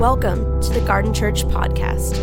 Welcome 0.00 0.62
to 0.62 0.70
the 0.70 0.80
Garden 0.86 1.12
Church 1.12 1.44
Podcast. 1.44 2.16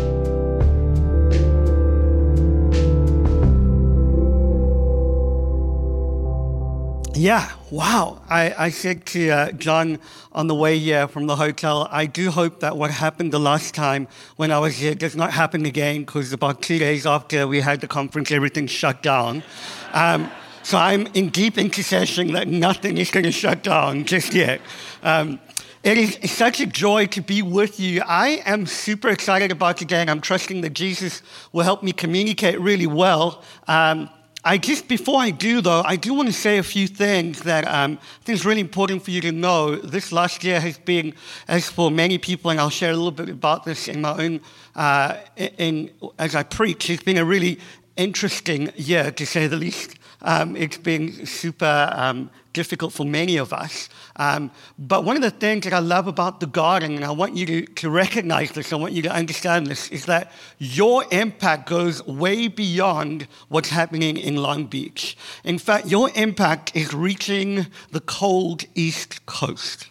Yeah, 7.14 7.52
wow. 7.70 8.20
I, 8.28 8.52
I 8.58 8.70
said 8.70 9.06
to 9.06 9.30
uh, 9.30 9.52
John 9.52 10.00
on 10.32 10.48
the 10.48 10.56
way 10.56 10.76
here 10.80 11.06
from 11.06 11.28
the 11.28 11.36
hotel, 11.36 11.86
I 11.92 12.06
do 12.06 12.32
hope 12.32 12.58
that 12.58 12.76
what 12.76 12.90
happened 12.90 13.32
the 13.32 13.38
last 13.38 13.76
time 13.76 14.08
when 14.34 14.50
I 14.50 14.58
was 14.58 14.78
here 14.78 14.96
does 14.96 15.14
not 15.14 15.30
happen 15.30 15.64
again 15.64 16.00
because 16.00 16.32
about 16.32 16.60
two 16.62 16.80
days 16.80 17.06
after 17.06 17.46
we 17.46 17.60
had 17.60 17.80
the 17.80 17.86
conference, 17.86 18.32
everything 18.32 18.66
shut 18.66 19.04
down. 19.04 19.44
Um, 19.92 20.28
so 20.64 20.76
I'm 20.76 21.06
in 21.14 21.28
deep 21.28 21.56
intercession 21.56 22.32
that 22.32 22.48
nothing 22.48 22.98
is 22.98 23.12
going 23.12 23.24
to 23.24 23.32
shut 23.32 23.62
down 23.62 24.04
just 24.04 24.34
yet. 24.34 24.60
Um, 25.04 25.38
it 25.82 25.96
is 25.96 26.30
such 26.30 26.60
a 26.60 26.66
joy 26.66 27.06
to 27.06 27.20
be 27.20 27.42
with 27.42 27.78
you. 27.78 28.02
I 28.04 28.42
am 28.44 28.66
super 28.66 29.08
excited 29.08 29.52
about 29.52 29.76
today, 29.76 30.00
and 30.00 30.10
I'm 30.10 30.20
trusting 30.20 30.60
that 30.62 30.70
Jesus 30.74 31.22
will 31.52 31.62
help 31.62 31.82
me 31.82 31.92
communicate 31.92 32.60
really 32.60 32.86
well. 32.86 33.42
Um, 33.68 34.10
I 34.44 34.56
just, 34.56 34.88
before 34.88 35.20
I 35.20 35.30
do 35.30 35.60
though, 35.60 35.82
I 35.84 35.96
do 35.96 36.14
want 36.14 36.28
to 36.28 36.32
say 36.32 36.58
a 36.58 36.62
few 36.62 36.86
things 36.86 37.40
that 37.42 37.66
um, 37.66 37.98
I 38.00 38.24
think 38.24 38.38
is 38.38 38.46
really 38.46 38.60
important 38.60 39.02
for 39.02 39.10
you 39.10 39.20
to 39.20 39.32
know. 39.32 39.76
This 39.76 40.12
last 40.12 40.42
year 40.42 40.60
has 40.60 40.78
been, 40.78 41.14
as 41.48 41.68
for 41.68 41.90
many 41.90 42.18
people, 42.18 42.50
and 42.50 42.58
I'll 42.60 42.70
share 42.70 42.92
a 42.92 42.96
little 42.96 43.10
bit 43.10 43.28
about 43.28 43.64
this 43.64 43.88
in 43.88 44.00
my 44.00 44.16
own, 44.16 44.40
uh, 44.74 45.16
in, 45.36 45.90
as 46.18 46.34
I 46.34 46.44
preach, 46.44 46.88
it's 46.88 47.02
been 47.02 47.18
a 47.18 47.24
really 47.24 47.58
interesting 47.96 48.72
year 48.76 49.10
to 49.10 49.26
say 49.26 49.48
the 49.48 49.56
least. 49.56 49.96
Um, 50.22 50.56
it's 50.56 50.78
been 50.78 51.26
super 51.26 51.90
um, 51.92 52.30
difficult 52.58 52.92
for 52.92 53.06
many 53.06 53.36
of 53.38 53.52
us. 53.52 53.88
Um, 54.16 54.50
but 54.76 55.04
one 55.04 55.14
of 55.14 55.22
the 55.22 55.30
things 55.44 55.62
that 55.64 55.72
I 55.72 55.78
love 55.78 56.08
about 56.08 56.40
the 56.40 56.50
garden, 56.62 56.96
and 56.96 57.04
I 57.04 57.12
want 57.12 57.36
you 57.36 57.46
to, 57.46 57.66
to 57.82 57.88
recognize 57.88 58.50
this, 58.50 58.72
I 58.72 58.76
want 58.76 58.94
you 58.94 59.02
to 59.02 59.12
understand 59.12 59.68
this, 59.68 59.88
is 59.90 60.06
that 60.06 60.32
your 60.58 61.04
impact 61.12 61.68
goes 61.68 62.04
way 62.04 62.48
beyond 62.48 63.28
what's 63.48 63.68
happening 63.68 64.16
in 64.16 64.34
Long 64.36 64.66
Beach. 64.66 65.16
In 65.44 65.58
fact, 65.58 65.86
your 65.86 66.10
impact 66.16 66.74
is 66.74 66.92
reaching 66.92 67.68
the 67.92 68.00
cold 68.00 68.64
East 68.74 69.24
Coast. 69.26 69.86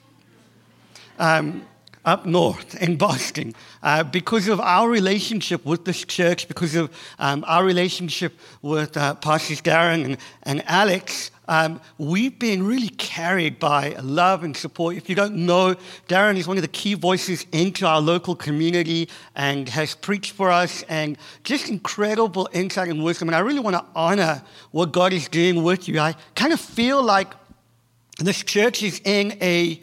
Um, 1.20 1.66
up 2.08 2.26
north 2.26 2.82
in 2.82 2.96
Boston 2.96 3.54
uh, 3.84 4.02
because 4.02 4.48
of 4.48 4.62
our 4.62 4.90
relationship 4.90 5.66
with 5.66 5.84
this 5.84 6.06
church, 6.06 6.48
because 6.48 6.74
of 6.74 6.90
um, 7.20 7.44
our 7.46 7.66
relationship 7.66 8.34
with 8.62 8.96
uh, 8.96 9.14
Pastors 9.16 9.62
Darren 9.62 10.06
and, 10.06 10.18
and 10.44 10.64
Alex. 10.68 11.32
Um, 11.50 11.82
we've 11.98 12.40
been 12.40 12.66
really 12.66 12.90
carried 12.90 13.60
by 13.60 13.96
love 14.02 14.44
and 14.44 14.56
support. 14.56 14.96
If 14.96 15.10
you 15.10 15.16
don't 15.16 15.36
know, 15.36 15.76
Darren 16.08 16.38
is 16.38 16.48
one 16.48 16.58
of 16.58 16.62
the 16.62 16.70
key 16.70 16.94
voices 16.94 17.46
into 17.52 17.86
our 17.86 18.00
local 18.00 18.36
community 18.36 19.10
and 19.36 19.68
has 19.70 19.94
preached 19.94 20.32
for 20.32 20.50
us 20.50 20.84
and 20.84 21.18
just 21.44 21.70
incredible 21.70 22.50
insight 22.54 22.88
and 22.88 23.04
wisdom. 23.04 23.28
And 23.28 23.36
I 23.36 23.40
really 23.40 23.60
want 23.60 23.76
to 23.76 23.86
honor 23.96 24.42
what 24.72 24.94
God 24.94 25.12
is 25.12 25.28
doing 25.28 25.62
with 25.62 25.90
you. 25.90 26.00
I 26.00 26.16
kind 26.36 26.54
of 26.54 26.60
feel 26.60 27.04
like 27.04 27.34
this 28.20 28.44
church 28.44 28.82
is 28.82 29.02
in 29.04 29.38
a 29.42 29.82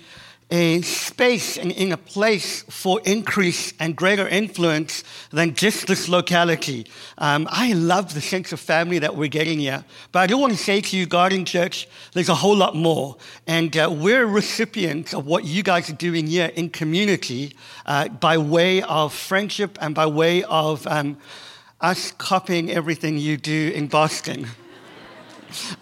a 0.54 0.80
space 0.82 1.58
and 1.58 1.72
in 1.72 1.90
a 1.90 1.96
place 1.96 2.62
for 2.70 3.00
increase 3.04 3.74
and 3.80 3.96
greater 3.96 4.28
influence 4.28 5.02
than 5.30 5.52
just 5.52 5.88
this 5.88 6.08
locality. 6.08 6.86
Um, 7.18 7.48
I 7.50 7.72
love 7.72 8.14
the 8.14 8.20
sense 8.20 8.52
of 8.52 8.60
family 8.60 9.00
that 9.00 9.16
we're 9.16 9.28
getting 9.28 9.58
here. 9.58 9.84
But 10.12 10.20
I 10.20 10.26
do 10.28 10.38
want 10.38 10.52
to 10.52 10.58
say 10.58 10.80
to 10.80 10.96
you, 10.96 11.06
Garden 11.06 11.44
Church, 11.44 11.88
there's 12.12 12.28
a 12.28 12.36
whole 12.36 12.54
lot 12.54 12.76
more. 12.76 13.16
And 13.48 13.76
uh, 13.76 13.92
we're 13.92 14.26
recipients 14.26 15.12
of 15.12 15.26
what 15.26 15.44
you 15.44 15.64
guys 15.64 15.90
are 15.90 15.94
doing 15.96 16.28
here 16.28 16.52
in 16.54 16.70
community 16.70 17.56
uh, 17.84 18.06
by 18.06 18.38
way 18.38 18.80
of 18.82 19.12
friendship 19.12 19.76
and 19.80 19.92
by 19.92 20.06
way 20.06 20.44
of 20.44 20.86
um, 20.86 21.16
us 21.80 22.12
copying 22.12 22.70
everything 22.70 23.18
you 23.18 23.36
do 23.36 23.72
in 23.74 23.88
Boston. 23.88 24.46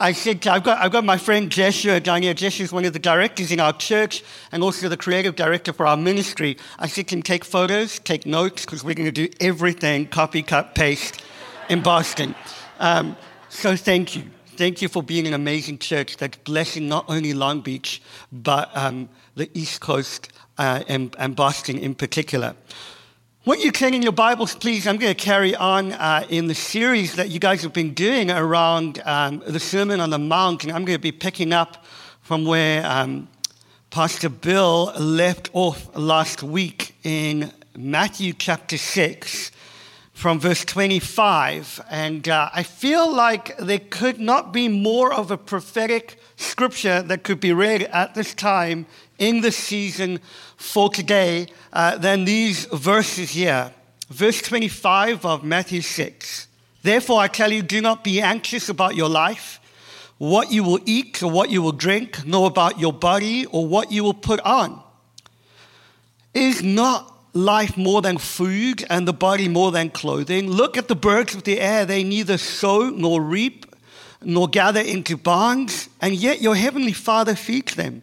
I 0.01 0.13
said, 0.13 0.47
I've 0.47 0.63
got, 0.63 0.79
I've 0.79 0.93
got 0.93 1.05
my 1.05 1.17
friend 1.17 1.51
Jeshua 1.51 2.01
down 2.01 2.23
here. 2.23 2.35
Jeshua 2.35 2.67
one 2.73 2.85
of 2.85 2.93
the 2.93 2.99
directors 2.99 3.51
in 3.51 3.61
our 3.61 3.73
church 3.73 4.23
and 4.51 4.63
also 4.63 4.89
the 4.89 4.97
creative 4.97 5.37
director 5.37 5.73
for 5.73 5.87
our 5.87 5.97
ministry. 5.97 6.57
I 6.79 6.87
said, 6.87 7.07
can 7.07 7.23
take 7.23 7.45
photos, 7.45 7.99
take 7.99 8.27
notes, 8.27 8.65
because 8.65 8.85
we're 8.85 8.95
going 8.95 9.13
to 9.13 9.29
do 9.29 9.29
everything 9.41 10.07
copy, 10.07 10.43
cut, 10.43 10.75
paste 10.75 11.23
in 11.69 11.83
Boston. 11.83 12.35
Um, 12.79 13.17
so 13.49 13.77
thank 13.77 14.17
you. 14.17 14.25
Thank 14.57 14.83
you 14.83 14.89
for 14.89 15.03
being 15.03 15.27
an 15.27 15.35
amazing 15.35 15.79
church 15.79 16.19
that's 16.19 16.37
blessing 16.39 16.87
not 16.87 17.07
only 17.09 17.33
Long 17.33 17.63
Beach, 17.63 18.03
but 18.31 18.71
um, 18.77 19.09
the 19.35 19.51
East 19.55 19.81
Coast 19.81 20.31
uh, 20.59 20.85
and, 20.89 21.17
and 21.19 21.35
Boston 21.35 21.79
in 21.79 21.95
particular. 21.95 22.55
What 23.45 23.59
you 23.59 23.73
can 23.73 23.93
in 23.93 24.03
your 24.03 24.13
Bibles, 24.13 24.55
please, 24.55 24.87
I'm 24.87 24.99
going 24.99 25.13
to 25.13 25.21
carry 25.21 25.57
on 25.57 25.91
uh, 25.95 26.25
in 26.29 26.47
the 26.47 26.55
series 26.55 27.17
that 27.17 27.31
you 27.31 27.41
guys 27.41 27.65
have 27.65 27.73
been 27.73 27.93
doing 27.93 28.31
around 28.31 29.03
um, 29.05 29.43
the 29.45 29.59
Sermon 29.59 29.99
on 29.99 30.11
the 30.11 30.19
Mount, 30.21 30.63
and 30.63 30.73
I'm 30.73 30.85
going 30.85 30.97
to 30.97 31.03
be 31.03 31.11
picking 31.11 31.53
up 31.53 31.85
from 32.21 32.45
where 32.45 32.87
um, 32.87 33.27
Pastor 33.91 34.29
Bill 34.29 34.93
left 34.97 35.51
off 35.55 35.89
last 35.97 36.45
week 36.45 36.95
in 37.03 37.53
Matthew 37.77 38.33
chapter 38.33 38.79
6 38.79 39.51
from 40.13 40.39
verse 40.39 40.65
25. 40.65 41.81
And 41.91 42.29
uh, 42.29 42.49
I 42.55 42.63
feel 42.63 43.13
like 43.13 43.59
there 43.59 43.81
could 43.81 44.21
not 44.21 44.53
be 44.53 44.69
more 44.69 45.13
of 45.13 45.33
a 45.33 45.37
prophetic 45.37 46.21
scripture 46.37 47.03
that 47.03 47.25
could 47.25 47.41
be 47.41 47.53
read 47.53 47.83
at 47.83 48.15
this 48.15 48.35
time 48.35 48.87
in 49.23 49.41
the 49.41 49.53
season 49.53 50.19
for 50.57 50.91
today 50.91 51.47
uh, 51.73 51.97
than 51.97 52.25
these 52.25 52.65
verses 52.67 53.31
here. 53.31 53.73
Verse 54.09 54.43
25 54.43 55.25
of 55.25 55.45
Matthew 55.45 55.81
6. 55.81 56.49
Therefore, 56.83 57.21
I 57.21 57.29
tell 57.29 57.53
you, 57.53 57.63
do 57.63 57.81
not 57.81 58.03
be 58.03 58.21
anxious 58.21 58.69
about 58.69 58.97
your 58.97 59.09
life, 59.09 59.61
what 60.19 60.51
you 60.51 60.65
will 60.65 60.81
eat 60.87 61.23
or 61.23 61.31
what 61.31 61.51
you 61.51 61.63
will 61.63 61.71
drink, 61.71 62.27
nor 62.27 62.49
about 62.49 62.81
your 62.81 62.93
body 62.93 63.47
or 63.47 63.65
what 63.65 63.93
you 63.93 64.03
will 64.03 64.13
put 64.13 64.41
on. 64.41 64.83
Is 66.35 66.61
not 66.61 67.17
life 67.33 67.77
more 67.77 68.03
than 68.03 68.19
food 68.19 68.85
and 68.91 69.07
the 69.07 69.13
body 69.13 69.47
more 69.47 69.71
than 69.71 69.91
clothing? 69.91 70.51
Look 70.51 70.77
at 70.77 70.89
the 70.89 70.97
birds 70.97 71.33
of 71.37 71.45
the 71.45 71.61
air. 71.61 71.87
They 71.87 72.03
neither 72.03 72.39
sow 72.39 72.91
nor 72.91 73.23
reap 73.23 73.67
nor 74.21 74.49
gather 74.49 74.81
into 74.81 75.17
barns, 75.17 75.89
and 76.01 76.15
yet 76.15 76.41
your 76.43 76.57
heavenly 76.57 76.93
Father 76.93 77.37
feeds 77.37 77.77
them. 77.77 78.03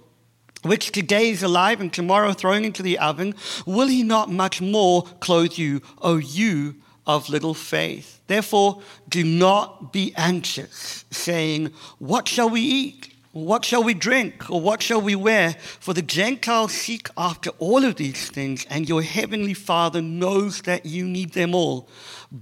which 0.63 0.91
today 0.91 1.29
is 1.29 1.43
alive 1.43 1.81
and 1.81 1.91
tomorrow 1.91 2.33
thrown 2.33 2.63
into 2.63 2.83
the 2.83 2.99
oven, 2.99 3.35
will 3.65 3.87
he 3.87 4.03
not 4.03 4.29
much 4.29 4.61
more 4.61 5.03
clothe 5.19 5.57
you, 5.57 5.81
O 6.01 6.17
you 6.17 6.75
of 7.05 7.29
little 7.29 7.53
faith? 7.53 8.21
Therefore, 8.27 8.81
do 9.09 9.23
not 9.23 9.91
be 9.91 10.13
anxious, 10.15 11.05
saying, 11.11 11.71
What 11.99 12.27
shall 12.27 12.49
we 12.49 12.61
eat? 12.61 13.07
What 13.33 13.63
shall 13.63 13.83
we 13.83 13.93
drink? 13.93 14.49
Or 14.49 14.59
what 14.59 14.81
shall 14.81 15.01
we 15.01 15.15
wear? 15.15 15.53
For 15.79 15.93
the 15.93 16.01
Gentiles 16.01 16.73
seek 16.73 17.07
after 17.17 17.51
all 17.59 17.85
of 17.85 17.95
these 17.95 18.29
things, 18.29 18.65
and 18.69 18.89
your 18.89 19.01
heavenly 19.01 19.53
Father 19.53 20.01
knows 20.01 20.61
that 20.63 20.85
you 20.85 21.05
need 21.05 21.31
them 21.31 21.55
all. 21.55 21.87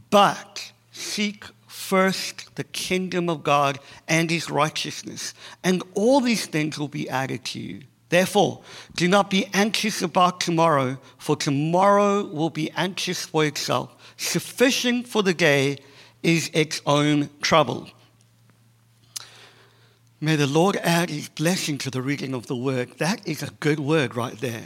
But 0.09 0.71
seek 0.91 1.45
first 1.67 2.55
the 2.55 2.63
kingdom 2.63 3.29
of 3.29 3.43
God 3.43 3.79
and 4.07 4.29
his 4.29 4.49
righteousness, 4.49 5.33
and 5.63 5.83
all 5.93 6.21
these 6.21 6.47
things 6.47 6.77
will 6.77 6.87
be 6.87 7.09
added 7.09 7.45
to 7.45 7.59
you. 7.59 7.81
Therefore, 8.09 8.61
do 8.95 9.07
not 9.07 9.29
be 9.29 9.47
anxious 9.53 10.01
about 10.01 10.41
tomorrow, 10.41 10.97
for 11.17 11.35
tomorrow 11.35 12.25
will 12.25 12.49
be 12.49 12.71
anxious 12.71 13.23
for 13.25 13.45
itself. 13.45 13.95
Sufficient 14.17 15.07
for 15.07 15.21
the 15.21 15.33
day 15.33 15.77
is 16.23 16.49
its 16.53 16.81
own 16.85 17.29
trouble. 17.41 17.87
May 20.19 20.35
the 20.35 20.47
Lord 20.47 20.75
add 20.77 21.09
his 21.09 21.29
blessing 21.29 21.77
to 21.77 21.89
the 21.89 22.01
reading 22.01 22.33
of 22.33 22.47
the 22.47 22.55
word. 22.55 22.97
That 22.97 23.25
is 23.25 23.41
a 23.41 23.51
good 23.59 23.79
word 23.79 24.15
right 24.15 24.37
there. 24.39 24.65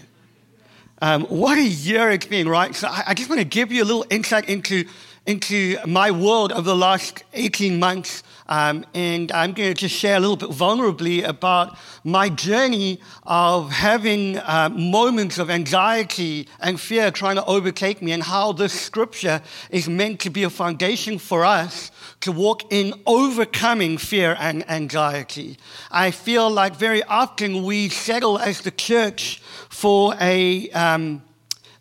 Um, 1.02 1.26
what 1.26 1.58
a 1.58 1.64
year 1.64 2.10
it's 2.12 2.26
been, 2.26 2.48
right? 2.48 2.74
So 2.74 2.88
I, 2.88 3.04
I 3.08 3.14
just 3.14 3.30
want 3.30 3.40
to 3.40 3.46
give 3.46 3.72
you 3.72 3.84
a 3.84 3.86
little 3.86 4.06
insight 4.10 4.48
into 4.48 4.86
into 5.26 5.78
my 5.86 6.12
world 6.12 6.52
over 6.52 6.62
the 6.62 6.76
last 6.76 7.24
18 7.34 7.80
months. 7.80 8.24
Um, 8.48 8.86
and 8.94 9.32
I'm 9.32 9.54
going 9.54 9.70
to 9.70 9.74
just 9.74 9.96
share 9.96 10.18
a 10.18 10.20
little 10.20 10.36
bit 10.36 10.50
vulnerably 10.50 11.24
about 11.24 11.78
my 12.04 12.30
journey 12.30 13.00
of 13.24 13.72
having 13.72 14.38
uh, 14.38 14.70
moments 14.70 15.38
of 15.38 15.50
anxiety 15.50 16.48
and 16.60 16.80
fear 16.80 17.12
trying 17.12 17.36
to 17.36 17.46
overtake 17.46 18.02
me, 18.02 18.12
and 18.12 18.24
how 18.24 18.52
this 18.52 18.74
scripture 18.74 19.42
is 19.70 19.88
meant 19.88 20.20
to 20.22 20.30
be 20.30 20.44
a 20.44 20.50
foundation 20.50 21.20
for 21.20 21.46
us 21.46 21.92
to 22.22 22.32
walk 22.32 22.72
in 22.72 22.94
overcoming 23.06 23.98
fear 23.98 24.36
and 24.40 24.70
anxiety. 24.70 25.58
I 25.92 26.12
feel 26.12 26.50
like 26.50 26.76
very 26.76 27.04
often 27.04 27.64
we 27.64 27.90
settle 27.90 28.38
as 28.40 28.62
the 28.62 28.72
church 28.72 29.42
for 29.70 30.16
a 30.20 30.70
um, 30.72 31.22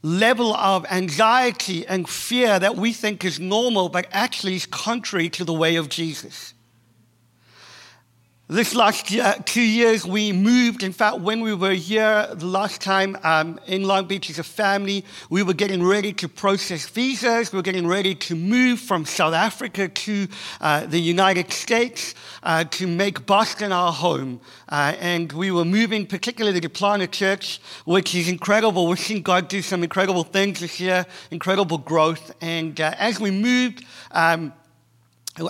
level 0.02 0.54
of 0.54 0.84
anxiety 0.90 1.86
and 1.86 2.08
fear 2.08 2.58
that 2.58 2.76
we 2.76 2.92
think 2.92 3.24
is 3.24 3.38
normal, 3.38 3.88
but 3.88 4.06
actually 4.10 4.56
is 4.56 4.66
contrary 4.66 5.28
to 5.30 5.44
the 5.44 5.52
way 5.52 5.76
of 5.76 5.88
Jesus. 5.88 6.54
This 8.52 8.74
last 8.74 9.10
year, 9.10 9.34
two 9.46 9.62
years, 9.62 10.04
we 10.04 10.30
moved. 10.30 10.82
In 10.82 10.92
fact, 10.92 11.20
when 11.20 11.40
we 11.40 11.54
were 11.54 11.72
here 11.72 12.28
the 12.34 12.44
last 12.44 12.82
time 12.82 13.16
um, 13.22 13.58
in 13.66 13.84
Long 13.84 14.04
Beach 14.04 14.28
as 14.28 14.38
a 14.38 14.44
family, 14.44 15.06
we 15.30 15.42
were 15.42 15.54
getting 15.54 15.82
ready 15.82 16.12
to 16.12 16.28
process 16.28 16.86
visas. 16.86 17.50
We 17.50 17.56
were 17.56 17.62
getting 17.62 17.86
ready 17.86 18.14
to 18.14 18.36
move 18.36 18.78
from 18.78 19.06
South 19.06 19.32
Africa 19.32 19.88
to 19.88 20.28
uh, 20.60 20.84
the 20.84 21.00
United 21.00 21.50
States 21.50 22.14
uh, 22.42 22.64
to 22.64 22.86
make 22.86 23.24
Boston 23.24 23.72
our 23.72 23.90
home. 23.90 24.38
Uh, 24.68 24.96
and 25.00 25.32
we 25.32 25.50
were 25.50 25.64
moving 25.64 26.04
particularly 26.04 26.60
to 26.60 26.68
plant 26.68 27.00
a 27.00 27.06
church, 27.06 27.58
which 27.86 28.14
is 28.14 28.28
incredible. 28.28 28.86
We've 28.86 28.98
seen 28.98 29.22
God 29.22 29.48
do 29.48 29.62
some 29.62 29.82
incredible 29.82 30.24
things 30.24 30.60
this 30.60 30.78
year, 30.78 31.06
incredible 31.30 31.78
growth. 31.78 32.34
And 32.42 32.78
uh, 32.78 32.92
as 32.98 33.18
we 33.18 33.30
moved, 33.30 33.82
um, 34.10 34.52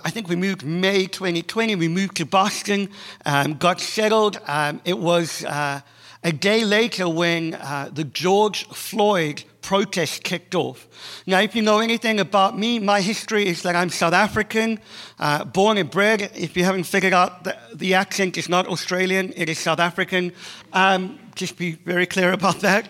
I 0.04 0.10
think 0.10 0.28
we 0.28 0.36
moved 0.36 0.64
May 0.64 1.06
2020. 1.06 1.74
We 1.74 1.88
moved 1.88 2.16
to 2.18 2.24
Boston, 2.24 2.88
um, 3.26 3.54
got 3.54 3.80
settled. 3.80 4.38
Um, 4.46 4.80
it 4.84 4.96
was 4.96 5.44
uh, 5.44 5.80
a 6.22 6.32
day 6.32 6.64
later 6.64 7.08
when 7.08 7.54
uh, 7.54 7.90
the 7.92 8.04
George 8.04 8.64
Floyd 8.68 9.42
protest 9.60 10.22
kicked 10.22 10.54
off. 10.54 10.86
Now, 11.26 11.40
if 11.40 11.56
you 11.56 11.62
know 11.62 11.80
anything 11.80 12.20
about 12.20 12.56
me, 12.56 12.78
my 12.78 13.00
history 13.00 13.48
is 13.48 13.62
that 13.62 13.74
I'm 13.74 13.90
South 13.90 14.12
African, 14.12 14.78
uh, 15.18 15.44
born 15.46 15.78
and 15.78 15.90
bred. 15.90 16.30
If 16.36 16.56
you 16.56 16.62
haven't 16.62 16.84
figured 16.84 17.12
out 17.12 17.42
the, 17.42 17.56
the 17.74 17.94
accent, 17.94 18.38
is 18.38 18.48
not 18.48 18.68
Australian, 18.68 19.32
it 19.34 19.48
is 19.48 19.58
South 19.58 19.80
African. 19.80 20.32
Um, 20.72 21.18
just 21.34 21.56
be 21.56 21.72
very 21.72 22.06
clear 22.06 22.32
about 22.32 22.60
that. 22.60 22.88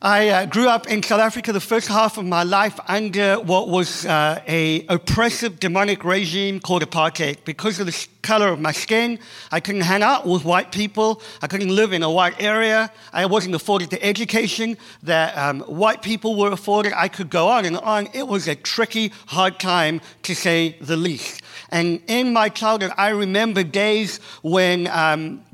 I 0.00 0.28
uh, 0.28 0.46
grew 0.46 0.68
up 0.68 0.86
in 0.86 1.02
South 1.02 1.18
Africa 1.18 1.52
the 1.52 1.58
first 1.58 1.88
half 1.88 2.18
of 2.18 2.24
my 2.24 2.44
life 2.44 2.78
under 2.86 3.40
what 3.40 3.68
was 3.68 4.06
uh, 4.06 4.40
a 4.46 4.86
oppressive 4.86 5.58
demonic 5.58 6.04
regime 6.04 6.60
called 6.60 6.88
apartheid. 6.88 7.38
Because 7.44 7.80
of 7.80 7.86
the 7.86 8.06
color 8.22 8.46
of 8.52 8.60
my 8.60 8.70
skin, 8.70 9.18
I 9.50 9.58
couldn't 9.58 9.80
hang 9.80 10.04
out 10.04 10.24
with 10.24 10.44
white 10.44 10.70
people. 10.70 11.20
I 11.42 11.48
couldn't 11.48 11.74
live 11.74 11.92
in 11.92 12.04
a 12.04 12.10
white 12.12 12.40
area. 12.40 12.92
I 13.12 13.26
wasn't 13.26 13.56
afforded 13.56 13.90
the 13.90 14.00
education 14.00 14.76
that 15.02 15.36
um, 15.36 15.62
white 15.62 16.02
people 16.02 16.36
were 16.36 16.52
afforded. 16.52 16.92
I 16.94 17.08
could 17.08 17.28
go 17.28 17.48
on 17.48 17.64
and 17.64 17.76
on. 17.78 18.06
It 18.14 18.28
was 18.28 18.46
a 18.46 18.54
tricky, 18.54 19.08
hard 19.26 19.58
time 19.58 20.00
to 20.22 20.32
say 20.32 20.76
the 20.80 20.96
least. 20.96 21.42
And 21.70 22.00
in 22.06 22.32
my 22.32 22.50
childhood, 22.50 22.92
I 22.96 23.08
remember 23.08 23.64
days 23.64 24.18
when 24.42 24.86
um, 24.86 25.44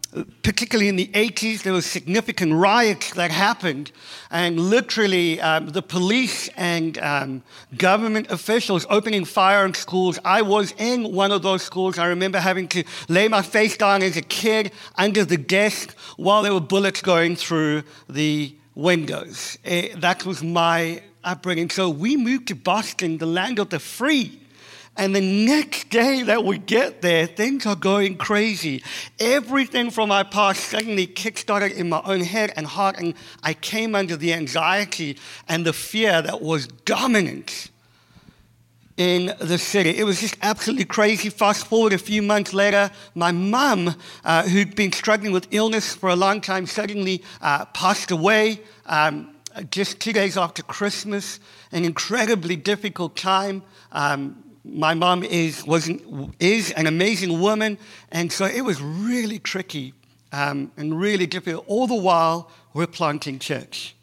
particularly 0.43 0.89
in 0.89 0.97
the 0.97 1.09
80s, 1.09 1.63
there 1.63 1.73
were 1.73 1.81
significant 1.81 2.53
riots 2.53 3.13
that 3.15 3.31
happened, 3.31 3.91
and 4.31 4.61
literally 4.61 5.41
um, 5.41 5.69
the 5.69 5.83
police 5.83 6.49
and 6.57 6.99
um, 6.99 7.43
government 7.77 8.31
officials 8.31 8.87
opening 8.91 9.25
fire 9.25 9.65
on 9.65 9.75
schools. 9.75 10.19
I 10.25 10.43
was 10.43 10.73
in 10.79 11.13
one 11.13 11.33
of 11.33 11.43
those 11.43 11.63
schools. 11.63 11.99
I 11.99 12.07
remember 12.07 12.39
having 12.39 12.69
to 12.69 12.85
lay 13.09 13.27
my 13.27 13.43
face 13.43 13.77
down 13.77 14.03
as 14.03 14.17
a 14.17 14.23
kid 14.23 14.71
under 14.97 15.25
the 15.25 15.37
desk 15.37 15.97
while 16.17 16.43
there 16.43 16.55
were 16.55 16.61
bullets 16.61 17.03
going 17.03 17.35
through 17.35 17.83
the 18.09 18.55
windows. 18.75 19.59
It, 19.65 19.93
eh, 19.93 19.99
that 19.99 20.25
was 20.25 20.43
my 20.43 21.03
upbringing. 21.25 21.71
So 21.71 21.91
we 21.91 22.17
moved 22.17 22.49
to 22.49 22.55
Boston, 22.55 23.19
the 23.19 23.27
land 23.27 23.59
of 23.59 23.71
the 23.71 23.81
free. 23.81 24.41
And 24.97 25.15
the 25.15 25.21
next 25.21 25.91
day 25.91 26.23
that 26.23 26.45
we 26.45 26.59
get 26.59 27.03
there, 27.03 27.27
things 27.27 27.67
are 27.67 27.75
going 27.75 28.17
crazy. 28.17 28.83
Everything 29.19 29.91
from 29.91 30.11
my 30.11 30.23
past 30.23 30.61
suddenly 30.61 31.07
kickstarted 31.07 31.75
in 31.75 31.89
my 31.89 32.01
own 32.05 32.21
head 32.21 32.53
and 32.57 32.65
heart, 32.67 32.97
and 32.99 33.15
I 33.43 33.55
came 33.55 33.97
under 33.97 34.17
the 34.17 34.33
anxiety 34.33 35.19
and 35.49 35.67
the 35.67 35.73
fear 35.73 36.23
that 36.23 36.41
was 36.41 36.69
dominant 36.69 37.71
in 38.97 39.35
the 39.41 39.59
city. 39.59 39.91
It 39.91 40.05
was 40.05 40.21
just 40.21 40.37
absolutely 40.43 40.85
crazy. 40.85 41.29
Fast 41.29 41.67
forward 41.67 41.93
a 41.93 41.99
few 41.99 42.23
months 42.23 42.55
later, 42.55 42.91
my 43.17 43.33
mum, 43.33 43.97
uh, 44.25 44.45
who'd 44.45 44.77
been 44.77 44.93
struggling 44.93 45.33
with 45.33 45.49
illness 45.51 45.93
for 45.95 46.09
a 46.09 46.17
long 46.17 46.41
time, 46.41 46.67
suddenly 46.67 47.23
uh, 47.41 47.65
passed 47.67 48.13
away. 48.13 48.61
Um, 48.87 49.35
just 49.71 50.01
two 50.01 50.13
days 50.13 50.37
after 50.37 50.63
Christmas, 50.63 51.41
an 51.73 51.85
incredibly 51.85 52.57
difficult 52.57 53.17
time. 53.17 53.63
Um, 53.93 54.44
my 54.65 54.95
mom 54.95 55.23
is, 55.23 55.65
was, 55.67 55.91
is 56.41 56.71
an 56.73 56.87
amazing 56.87 57.41
woman, 57.41 57.79
and 58.11 58.33
so 58.33 58.47
it 58.47 58.63
was 58.63 58.81
really 58.81 59.39
tricky 59.39 59.93
um, 60.33 60.73
and 60.77 60.99
really 60.99 61.27
difficult. 61.27 61.65
All 61.69 61.87
the 61.87 61.95
while, 61.95 62.51
we're 62.73 62.87
planting 62.87 63.39
church. 63.39 63.95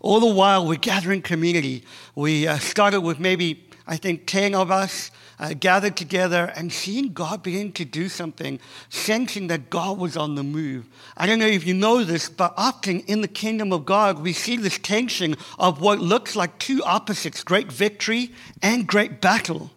All 0.00 0.20
the 0.20 0.32
while, 0.32 0.66
we're 0.66 0.76
gathering 0.76 1.22
community. 1.22 1.84
We 2.14 2.46
uh, 2.46 2.58
started 2.58 3.00
with 3.00 3.18
maybe, 3.18 3.66
I 3.86 3.96
think, 3.96 4.26
10 4.26 4.54
of 4.54 4.70
us 4.70 5.10
uh, 5.38 5.54
gathered 5.58 5.96
together 5.96 6.52
and 6.54 6.70
seeing 6.70 7.12
God 7.12 7.42
begin 7.42 7.72
to 7.72 7.84
do 7.84 8.08
something, 8.10 8.60
sensing 8.90 9.46
that 9.46 9.70
God 9.70 9.98
was 9.98 10.16
on 10.16 10.34
the 10.34 10.42
move. 10.42 10.86
I 11.16 11.26
don't 11.26 11.38
know 11.38 11.46
if 11.46 11.66
you 11.66 11.74
know 11.74 12.04
this, 12.04 12.28
but 12.28 12.52
often 12.56 13.00
in 13.00 13.22
the 13.22 13.28
kingdom 13.28 13.72
of 13.72 13.86
God, 13.86 14.20
we 14.20 14.34
see 14.34 14.56
this 14.56 14.78
tension 14.78 15.34
of 15.58 15.80
what 15.80 15.98
looks 15.98 16.36
like 16.36 16.58
two 16.58 16.84
opposites 16.84 17.42
great 17.42 17.72
victory 17.72 18.32
and 18.62 18.86
great 18.86 19.22
battle. 19.22 19.70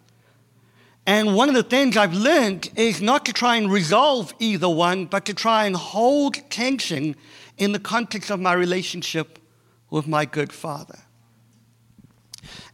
And 1.06 1.34
one 1.34 1.50
of 1.50 1.54
the 1.54 1.62
things 1.62 1.96
I've 1.96 2.14
learned 2.14 2.70
is 2.76 3.02
not 3.02 3.26
to 3.26 3.32
try 3.32 3.56
and 3.56 3.70
resolve 3.70 4.32
either 4.38 4.68
one, 4.68 5.04
but 5.04 5.26
to 5.26 5.34
try 5.34 5.66
and 5.66 5.76
hold 5.76 6.36
tension 6.50 7.14
in 7.58 7.72
the 7.72 7.78
context 7.78 8.30
of 8.30 8.40
my 8.40 8.54
relationship 8.54 9.38
with 9.90 10.06
my 10.06 10.24
good 10.24 10.52
father. 10.52 10.98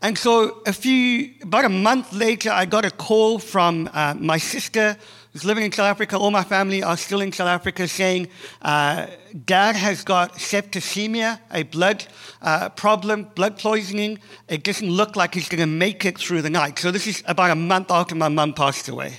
And 0.03 0.17
so, 0.17 0.62
a 0.67 0.73
few, 0.73 1.35
about 1.43 1.65
a 1.65 1.69
month 1.69 2.12
later, 2.12 2.50
I 2.50 2.65
got 2.65 2.85
a 2.85 2.91
call 2.91 3.38
from 3.38 3.91
uh, 3.93 4.15
my 4.19 4.38
sister 4.38 4.97
who's 5.32 5.44
living 5.44 5.65
in 5.65 5.73
South 5.73 5.87
Africa. 5.87 6.19
All 6.19 6.31
my 6.31 6.43
family 6.43 6.82
are 6.82 6.97
still 6.97 7.21
in 7.21 7.32
South 7.32 7.49
Africa, 7.49 7.87
saying, 7.87 8.29
uh, 8.62 9.06
Dad 9.44 9.77
has 9.77 10.03
got 10.03 10.35
septicemia, 10.35 11.38
a 11.53 11.62
blood 11.65 12.06
uh, 12.43 12.69
problem, 12.71 13.31
blood 13.35 13.59
poisoning. 13.59 14.19
It 14.49 14.65
doesn't 14.65 14.91
look 14.91 15.17
like 15.17 15.34
he's 15.34 15.49
going 15.49 15.60
to 15.60 15.67
make 15.67 16.05
it 16.05 16.19
through 16.19 16.43
the 16.43 16.51
night. 16.51 16.79
So, 16.79 16.91
this 16.91 17.06
is 17.06 17.22
about 17.27 17.51
a 17.51 17.56
month 17.56 17.91
after 17.91 18.15
my 18.15 18.29
mum 18.29 18.55
passed 18.55 18.89
away. 18.89 19.15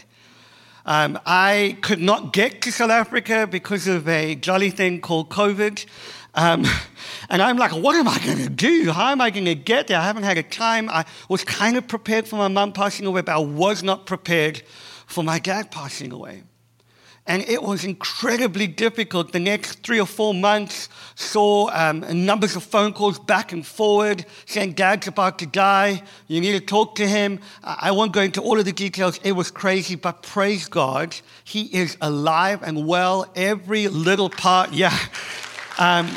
Um, 0.85 1.19
I 1.25 1.77
could 1.81 1.99
not 1.99 2.33
get 2.33 2.61
to 2.63 2.71
South 2.71 2.89
Africa 2.89 3.47
because 3.49 3.87
of 3.87 4.07
a 4.07 4.35
jolly 4.35 4.71
thing 4.71 4.99
called 4.99 5.29
COVID. 5.29 5.85
Um, 6.33 6.65
and 7.29 7.41
I'm 7.41 7.57
like, 7.57 7.71
what 7.71 7.95
am 7.95 8.07
I 8.07 8.17
going 8.19 8.39
to 8.39 8.49
do? 8.49 8.91
How 8.91 9.11
am 9.11 9.21
I 9.21 9.29
going 9.29 9.45
to 9.45 9.55
get 9.55 9.87
there? 9.87 9.99
I 9.99 10.03
haven't 10.03 10.23
had 10.23 10.37
a 10.37 10.43
time. 10.43 10.89
I 10.89 11.05
was 11.29 11.43
kind 11.43 11.77
of 11.77 11.87
prepared 11.87 12.27
for 12.27 12.37
my 12.37 12.47
mum 12.47 12.73
passing 12.73 13.05
away, 13.05 13.21
but 13.21 13.33
I 13.33 13.39
was 13.39 13.83
not 13.83 14.05
prepared 14.05 14.63
for 15.11 15.23
my 15.23 15.39
dad 15.39 15.71
passing 15.71 16.11
away. 16.11 16.43
And 17.27 17.43
it 17.43 17.61
was 17.61 17.85
incredibly 17.85 18.65
difficult. 18.65 19.31
The 19.31 19.39
next 19.39 19.83
three 19.83 19.99
or 19.99 20.07
four 20.07 20.33
months 20.33 20.89
saw 21.13 21.69
um, 21.71 22.03
numbers 22.25 22.55
of 22.55 22.63
phone 22.63 22.93
calls 22.93 23.19
back 23.19 23.51
and 23.51 23.65
forward 23.65 24.25
saying, 24.47 24.73
Dad's 24.73 25.07
about 25.07 25.37
to 25.39 25.45
die. 25.45 26.01
You 26.27 26.41
need 26.41 26.53
to 26.53 26.59
talk 26.59 26.95
to 26.95 27.07
him. 27.07 27.39
I 27.63 27.91
won't 27.91 28.11
go 28.11 28.21
into 28.21 28.41
all 28.41 28.57
of 28.57 28.65
the 28.65 28.73
details. 28.73 29.19
It 29.23 29.33
was 29.33 29.51
crazy, 29.51 29.95
but 29.95 30.23
praise 30.23 30.67
God, 30.67 31.15
he 31.43 31.65
is 31.65 31.95
alive 32.01 32.63
and 32.63 32.87
well. 32.87 33.31
Every 33.35 33.87
little 33.87 34.29
part, 34.29 34.73
yeah. 34.73 34.97
Um, 35.77 36.09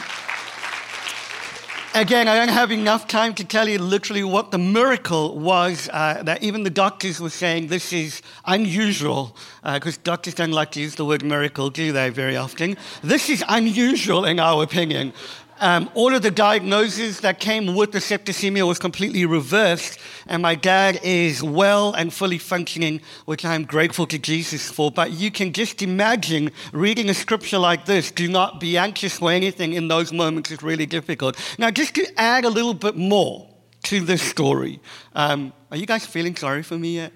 again, 1.94 2.28
I 2.28 2.34
don't 2.34 2.48
have 2.48 2.72
enough 2.72 3.06
time 3.06 3.34
to 3.34 3.44
tell 3.44 3.68
you 3.68 3.78
literally 3.78 4.24
what 4.24 4.50
the 4.50 4.58
miracle 4.58 5.38
was 5.38 5.88
uh, 5.92 6.22
that 6.24 6.42
even 6.42 6.64
the 6.64 6.70
doctors 6.70 7.20
were 7.20 7.30
saying 7.30 7.68
this 7.68 7.92
is 7.92 8.20
unusual, 8.46 9.36
because 9.62 9.96
uh, 9.96 10.00
doctors 10.02 10.34
don't 10.34 10.52
like 10.52 10.72
to 10.72 10.80
use 10.80 10.96
the 10.96 11.04
word 11.04 11.24
miracle, 11.24 11.70
do 11.70 11.92
they, 11.92 12.10
very 12.10 12.36
often? 12.36 12.76
This 13.02 13.30
is 13.30 13.44
unusual 13.48 14.24
in 14.24 14.40
our 14.40 14.62
opinion. 14.62 15.12
Um, 15.61 15.88
all 15.94 16.14
of 16.14 16.23
the 16.23 16.30
diagnoses 16.30 17.20
that 17.20 17.40
came 17.40 17.75
with 17.75 17.92
the 17.92 18.00
septicemia 18.00 18.66
was 18.66 18.78
completely 18.78 19.25
reversed, 19.25 19.99
and 20.26 20.42
my 20.42 20.54
dad 20.54 21.00
is 21.02 21.42
well 21.42 21.92
and 21.92 22.12
fully 22.12 22.38
functioning, 22.38 23.00
which 23.25 23.44
I'm 23.44 23.64
grateful 23.64 24.06
to 24.08 24.18
Jesus 24.18 24.68
for. 24.70 24.90
But 24.90 25.12
you 25.12 25.30
can 25.30 25.52
just 25.52 25.80
imagine 25.80 26.50
reading 26.73 27.08
a 27.08 27.14
scripture 27.14 27.58
like 27.58 27.87
this. 27.87 28.11
Do 28.11 28.28
not 28.28 28.61
be 28.61 28.76
anxious 28.76 29.18
for 29.18 29.30
anything 29.30 29.75
in 29.75 29.88
those 29.88 30.12
moments 30.12 30.50
is 30.50 30.62
really 30.62 30.87
difficult. 30.87 31.38
Now, 31.58 31.70
just 31.70 31.94
to 31.94 32.20
add 32.20 32.44
a 32.44 32.50
little 32.50 32.75
bit 32.75 32.96
more, 32.96 33.49
to 33.84 34.00
this 34.00 34.23
story. 34.23 34.80
Um, 35.14 35.52
are 35.70 35.76
you 35.76 35.87
guys 35.87 36.04
feeling 36.06 36.34
sorry 36.37 36.62
for 36.62 36.76
me 36.76 36.96
yet? 36.96 37.12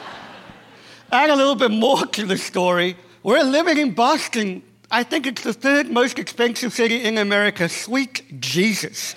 Add 1.12 1.30
a 1.30 1.36
little 1.36 1.54
bit 1.54 1.70
more 1.70 2.06
to 2.06 2.26
the 2.26 2.36
story. 2.36 2.96
We're 3.22 3.42
living 3.42 3.78
in 3.78 3.94
Boston. 3.94 4.62
I 4.94 5.04
think 5.04 5.26
it's 5.26 5.42
the 5.42 5.54
third 5.54 5.88
most 5.90 6.18
expensive 6.18 6.74
city 6.74 7.02
in 7.02 7.16
America. 7.16 7.66
Sweet 7.70 8.40
Jesus. 8.40 9.14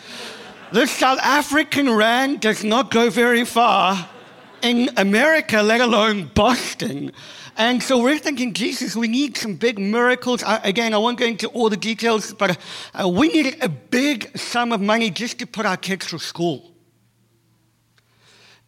The 0.71 0.87
South 0.87 1.19
African 1.19 1.91
rand 1.91 2.39
does 2.39 2.63
not 2.63 2.91
go 2.91 3.09
very 3.09 3.43
far 3.43 4.09
in 4.61 4.89
America, 4.95 5.61
let 5.61 5.81
alone 5.81 6.31
Boston. 6.33 7.11
And 7.57 7.83
so 7.83 8.01
we're 8.01 8.17
thinking, 8.19 8.53
Jesus, 8.53 8.95
we 8.95 9.09
need 9.09 9.35
some 9.35 9.55
big 9.55 9.77
miracles. 9.77 10.43
I, 10.43 10.61
again, 10.63 10.93
I 10.93 10.97
won't 10.97 11.19
go 11.19 11.25
into 11.25 11.49
all 11.49 11.69
the 11.69 11.75
details, 11.75 12.33
but 12.33 12.57
uh, 12.93 13.09
we 13.09 13.27
needed 13.27 13.57
a 13.61 13.67
big 13.67 14.37
sum 14.37 14.71
of 14.71 14.79
money 14.79 15.09
just 15.09 15.39
to 15.39 15.45
put 15.45 15.65
our 15.65 15.77
kids 15.77 16.07
through 16.07 16.19
school. 16.19 16.71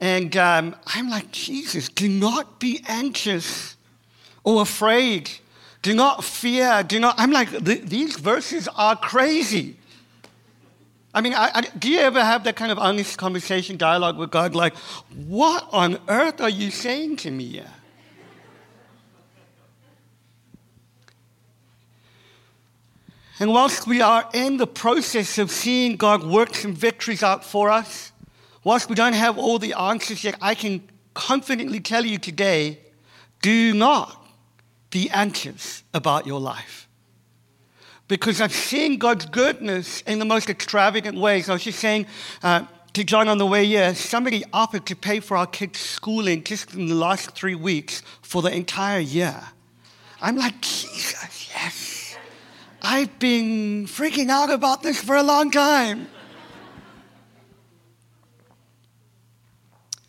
And 0.01 0.35
um, 0.35 0.75
I'm 0.87 1.09
like, 1.09 1.31
Jesus, 1.31 1.87
do 1.87 2.09
not 2.09 2.59
be 2.59 2.83
anxious 2.85 3.77
or 4.43 4.61
afraid. 4.61 5.31
Do 5.87 5.93
not 5.93 6.21
fear. 6.21 6.83
Do 6.83 6.99
not. 6.99 7.15
I'm 7.17 7.31
like, 7.31 7.49
these 7.49 8.17
verses 8.17 8.67
are 8.75 8.97
crazy. 8.97 9.77
I 11.13 11.21
mean, 11.21 11.33
I, 11.33 11.49
I, 11.55 11.61
do 11.61 11.89
you 11.89 11.99
ever 11.99 12.21
have 12.21 12.43
that 12.43 12.57
kind 12.57 12.73
of 12.73 12.77
honest 12.77 13.17
conversation, 13.17 13.77
dialogue 13.77 14.17
with 14.17 14.29
God, 14.29 14.53
like, 14.53 14.75
what 15.15 15.65
on 15.71 15.97
earth 16.09 16.41
are 16.41 16.49
you 16.49 16.71
saying 16.71 17.15
to 17.23 17.31
me? 17.31 17.61
And 23.39 23.53
whilst 23.53 23.87
we 23.87 24.01
are 24.01 24.27
in 24.33 24.57
the 24.57 24.67
process 24.67 25.37
of 25.37 25.49
seeing 25.49 25.95
God 25.95 26.21
work 26.21 26.53
some 26.53 26.73
victories 26.73 27.23
out 27.23 27.45
for 27.45 27.69
us, 27.69 28.11
whilst 28.65 28.89
we 28.89 28.95
don't 28.95 29.13
have 29.13 29.37
all 29.37 29.57
the 29.57 29.71
answers 29.71 30.21
yet, 30.25 30.35
I 30.41 30.53
can 30.53 30.85
confidently 31.13 31.79
tell 31.79 32.05
you 32.05 32.17
today 32.17 32.79
do 33.41 33.73
not 33.73 34.16
be 34.97 35.09
anxious 35.11 35.83
about 35.93 36.25
your 36.25 36.39
life 36.39 36.87
because 38.07 38.41
I've 38.41 38.51
seen 38.51 38.97
God's 38.97 39.27
goodness 39.27 40.01
in 40.01 40.17
the 40.17 40.25
most 40.25 40.49
extravagant 40.49 41.19
ways. 41.19 41.49
I 41.49 41.53
was 41.53 41.63
just 41.63 41.77
saying 41.77 42.07
uh, 42.41 42.65
to 42.93 43.03
John 43.03 43.27
on 43.27 43.37
the 43.37 43.45
way 43.45 43.63
here, 43.63 43.93
somebody 43.93 44.43
offered 44.51 44.87
to 44.87 44.95
pay 44.95 45.19
for 45.19 45.37
our 45.37 45.45
kids' 45.45 45.79
schooling 45.79 46.43
just 46.43 46.73
in 46.73 46.87
the 46.87 46.95
last 46.95 47.35
three 47.35 47.53
weeks 47.53 48.01
for 48.23 48.41
the 48.41 48.49
entire 48.49 48.99
year. 48.99 49.39
I'm 50.19 50.35
like, 50.35 50.59
Jesus, 50.61 51.51
yes. 51.53 52.17
I've 52.81 53.19
been 53.19 53.85
freaking 53.85 54.29
out 54.29 54.49
about 54.49 54.81
this 54.81 54.99
for 54.99 55.15
a 55.15 55.21
long 55.21 55.51
time. 55.51 56.07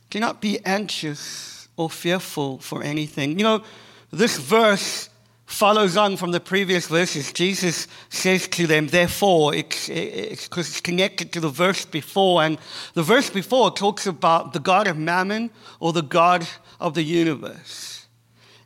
Do 0.08 0.18
not 0.18 0.40
be 0.40 0.64
anxious 0.64 1.68
or 1.76 1.90
fearful 1.90 2.56
for 2.60 2.82
anything. 2.82 3.38
You 3.38 3.44
know, 3.44 3.64
this 4.10 4.38
verse 4.38 5.10
follows 5.48 5.96
on 5.96 6.16
from 6.16 6.30
the 6.30 6.40
previous 6.40 6.86
verses. 6.86 7.32
Jesus 7.32 7.88
says 8.10 8.46
to 8.48 8.66
them, 8.66 8.88
therefore, 8.88 9.54
it's 9.54 9.88
because 9.88 10.68
it's, 10.68 10.70
it's, 10.70 10.80
connected 10.80 11.32
to 11.32 11.40
the 11.40 11.48
verse 11.48 11.86
before. 11.86 12.42
And 12.42 12.58
the 12.94 13.02
verse 13.02 13.30
before 13.30 13.70
talks 13.70 14.06
about 14.06 14.52
the 14.52 14.60
God 14.60 14.86
of 14.86 14.98
mammon 14.98 15.50
or 15.80 15.92
the 15.92 16.02
God 16.02 16.46
of 16.78 16.94
the 16.94 17.02
universe. 17.02 18.06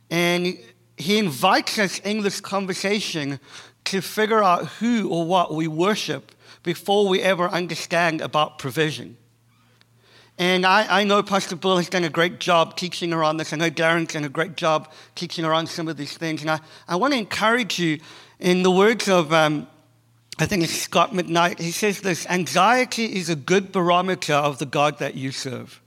And 0.09 0.57
he 0.97 1.17
invites 1.17 1.79
us 1.79 1.99
in 1.99 2.21
this 2.21 2.41
conversation 2.41 3.39
to 3.85 4.01
figure 4.01 4.43
out 4.43 4.67
who 4.67 5.09
or 5.09 5.25
what 5.25 5.53
we 5.53 5.67
worship 5.67 6.33
before 6.63 7.07
we 7.07 7.21
ever 7.21 7.47
understand 7.49 8.21
about 8.21 8.59
provision. 8.59 9.17
And 10.37 10.65
I, 10.65 11.01
I 11.01 11.03
know 11.03 11.21
Pastor 11.21 11.55
Bill 11.55 11.77
has 11.77 11.89
done 11.89 12.03
a 12.03 12.09
great 12.09 12.39
job 12.39 12.75
teaching 12.75 13.13
around 13.13 13.37
this. 13.37 13.53
I 13.53 13.57
know 13.57 13.69
Darren's 13.69 14.13
done 14.13 14.23
a 14.23 14.29
great 14.29 14.55
job 14.55 14.91
teaching 15.13 15.45
around 15.45 15.67
some 15.67 15.87
of 15.87 15.95
these 15.95 16.17
things. 16.17 16.41
And 16.41 16.49
I, 16.49 16.59
I 16.87 16.95
want 16.95 17.13
to 17.13 17.19
encourage 17.19 17.77
you 17.77 17.99
in 18.39 18.63
the 18.63 18.71
words 18.71 19.07
of, 19.07 19.31
um, 19.31 19.67
I 20.39 20.47
think 20.47 20.63
it's 20.63 20.73
Scot 20.73 21.11
McKnight. 21.11 21.59
He 21.59 21.71
says 21.71 22.01
this 22.01 22.25
anxiety 22.27 23.15
is 23.15 23.29
a 23.29 23.35
good 23.35 23.71
barometer 23.71 24.33
of 24.33 24.57
the 24.57 24.65
God 24.65 24.97
that 24.97 25.13
you 25.13 25.31
serve. 25.31 25.82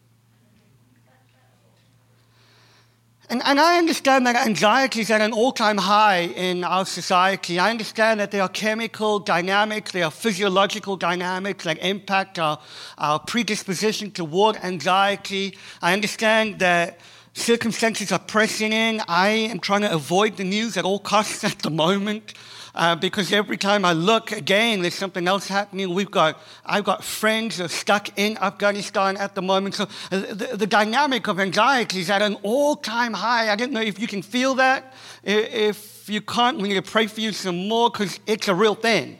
And, 3.28 3.42
and 3.44 3.58
I 3.58 3.78
understand 3.78 4.24
that 4.28 4.36
anxiety 4.36 5.00
is 5.00 5.10
at 5.10 5.20
an 5.20 5.32
all 5.32 5.50
time 5.50 5.78
high 5.78 6.20
in 6.20 6.62
our 6.62 6.86
society. 6.86 7.58
I 7.58 7.70
understand 7.70 8.20
that 8.20 8.30
there 8.30 8.42
are 8.42 8.48
chemical 8.48 9.18
dynamics, 9.18 9.90
there 9.90 10.04
are 10.04 10.12
physiological 10.12 10.96
dynamics 10.96 11.64
that 11.64 11.78
impact 11.78 12.38
our, 12.38 12.60
our 12.98 13.18
predisposition 13.18 14.12
toward 14.12 14.56
anxiety. 14.58 15.58
I 15.82 15.92
understand 15.92 16.60
that 16.60 17.00
circumstances 17.36 18.10
are 18.12 18.18
pressing 18.18 18.72
in. 18.72 19.02
I 19.06 19.28
am 19.28 19.60
trying 19.60 19.82
to 19.82 19.92
avoid 19.92 20.38
the 20.38 20.44
news 20.44 20.76
at 20.76 20.84
all 20.84 20.98
costs 20.98 21.44
at 21.44 21.58
the 21.58 21.70
moment 21.70 22.32
uh, 22.74 22.96
because 22.96 23.30
every 23.30 23.58
time 23.58 23.84
I 23.84 23.92
look 23.92 24.32
again, 24.32 24.80
there's 24.80 24.94
something 24.94 25.28
else 25.28 25.46
happening. 25.46 25.92
We've 25.94 26.10
got, 26.10 26.40
I've 26.64 26.84
got 26.84 27.04
friends 27.04 27.58
who 27.58 27.64
are 27.64 27.68
stuck 27.68 28.18
in 28.18 28.38
Afghanistan 28.38 29.18
at 29.18 29.34
the 29.34 29.42
moment. 29.42 29.74
So 29.74 29.84
uh, 29.84 30.20
the, 30.32 30.56
the 30.56 30.66
dynamic 30.66 31.28
of 31.28 31.38
anxiety 31.38 32.00
is 32.00 32.10
at 32.10 32.22
an 32.22 32.36
all-time 32.42 33.12
high. 33.12 33.52
I 33.52 33.56
don't 33.56 33.72
know 33.72 33.82
if 33.82 33.98
you 33.98 34.06
can 34.06 34.22
feel 34.22 34.54
that. 34.54 34.94
If 35.22 36.08
you 36.08 36.22
can't, 36.22 36.58
we 36.58 36.68
need 36.68 36.74
to 36.74 36.90
pray 36.90 37.06
for 37.06 37.20
you 37.20 37.32
some 37.32 37.68
more 37.68 37.90
because 37.90 38.18
it's 38.26 38.48
a 38.48 38.54
real 38.54 38.74
thing. 38.74 39.18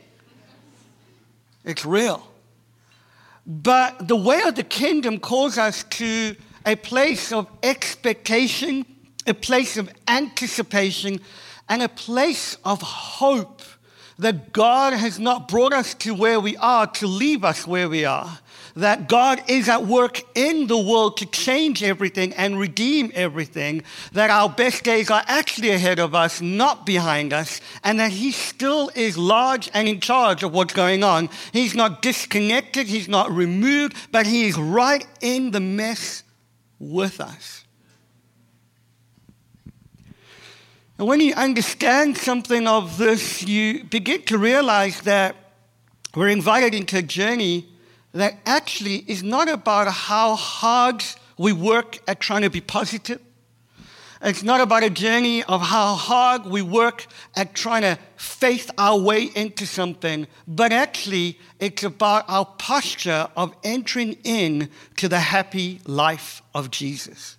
It's 1.65 1.85
real. 1.85 2.27
But 3.47 4.09
the 4.09 4.17
way 4.17 4.41
of 4.43 4.55
the 4.55 4.65
kingdom 4.65 5.21
calls 5.21 5.59
us 5.59 5.85
to 5.85 6.35
a 6.67 6.75
place 6.75 7.31
of 7.33 7.47
expectation, 7.63 8.85
a 9.27 9.33
place 9.33 9.77
of 9.77 9.89
anticipation, 10.09 11.21
and 11.69 11.81
a 11.81 11.89
place 11.89 12.59
of 12.65 12.83
hope 12.83 13.63
that 14.19 14.53
God 14.53 14.95
has 14.95 15.19
not 15.19 15.47
brought 15.47 15.73
us 15.73 15.95
to 15.95 16.15
where 16.15 16.41
we 16.41 16.57
are 16.57 16.87
to 16.87 17.07
leave 17.07 17.45
us 17.45 17.67
where 17.67 17.89
we 17.89 18.05
are. 18.05 18.39
That 18.75 19.09
God 19.09 19.43
is 19.49 19.69
at 19.69 19.87
work 19.87 20.23
in 20.35 20.67
the 20.67 20.79
world 20.79 21.19
to 21.19 21.27
change 21.27 21.83
everything 21.83 22.33
and 22.35 22.59
redeem 22.59 23.11
everything. 23.15 23.85
That 24.13 24.31
our 24.31 24.49
best 24.49 24.85
days 24.85 25.11
are 25.11 25.23
actually 25.27 25.71
ahead 25.71 25.99
of 25.99 26.15
us, 26.15 26.41
not 26.41 26.85
behind 26.85 27.33
us. 27.33 27.61
And 27.85 28.01
that 28.01 28.11
He 28.11 28.33
still 28.33 28.91
is 28.95 29.17
large 29.17 29.71
and 29.73 29.89
in 29.89 30.01
charge 30.01 30.43
of 30.43 30.53
what's 30.53 30.75
going 30.75 31.05
on. 31.05 31.31
He's 31.53 31.75
not 31.75 32.03
disconnected, 32.03 32.87
He's 32.87 33.09
not 33.09 33.31
removed, 33.31 33.97
but 34.13 34.27
He 34.27 34.47
is 34.47 34.59
right 34.59 35.07
in 35.21 35.53
the 35.53 35.61
mess 35.61 36.23
with 36.79 37.21
us. 37.21 37.65
And 40.99 41.07
when 41.07 41.21
you 41.21 41.35
understand 41.35 42.17
something 42.17 42.67
of 42.67 42.97
this, 42.97 43.43
you 43.43 43.85
begin 43.85 44.23
to 44.23 44.39
realize 44.39 45.01
that 45.03 45.37
we're 46.15 46.29
invited 46.29 46.75
into 46.75 46.99
a 46.99 47.03
journey 47.03 47.69
that 48.13 48.39
actually 48.47 49.05
is 49.07 49.23
not 49.23 49.49
about 49.49 49.89
how 49.93 50.35
hard 50.35 51.05
we 51.37 51.53
work 51.53 51.99
at 52.09 52.19
trying 52.19 52.43
to 52.43 52.51
be 52.51 52.63
positive. 52.63 53.21
It's 54.27 54.43
not 54.43 54.61
about 54.61 54.83
a 54.83 54.91
journey 54.91 55.45
of 55.45 55.63
how 55.63 55.95
hard 55.95 56.47
we 56.47 56.61
work 56.61 57.07
at 57.37 57.55
trying 57.55 57.83
to 57.83 57.97
faith 58.17 58.73
our 58.77 58.99
way 58.99 59.31
into 59.37 59.67
something, 59.67 60.27
but 60.49 60.73
actually 60.73 61.39
it's 61.61 61.85
about 61.85 62.25
our 62.27 62.45
posture 62.45 63.29
of 63.37 63.55
entering 63.63 64.15
in 64.25 64.69
to 64.97 65.09
the 65.09 65.21
happy 65.21 65.81
life 65.87 66.43
of 66.57 66.73
Jesus. 66.73 67.39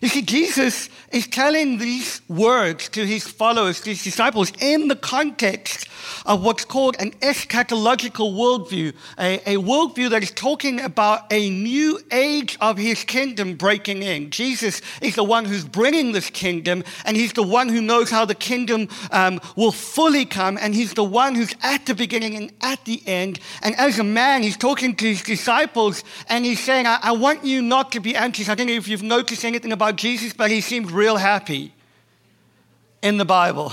You 0.00 0.08
see, 0.08 0.22
Jesus 0.22 0.88
is 1.10 1.26
telling 1.26 1.78
these 1.78 2.22
words 2.28 2.88
to 2.90 3.06
his 3.06 3.26
followers, 3.26 3.80
to 3.82 3.90
his 3.90 4.02
disciples, 4.02 4.52
in 4.60 4.88
the 4.88 4.96
context 4.96 5.86
of 6.26 6.42
what's 6.42 6.64
called 6.64 6.96
an 6.98 7.10
eschatological 7.20 8.32
worldview, 8.34 8.94
a, 9.18 9.54
a 9.54 9.56
worldview 9.56 10.10
that 10.10 10.22
is 10.22 10.30
talking 10.30 10.80
about 10.80 11.30
a 11.30 11.50
new 11.50 12.00
age 12.12 12.56
of 12.60 12.78
his 12.78 13.04
kingdom 13.04 13.56
breaking 13.56 14.02
in. 14.02 14.30
Jesus 14.30 14.80
is 15.00 15.16
the 15.16 15.24
one 15.24 15.44
who's 15.44 15.64
bringing 15.64 16.12
this 16.12 16.30
kingdom, 16.30 16.84
and 17.04 17.16
he's 17.16 17.32
the 17.32 17.42
one 17.42 17.68
who 17.68 17.80
knows 17.80 18.10
how 18.10 18.24
the 18.24 18.34
kingdom 18.34 18.88
um, 19.10 19.40
will 19.56 19.72
fully 19.72 20.24
come, 20.24 20.58
and 20.60 20.74
he's 20.74 20.94
the 20.94 21.04
one 21.04 21.34
who's 21.34 21.54
at 21.62 21.86
the 21.86 21.94
beginning 21.94 22.36
and 22.36 22.52
at 22.60 22.84
the 22.84 23.02
end. 23.06 23.40
And 23.62 23.74
as 23.76 23.98
a 23.98 24.04
man, 24.04 24.42
he's 24.42 24.56
talking 24.56 24.94
to 24.96 25.06
his 25.06 25.22
disciples, 25.22 26.04
and 26.28 26.44
he's 26.44 26.60
saying, 26.60 26.86
I, 26.86 26.98
I 27.02 27.12
want 27.12 27.44
you 27.44 27.60
not 27.60 27.92
to 27.92 28.00
be 28.00 28.16
anxious. 28.16 28.48
I 28.48 28.54
don't 28.54 28.66
know 28.66 28.72
if 28.72 28.88
you've 28.88 29.02
noticed 29.02 29.44
anything 29.44 29.69
about 29.72 29.96
Jesus, 29.96 30.32
but 30.32 30.50
he 30.50 30.60
seemed 30.60 30.90
real 30.90 31.16
happy 31.16 31.74
in 33.02 33.18
the 33.18 33.24
Bible, 33.24 33.72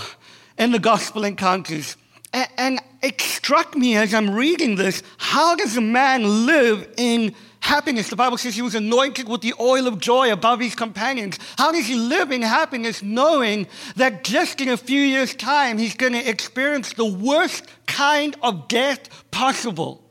in 0.57 0.71
the 0.71 0.79
gospel 0.79 1.23
encounters. 1.23 1.97
And, 2.33 2.49
and 2.57 2.81
it 3.01 3.21
struck 3.21 3.75
me 3.75 3.95
as 3.95 4.13
I'm 4.13 4.31
reading 4.31 4.75
this 4.75 5.03
how 5.17 5.55
does 5.55 5.77
a 5.77 5.81
man 5.81 6.45
live 6.45 6.87
in 6.97 7.35
happiness? 7.59 8.09
The 8.09 8.15
Bible 8.15 8.37
says 8.37 8.55
he 8.55 8.61
was 8.61 8.75
anointed 8.75 9.27
with 9.27 9.41
the 9.41 9.53
oil 9.59 9.87
of 9.87 9.99
joy 9.99 10.31
above 10.31 10.59
his 10.59 10.75
companions. 10.75 11.37
How 11.57 11.71
does 11.71 11.87
he 11.87 11.95
live 11.95 12.31
in 12.31 12.41
happiness 12.41 13.01
knowing 13.01 13.67
that 13.95 14.23
just 14.23 14.61
in 14.61 14.69
a 14.69 14.77
few 14.77 15.01
years' 15.01 15.35
time 15.35 15.77
he's 15.77 15.95
going 15.95 16.13
to 16.13 16.29
experience 16.29 16.93
the 16.93 17.05
worst 17.05 17.65
kind 17.85 18.35
of 18.41 18.67
death 18.67 19.29
possible? 19.31 20.03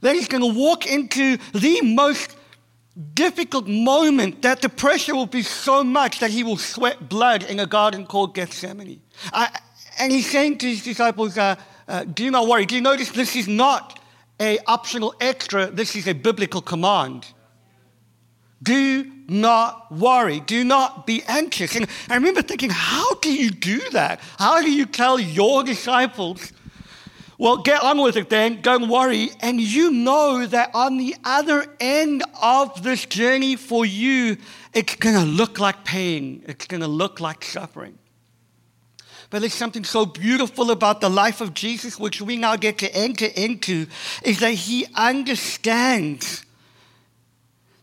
that 0.00 0.14
he's 0.14 0.28
going 0.28 0.42
to 0.42 0.58
walk 0.58 0.86
into 0.86 1.38
the 1.52 1.80
most 1.82 2.36
difficult 3.14 3.68
moment 3.68 4.42
that 4.42 4.60
the 4.60 4.68
pressure 4.68 5.14
will 5.14 5.26
be 5.26 5.42
so 5.42 5.84
much 5.84 6.18
that 6.20 6.30
he 6.30 6.42
will 6.42 6.56
sweat 6.56 7.08
blood 7.08 7.44
in 7.44 7.60
a 7.60 7.66
garden 7.66 8.06
called 8.06 8.34
Gethsemane. 8.34 9.00
I, 9.32 9.60
and 9.98 10.12
he's 10.12 10.30
saying 10.30 10.58
to 10.58 10.66
his 10.66 10.82
disciples, 10.82 11.38
uh, 11.38 11.56
uh, 11.86 12.04
do 12.04 12.30
not 12.30 12.48
worry. 12.48 12.66
Do 12.66 12.74
you 12.74 12.80
notice 12.80 13.10
this 13.10 13.36
is 13.36 13.48
not 13.48 14.00
a 14.40 14.58
optional 14.66 15.14
extra, 15.20 15.66
this 15.66 15.96
is 15.96 16.06
a 16.06 16.12
biblical 16.12 16.60
command. 16.60 17.26
Do 18.62 19.10
not 19.28 19.92
worry. 19.92 20.40
Do 20.40 20.64
not 20.64 21.06
be 21.06 21.22
anxious. 21.28 21.76
And 21.76 21.86
I 22.08 22.14
remember 22.14 22.42
thinking, 22.42 22.70
how 22.70 23.14
do 23.14 23.32
you 23.32 23.50
do 23.50 23.78
that? 23.90 24.20
How 24.38 24.60
do 24.60 24.70
you 24.70 24.86
tell 24.86 25.20
your 25.20 25.62
disciples 25.62 26.52
well, 27.38 27.58
get 27.58 27.82
on 27.84 28.02
with 28.02 28.16
it 28.16 28.28
then. 28.28 28.60
Don't 28.62 28.88
worry. 28.88 29.30
And 29.40 29.60
you 29.60 29.92
know 29.92 30.44
that 30.44 30.70
on 30.74 30.98
the 30.98 31.14
other 31.24 31.66
end 31.78 32.24
of 32.42 32.82
this 32.82 33.06
journey 33.06 33.54
for 33.54 33.86
you, 33.86 34.36
it's 34.74 34.96
going 34.96 35.14
to 35.14 35.24
look 35.24 35.60
like 35.60 35.84
pain, 35.84 36.42
it's 36.46 36.66
going 36.66 36.80
to 36.80 36.88
look 36.88 37.20
like 37.20 37.44
suffering. 37.44 37.96
But 39.30 39.40
there's 39.40 39.54
something 39.54 39.84
so 39.84 40.06
beautiful 40.06 40.70
about 40.70 41.00
the 41.00 41.10
life 41.10 41.40
of 41.40 41.54
Jesus, 41.54 41.98
which 41.98 42.20
we 42.20 42.36
now 42.36 42.56
get 42.56 42.78
to 42.78 42.92
enter 42.94 43.26
into, 43.26 43.86
is 44.24 44.40
that 44.40 44.54
he 44.54 44.86
understands 44.94 46.44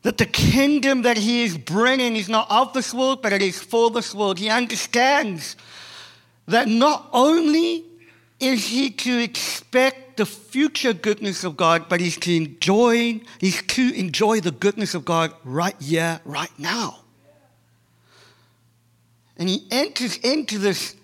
that 0.01 0.17
the 0.17 0.25
kingdom 0.25 1.03
that 1.03 1.17
he 1.17 1.43
is 1.43 1.57
bringing 1.57 2.15
is 2.15 2.27
not 2.27 2.49
of 2.49 2.73
this 2.73 2.93
world, 2.93 3.21
but 3.21 3.31
it 3.31 3.41
is 3.41 3.59
for 3.59 3.89
this 3.89 4.13
world. 4.13 4.37
He 4.37 4.49
understands 4.49 5.55
that 6.47 6.67
not 6.67 7.09
only 7.13 7.84
is 8.39 8.67
he 8.67 8.89
to 8.89 9.21
expect 9.21 10.17
the 10.17 10.25
future 10.25 10.93
goodness 10.93 11.43
of 11.43 11.57
God, 11.57 11.87
but 11.89 11.99
he's 11.99 12.17
to 12.17 12.35
enjoy, 12.35 13.21
he's 13.39 13.61
to 13.61 13.93
enjoy 13.93 14.41
the 14.41 14.51
goodness 14.51 14.93
of 14.93 15.05
God 15.05 15.33
right 15.43 15.75
here, 15.81 16.19
right 16.25 16.51
now. 16.57 16.99
And 19.37 19.49
he 19.49 19.65
enters 19.71 20.17
into 20.17 20.57
this 20.57 20.95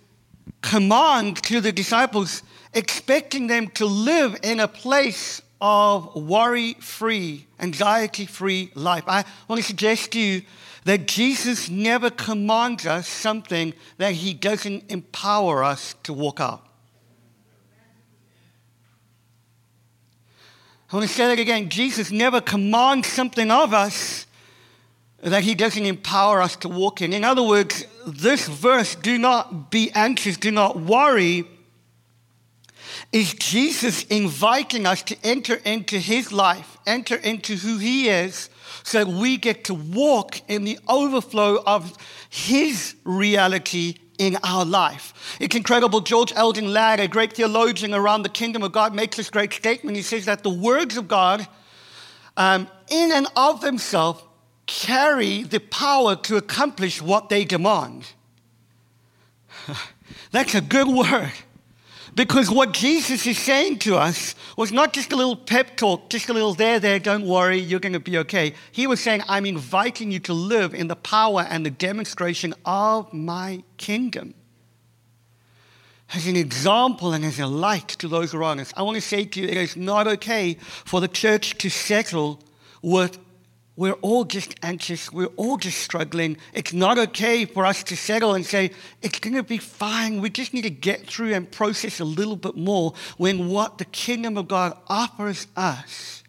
command 0.62 1.38
to 1.44 1.62
the 1.62 1.72
disciples, 1.72 2.44
expecting 2.74 3.48
them 3.48 3.68
to 3.70 3.86
live 3.86 4.38
in 4.44 4.60
a 4.60 4.68
place 4.68 5.42
of 5.60 6.16
worry 6.16 6.74
free, 6.76 7.46
anxiety 7.60 8.26
free 8.26 8.72
life. 8.74 9.04
I 9.08 9.24
want 9.48 9.62
to 9.62 9.68
suggest 9.68 10.12
to 10.14 10.20
you 10.20 10.42
that 10.86 11.08
Jesus 11.08 11.70
never 11.70 12.10
commands 12.10 12.86
us 12.86 13.08
something 13.08 13.74
that 13.98 14.14
he 14.14 14.34
doesn't 14.34 14.90
empower 14.90 15.64
us 15.64 15.94
to 16.04 16.14
walk 16.14 16.40
out. 16.40 16.66
I 20.92 20.98
want 20.98 21.08
to 21.08 21.16
say 21.16 21.28
that 21.28 21.40
again. 21.40 21.70
Jesus 21.70 22.12
never 22.12 22.42
commands 22.42 23.08
something 23.08 23.50
of 23.50 23.74
us 23.74 24.28
that 25.24 25.42
he 25.42 25.56
doesn't 25.56 25.86
empower 25.86 26.42
us 26.42 26.58
to 26.58 26.68
walk 26.68 27.02
in. 27.02 27.14
In 27.14 27.24
other 27.24 27.44
words, 27.44 27.86
this 28.06 28.46
verse, 28.48 28.96
do 28.96 29.18
not 29.18 29.72
be 29.72 29.90
anxious, 29.96 30.36
do 30.36 30.52
not 30.52 30.82
worry, 30.82 31.46
is 33.14 33.34
Jesus 33.36 34.04
inviting 34.06 34.86
us 34.86 35.02
to 35.04 35.18
enter 35.24 35.62
into 35.64 35.98
his 35.98 36.34
life, 36.34 36.78
enter 36.86 37.16
into 37.16 37.56
who 37.56 37.78
he 37.78 38.10
is, 38.10 38.50
so 38.84 39.06
that 39.06 39.14
we 39.14 39.38
get 39.38 39.64
to 39.66 39.74
walk 39.74 40.42
in 40.50 40.66
the 40.66 40.78
overflow 40.90 41.64
of 41.66 41.96
his 42.30 42.96
reality 43.06 43.96
in 44.22 44.38
our 44.44 44.64
life. 44.64 45.36
It's 45.40 45.56
incredible. 45.56 46.00
George 46.00 46.32
Eldon 46.36 46.72
Ladd, 46.72 47.00
a 47.00 47.08
great 47.08 47.34
theologian 47.34 47.92
around 47.92 48.22
the 48.22 48.30
kingdom 48.30 48.62
of 48.62 48.72
God, 48.72 48.94
makes 48.94 49.18
this 49.18 49.32
great 49.32 49.52
statement. 49.52 49.98
He 49.98 50.04
says 50.04 50.26
that 50.26 50.44
the 50.44 50.50
words 50.52 50.96
of 50.96 51.08
God, 51.08 51.48
um, 52.38 52.68
in 52.92 53.12
and 53.12 53.26
of 53.36 53.62
themselves, 53.62 54.22
carry 54.68 55.42
the 55.42 55.60
power 55.60 56.16
to 56.18 56.38
accomplish 56.38 57.02
what 57.02 57.30
they 57.30 57.44
demand. 57.46 58.12
That's 60.32 60.54
a 60.54 60.62
good 60.62 60.88
word. 60.88 61.34
Because 62.14 62.52
what 62.52 62.74
Jesus 62.74 63.26
is 63.26 63.38
saying 63.38 63.80
to 63.80 63.96
us 63.96 64.36
was 64.58 64.72
not 64.72 64.92
just 64.92 65.14
a 65.14 65.16
little 65.16 65.36
pep 65.36 65.78
talk, 65.78 66.10
just 66.10 66.28
a 66.28 66.34
little 66.34 66.54
there, 66.54 66.80
there, 66.80 67.00
don't 67.00 67.26
worry, 67.26 67.58
you're 67.58 67.80
going 67.80 67.94
to 67.94 68.02
be 68.02 68.18
okay. 68.20 68.54
He 68.72 68.86
was 68.86 69.00
saying, 69.00 69.22
I'm 69.30 69.46
inviting 69.46 70.12
you 70.12 70.20
to 70.22 70.34
live 70.34 70.74
in 70.74 70.88
the 70.88 70.96
power 70.96 71.46
and 71.50 71.66
the 71.66 71.72
demonstration 71.72 72.54
of 72.66 73.14
my 73.14 73.64
kingdom. 73.78 74.34
As 76.14 76.28
an 76.28 76.36
example 76.36 77.14
and 77.14 77.24
as 77.24 77.40
a 77.40 77.48
light 77.48 77.88
to 77.88 78.10
those 78.10 78.34
around 78.34 78.60
us. 78.60 78.74
I 78.76 78.82
want 78.82 78.96
to 78.96 79.02
say 79.02 79.24
to 79.24 79.40
you, 79.40 79.48
it 79.48 79.56
is 79.56 79.78
not 79.78 80.08
okay 80.08 80.56
for 80.60 81.00
the 81.00 81.08
church 81.08 81.58
to 81.60 81.70
settle 81.70 82.42
with 82.82 83.18
we're 83.78 83.94
all 83.94 84.26
just 84.26 84.56
anxious. 84.62 85.12
We're 85.12 85.28
all 85.38 85.58
just 85.58 85.80
struggling. 85.80 86.38
It's 86.54 86.74
not 86.74 86.98
okay 86.98 87.46
for 87.46 87.66
us 87.66 87.84
to 87.84 87.96
settle 87.96 88.36
and 88.36 88.46
say, 88.46 88.72
it's 89.02 89.20
going 89.20 89.36
to 89.36 89.44
be 89.44 89.58
fine. 89.58 90.20
We 90.20 90.30
just 90.30 90.54
need 90.54 90.64
to 90.64 90.70
get 90.70 91.08
through 91.08 91.34
and 91.34 91.50
process 91.50 92.00
a 92.00 92.06
little 92.06 92.36
bit 92.36 92.58
more 92.58 92.94
when 93.18 93.48
what 93.48 93.78
the 93.78 93.86
kingdom 93.86 94.38
of 94.38 94.48
God 94.50 94.78
offers 94.88 95.48
us 95.56 96.24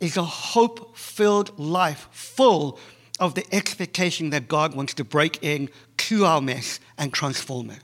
is 0.00 0.16
a 0.16 0.24
hope 0.24 0.96
filled 0.96 1.56
life 1.58 2.08
full 2.10 2.78
of 3.20 3.36
the 3.36 3.46
expectation 3.54 4.30
that 4.30 4.48
God 4.48 4.74
wants 4.74 4.94
to 4.94 5.04
break 5.04 5.38
in 5.42 5.70
to 5.96 6.24
our 6.24 6.40
mess 6.40 6.80
and 6.98 7.12
transform 7.12 7.70
it. 7.70 7.78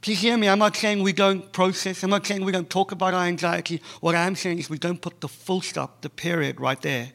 Please 0.00 0.20
hear 0.20 0.38
me. 0.38 0.48
I'm 0.48 0.60
not 0.60 0.74
saying 0.74 1.02
we 1.02 1.12
don't 1.12 1.52
process. 1.52 2.02
I'm 2.02 2.08
not 2.08 2.26
saying 2.26 2.42
we 2.44 2.52
don't 2.52 2.70
talk 2.70 2.92
about 2.92 3.12
our 3.12 3.26
anxiety. 3.26 3.82
What 4.00 4.14
I'm 4.14 4.36
saying 4.36 4.60
is 4.60 4.70
we 4.70 4.78
don't 4.78 5.02
put 5.02 5.20
the 5.20 5.28
full 5.28 5.60
stop, 5.60 6.00
the 6.00 6.08
period 6.08 6.60
right 6.60 6.80
there 6.80 7.12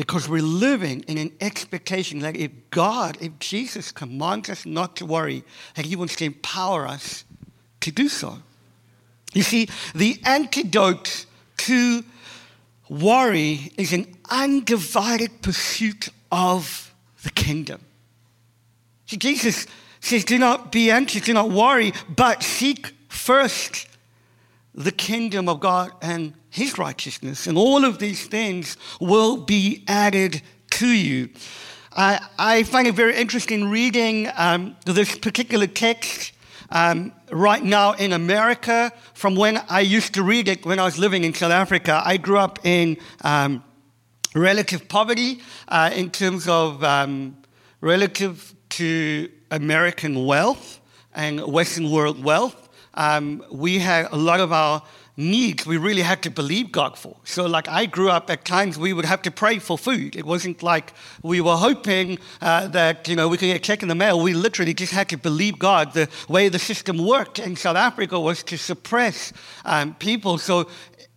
because 0.00 0.30
we're 0.30 0.40
living 0.40 1.04
in 1.08 1.18
an 1.18 1.30
expectation 1.42 2.20
that 2.20 2.34
if 2.34 2.50
God, 2.70 3.18
if 3.20 3.38
Jesus 3.38 3.92
commands 3.92 4.48
us 4.48 4.64
not 4.64 4.96
to 4.96 5.04
worry, 5.04 5.44
that 5.74 5.84
He 5.84 5.94
wants 5.94 6.16
to 6.16 6.24
empower 6.24 6.86
us 6.88 7.26
to 7.80 7.90
do 7.90 8.08
so. 8.08 8.38
You 9.34 9.42
see, 9.42 9.68
the 9.94 10.18
antidote 10.24 11.26
to 11.58 12.02
worry 12.88 13.72
is 13.76 13.92
an 13.92 14.16
undivided 14.30 15.42
pursuit 15.42 16.08
of 16.32 16.94
the 17.22 17.30
kingdom. 17.32 17.82
See, 19.04 19.18
Jesus 19.18 19.66
says, 20.00 20.24
Do 20.24 20.38
not 20.38 20.72
be 20.72 20.90
anxious, 20.90 21.26
do 21.26 21.34
not 21.34 21.50
worry, 21.50 21.92
but 22.08 22.42
seek 22.42 22.94
first 23.08 23.86
the 24.74 24.92
kingdom 24.92 25.46
of 25.46 25.60
God 25.60 25.90
and 26.00 26.32
his 26.50 26.78
righteousness, 26.78 27.46
and 27.46 27.56
all 27.56 27.84
of 27.84 27.98
these 27.98 28.26
things 28.26 28.76
will 29.00 29.36
be 29.36 29.84
added 29.86 30.42
to 30.70 30.88
you. 30.88 31.30
I, 31.92 32.20
I 32.38 32.62
find 32.64 32.86
it 32.86 32.94
very 32.94 33.16
interesting 33.16 33.70
reading 33.70 34.28
um, 34.36 34.76
this 34.84 35.16
particular 35.18 35.66
text 35.66 36.32
um, 36.70 37.12
right 37.32 37.62
now 37.62 37.92
in 37.92 38.12
America 38.12 38.92
from 39.14 39.34
when 39.34 39.60
I 39.68 39.80
used 39.80 40.14
to 40.14 40.22
read 40.22 40.48
it 40.48 40.64
when 40.64 40.78
I 40.78 40.84
was 40.84 40.98
living 40.98 41.24
in 41.24 41.34
South 41.34 41.52
Africa. 41.52 42.00
I 42.04 42.16
grew 42.16 42.38
up 42.38 42.60
in 42.64 42.96
um, 43.22 43.64
relative 44.34 44.88
poverty 44.88 45.40
uh, 45.68 45.90
in 45.94 46.10
terms 46.10 46.48
of 46.48 46.82
um, 46.84 47.36
relative 47.80 48.54
to 48.70 49.28
American 49.50 50.26
wealth 50.26 50.80
and 51.12 51.40
Western 51.40 51.90
world 51.90 52.22
wealth. 52.22 52.68
Um, 52.94 53.44
we 53.50 53.78
had 53.78 54.08
a 54.12 54.16
lot 54.16 54.40
of 54.40 54.52
our 54.52 54.82
needs 55.20 55.66
we 55.66 55.76
really 55.76 56.02
had 56.02 56.22
to 56.22 56.30
believe 56.30 56.72
God 56.72 56.98
for. 56.98 57.16
So, 57.24 57.46
like, 57.46 57.68
I 57.68 57.86
grew 57.86 58.10
up 58.10 58.30
at 58.30 58.44
times 58.44 58.78
we 58.78 58.92
would 58.92 59.04
have 59.04 59.22
to 59.22 59.30
pray 59.30 59.58
for 59.58 59.76
food. 59.78 60.16
It 60.16 60.24
wasn't 60.24 60.62
like 60.62 60.92
we 61.22 61.40
were 61.40 61.56
hoping 61.56 62.18
uh, 62.40 62.68
that, 62.68 63.06
you 63.06 63.14
know, 63.14 63.28
we 63.28 63.36
could 63.36 63.46
get 63.46 63.56
a 63.56 63.60
check 63.60 63.82
in 63.82 63.88
the 63.88 63.94
mail. 63.94 64.20
We 64.20 64.32
literally 64.32 64.74
just 64.74 64.92
had 64.92 65.08
to 65.10 65.16
believe 65.16 65.58
God. 65.58 65.92
The 65.92 66.08
way 66.28 66.48
the 66.48 66.58
system 66.58 66.98
worked 66.98 67.38
in 67.38 67.54
South 67.56 67.76
Africa 67.76 68.18
was 68.18 68.42
to 68.44 68.56
suppress 68.56 69.32
um, 69.64 69.94
people. 69.94 70.38
So, 70.38 70.68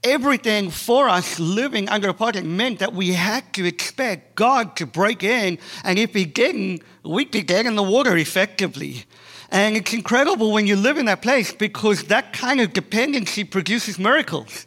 everything 0.03 0.69
for 0.69 1.07
us 1.07 1.39
living 1.39 1.87
under 1.89 2.11
apartheid 2.11 2.43
meant 2.43 2.79
that 2.79 2.93
we 2.93 3.13
had 3.13 3.53
to 3.53 3.65
expect 3.65 4.35
God 4.35 4.75
to 4.75 4.85
break 4.85 5.23
in, 5.23 5.57
and 5.83 5.97
if 5.97 6.13
He 6.13 6.25
didn't, 6.25 6.83
we'd 7.03 7.31
be 7.31 7.41
dead 7.41 7.65
in 7.65 7.75
the 7.75 7.83
water 7.83 8.17
effectively. 8.17 9.05
And 9.53 9.77
it's 9.77 9.93
incredible 9.93 10.51
when 10.51 10.65
you 10.65 10.75
live 10.75 10.97
in 10.97 11.05
that 11.05 11.21
place 11.21 11.53
because 11.53 12.05
that 12.05 12.33
kind 12.33 12.59
of 12.59 12.73
dependency 12.73 13.43
produces 13.43 13.99
miracles. 13.99 14.65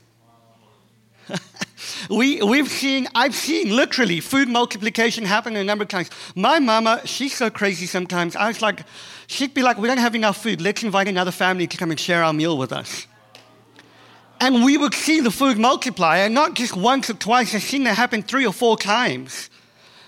we, 2.09 2.41
we've 2.41 2.69
seen, 2.69 3.09
I've 3.13 3.35
seen 3.35 3.75
literally 3.75 4.21
food 4.21 4.49
multiplication 4.49 5.25
happen 5.25 5.57
a 5.57 5.65
number 5.65 5.83
of 5.83 5.89
times. 5.89 6.09
My 6.37 6.61
mama, 6.61 7.03
she's 7.05 7.35
so 7.35 7.51
crazy 7.51 7.87
sometimes. 7.87 8.37
I 8.37 8.47
was 8.47 8.63
like, 8.63 8.85
she'd 9.27 9.55
be 9.55 9.63
like, 9.65 9.77
we 9.77 9.89
don't 9.89 9.99
have 9.99 10.15
enough 10.15 10.41
food. 10.41 10.61
Let's 10.61 10.85
invite 10.85 11.09
another 11.09 11.33
family 11.33 11.67
to 11.67 11.77
come 11.77 11.91
and 11.91 11.99
share 11.99 12.23
our 12.23 12.33
meal 12.33 12.57
with 12.57 12.73
us. 12.73 13.09
And 14.41 14.63
we 14.63 14.79
would 14.79 14.95
see 14.95 15.19
the 15.19 15.33
food 15.33 15.59
multiply, 15.59 16.19
and 16.19 16.33
not 16.33 16.55
just 16.55 16.77
once 16.77 17.11
or 17.11 17.15
twice. 17.15 17.57
I've 17.57 17.63
seen 17.63 17.83
that 17.85 17.97
happen 17.97 18.23
three 18.23 18.47
or 18.47 18.53
four 18.53 18.77
times. 18.77 19.51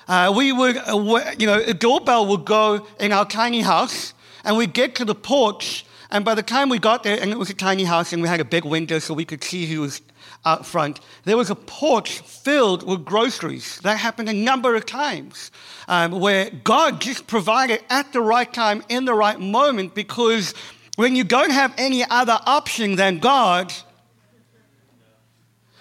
Uh, 0.07 0.33
we 0.37 0.53
would, 0.53 0.77
uh, 0.77 1.33
you 1.37 1.47
know, 1.47 1.61
a 1.67 1.75
doorbell 1.75 2.27
would 2.27 2.45
go 2.45 2.87
in 3.01 3.13
our 3.13 3.25
tiny 3.25 3.63
house, 3.63 4.15
and 4.45 4.57
we'd 4.57 4.73
get 4.73 4.95
to 4.97 5.05
the 5.05 5.15
porch 5.15 5.85
And 6.11 6.25
by 6.25 6.35
the 6.35 6.43
time 6.43 6.71
we 6.71 6.79
got 6.79 7.03
there, 7.03 7.21
and 7.21 7.31
it 7.31 7.39
was 7.39 7.51
a 7.51 7.55
tiny 7.55 7.85
house, 7.85 8.13
and 8.13 8.23
we 8.23 8.29
had 8.29 8.41
a 8.41 8.45
big 8.45 8.65
window 8.65 8.99
so 8.99 9.13
we 9.13 9.27
could 9.27 9.45
see 9.45 9.67
who 9.67 9.83
was 9.83 10.01
out 10.45 10.65
front, 10.65 11.01
there 11.25 11.37
was 11.37 11.51
a 11.51 11.55
porch 11.55 12.21
filled 12.21 12.87
with 12.87 13.05
groceries. 13.05 13.79
That 13.81 13.99
happened 13.99 14.29
a 14.31 14.33
number 14.33 14.75
of 14.75 14.87
times 14.87 15.51
um, 15.87 16.13
where 16.13 16.51
God 16.65 17.01
just 17.03 17.27
provided 17.27 17.83
at 17.91 18.13
the 18.13 18.23
right 18.23 18.51
time, 18.51 18.83
in 18.89 19.05
the 19.05 19.13
right 19.13 19.39
moment, 19.39 19.95
because 19.95 20.55
when 20.97 21.15
you 21.15 21.25
don't 21.25 21.51
have 21.51 21.75
any 21.77 22.05
other 22.09 22.39
option 22.47 22.97
than 22.97 23.19
God, 23.19 23.75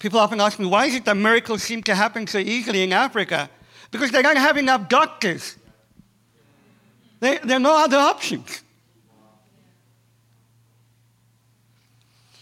people 0.00 0.18
often 0.18 0.40
ask 0.40 0.58
me, 0.58 0.66
why 0.66 0.86
is 0.86 0.96
it 0.96 1.04
that 1.04 1.16
miracles 1.16 1.62
seem 1.62 1.84
to 1.84 1.94
happen 1.94 2.26
so 2.26 2.38
easily 2.38 2.82
in 2.82 2.92
Africa? 2.92 3.50
Because 3.92 4.10
they 4.10 4.22
don't 4.22 4.36
have 4.36 4.56
enough 4.56 4.88
doctors. 4.88 5.56
There, 7.20 7.38
there 7.42 7.56
are 7.56 7.60
no 7.60 7.76
other 7.76 7.96
options. 7.96 8.62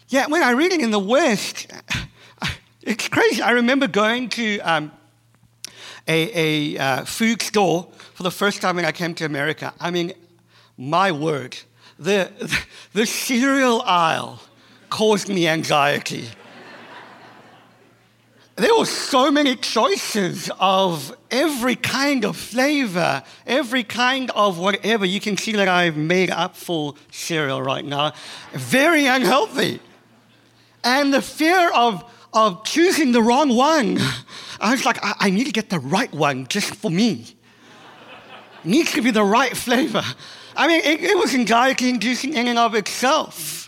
Yeah, 0.09 0.27
when 0.27 0.43
I 0.43 0.53
read 0.53 0.73
it 0.73 0.81
in 0.81 0.91
the 0.91 0.99
West, 0.99 1.73
it's 2.83 3.09
crazy. 3.09 3.43
I 3.43 3.53
remember 3.53 3.87
going 3.87 4.29
to 4.31 4.59
um, 4.61 4.93
a, 6.07 6.77
a 6.77 6.79
uh, 6.79 7.05
food 7.05 7.43
store 7.43 7.89
for 8.15 8.23
the 8.23 8.31
first 8.31 8.61
time 8.61 8.77
when 8.77 8.85
I 8.85 8.93
came 8.93 9.15
to 9.15 9.25
America. 9.25 9.73
I 9.81 9.91
mean, 9.91 10.13
my 10.77 11.11
word, 11.13 11.57
the, 11.99 12.31
the 12.93 13.07
cereal 13.07 13.83
aisle 13.83 14.41
caused 14.91 15.29
me 15.29 15.49
anxiety. 15.49 16.29
There 18.57 18.77
were 18.79 18.87
so 18.87 19.33
many 19.33 19.57
choices 19.57 20.49
of 20.61 21.17
every 21.29 21.75
kind 21.75 22.25
of 22.25 22.37
flavor, 22.37 23.25
every 23.47 23.83
kind 23.83 24.31
of 24.31 24.59
whatever. 24.59 25.05
You 25.05 25.19
can 25.19 25.37
see 25.37 25.53
that 25.53 25.67
I've 25.67 25.97
made 25.97 26.31
up 26.31 26.57
for 26.57 26.95
cereal 27.11 27.61
right 27.61 27.85
now. 27.85 28.13
Very 28.53 29.07
unhealthy. 29.07 29.81
And 30.85 31.13
the 31.13 31.21
fear 31.21 31.73
of, 31.73 32.05
of 32.33 32.65
choosing 32.65 33.11
the 33.11 33.23
wrong 33.23 33.57
one. 33.57 33.99
I 34.61 34.71
was 34.71 34.85
like, 34.85 35.05
I, 35.05 35.15
I 35.19 35.31
need 35.31 35.45
to 35.45 35.53
get 35.53 35.69
the 35.69 35.81
right 35.81 36.13
one 36.13 36.47
just 36.47 36.77
for 36.77 36.93
me. 36.93 37.27
It 38.63 38.69
needs 38.69 38.93
to 38.93 39.03
be 39.03 39.11
the 39.11 39.25
right 39.25 39.57
flavor. 39.57 40.05
I 40.57 40.69
mean, 40.69 40.81
it, 40.85 41.01
it 41.03 41.19
was 41.19 41.35
anxiety 41.35 41.89
inducing 41.89 42.35
in 42.35 42.47
and 42.47 42.59
of 42.59 42.77
itself. 42.77 43.64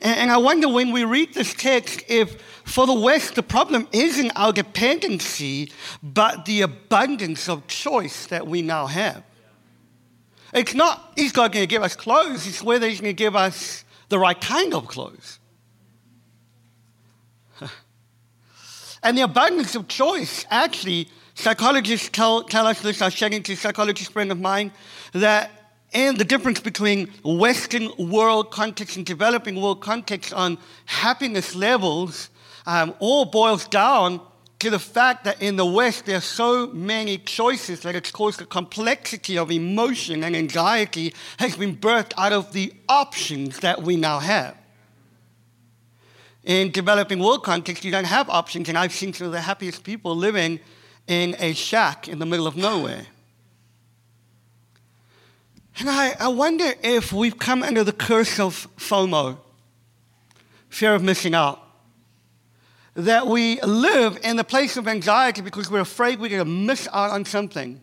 And, 0.00 0.18
and 0.18 0.30
I 0.30 0.36
wonder 0.38 0.68
when 0.68 0.92
we 0.92 1.04
read 1.04 1.34
this 1.34 1.54
text 1.54 2.02
if 2.08 2.40
for 2.64 2.86
the 2.86 2.94
West, 2.94 3.34
the 3.34 3.42
problem 3.42 3.86
isn't 3.92 4.30
our 4.34 4.52
dependency, 4.52 5.70
but 6.02 6.46
the 6.46 6.62
abundance 6.62 7.48
of 7.48 7.66
choice 7.66 8.26
that 8.26 8.46
we 8.46 8.62
now 8.62 8.86
have. 8.86 9.22
It's 10.52 10.74
not, 10.74 11.12
He's 11.16 11.32
God 11.32 11.52
going 11.52 11.64
to 11.64 11.66
give 11.66 11.82
us 11.82 11.94
clothes, 11.96 12.46
it's 12.46 12.62
whether 12.62 12.88
He's 12.88 13.00
going 13.00 13.14
to 13.14 13.22
give 13.22 13.36
us 13.36 13.84
the 14.08 14.18
right 14.18 14.40
kind 14.40 14.72
of 14.72 14.86
clothes. 14.86 15.40
and 19.02 19.18
the 19.18 19.22
abundance 19.22 19.74
of 19.74 19.88
choice, 19.88 20.46
actually, 20.50 21.08
psychologists 21.34 22.08
tell, 22.08 22.44
tell 22.44 22.66
us 22.66 22.80
this, 22.80 23.02
I 23.02 23.10
chatting 23.10 23.42
to 23.42 23.52
a 23.52 23.56
psychologist 23.56 24.12
friend 24.12 24.32
of 24.32 24.40
mine, 24.40 24.72
that 25.12 25.63
and 25.94 26.18
the 26.18 26.24
difference 26.24 26.60
between 26.60 27.06
Western 27.24 27.90
world 27.96 28.50
context 28.50 28.96
and 28.96 29.06
developing 29.06 29.60
world 29.60 29.80
context 29.80 30.34
on 30.34 30.58
happiness 30.86 31.54
levels 31.54 32.30
um, 32.66 32.94
all 32.98 33.24
boils 33.24 33.68
down 33.68 34.20
to 34.58 34.70
the 34.70 34.78
fact 34.78 35.24
that 35.24 35.40
in 35.40 35.56
the 35.56 35.66
West 35.66 36.06
there 36.06 36.16
are 36.16 36.20
so 36.20 36.66
many 36.68 37.18
choices 37.18 37.80
that 37.80 37.94
it's 37.94 38.10
caused 38.10 38.40
the 38.40 38.46
complexity 38.46 39.38
of 39.38 39.50
emotion 39.50 40.24
and 40.24 40.34
anxiety 40.34 41.14
has 41.38 41.56
been 41.56 41.76
birthed 41.76 42.12
out 42.18 42.32
of 42.32 42.52
the 42.52 42.72
options 42.88 43.60
that 43.60 43.82
we 43.82 43.96
now 43.96 44.18
have. 44.18 44.56
In 46.42 46.70
developing 46.70 47.20
world 47.20 47.42
context, 47.42 47.84
you 47.84 47.90
don't 47.90 48.04
have 48.04 48.28
options, 48.28 48.68
and 48.68 48.76
I've 48.76 48.92
seen 48.92 49.14
some 49.14 49.28
of 49.28 49.32
the 49.32 49.40
happiest 49.40 49.82
people 49.82 50.14
living 50.14 50.60
in 51.06 51.36
a 51.38 51.54
shack 51.54 52.08
in 52.08 52.18
the 52.18 52.26
middle 52.26 52.46
of 52.46 52.56
nowhere. 52.56 53.06
And 55.78 55.90
I, 55.90 56.14
I 56.20 56.28
wonder 56.28 56.72
if 56.82 57.12
we've 57.12 57.38
come 57.38 57.62
under 57.62 57.82
the 57.82 57.92
curse 57.92 58.38
of 58.38 58.68
FOMO, 58.76 59.38
fear 60.68 60.94
of 60.94 61.02
missing 61.02 61.34
out 61.34 61.60
that 62.94 63.26
we 63.26 63.60
live 63.62 64.18
in 64.22 64.38
a 64.38 64.44
place 64.44 64.76
of 64.76 64.86
anxiety 64.86 65.40
because 65.40 65.70
we're 65.70 65.80
afraid 65.80 66.20
we're 66.20 66.28
going 66.28 66.44
to 66.44 66.44
miss 66.44 66.88
out 66.92 67.10
on 67.10 67.24
something. 67.24 67.80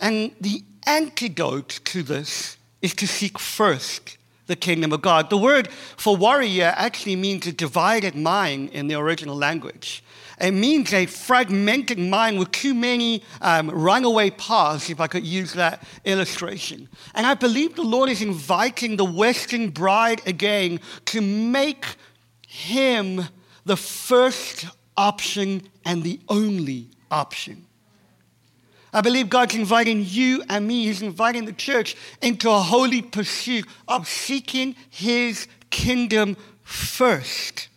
And 0.00 0.32
the 0.40 0.64
antidote 0.86 1.80
to 1.84 2.02
this 2.02 2.56
is 2.80 2.94
to 2.94 3.06
seek 3.06 3.38
first 3.38 4.16
the 4.46 4.56
kingdom 4.56 4.92
of 4.92 5.02
God. 5.02 5.30
The 5.30 5.36
word 5.36 5.68
for 5.96 6.16
warrior 6.16 6.72
actually 6.76 7.16
means 7.16 7.46
a 7.46 7.52
divided 7.52 8.16
mind 8.16 8.70
in 8.70 8.88
the 8.88 8.94
original 8.94 9.36
language. 9.36 10.02
It 10.40 10.52
means 10.52 10.92
a 10.94 11.04
fragmented 11.06 11.98
mind 11.98 12.38
with 12.38 12.50
too 12.50 12.72
many 12.72 13.22
um, 13.42 13.70
runaway 13.70 14.30
paths, 14.30 14.88
if 14.88 14.98
I 14.98 15.06
could 15.06 15.26
use 15.26 15.52
that 15.52 15.82
illustration. 16.04 16.88
And 17.14 17.26
I 17.26 17.34
believe 17.34 17.76
the 17.76 17.82
Lord 17.82 18.08
is 18.08 18.22
inviting 18.22 18.96
the 18.96 19.04
Western 19.04 19.68
bride 19.68 20.22
again 20.26 20.80
to 21.06 21.20
make 21.20 21.84
him 22.48 23.22
the 23.64 23.76
first 23.76 24.66
option 24.96 25.62
and 25.84 26.02
the 26.02 26.20
only 26.28 26.88
option. 27.10 27.66
I 28.92 29.02
believe 29.02 29.28
God's 29.28 29.54
inviting 29.54 30.04
you 30.04 30.42
and 30.48 30.66
me, 30.66 30.86
He's 30.86 31.02
inviting 31.02 31.44
the 31.44 31.52
church 31.52 31.96
into 32.20 32.50
a 32.50 32.58
holy 32.58 33.02
pursuit 33.02 33.66
of 33.86 34.08
seeking 34.08 34.74
His 34.88 35.46
kingdom 35.70 36.36
first. 36.64 37.69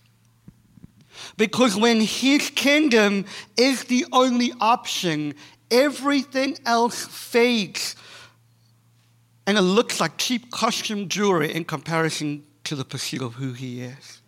Because 1.38 1.76
when 1.76 2.02
His 2.02 2.50
kingdom 2.50 3.26
is 3.58 3.86
the 3.86 4.06
only 4.12 4.54
option, 4.60 5.34
everything 5.72 6.58
else 6.66 7.06
fades. 7.06 7.96
And 9.46 9.58
it 9.58 9.62
looks 9.62 10.00
like 10.00 10.18
cheap 10.18 10.52
costume 10.52 11.10
jewelry 11.10 11.54
in 11.54 11.66
comparison 11.66 12.44
to 12.66 12.76
the 12.76 12.86
pursuit 12.86 13.22
of 13.22 13.34
who 13.36 13.54
He 13.54 13.82
is. 13.82 14.22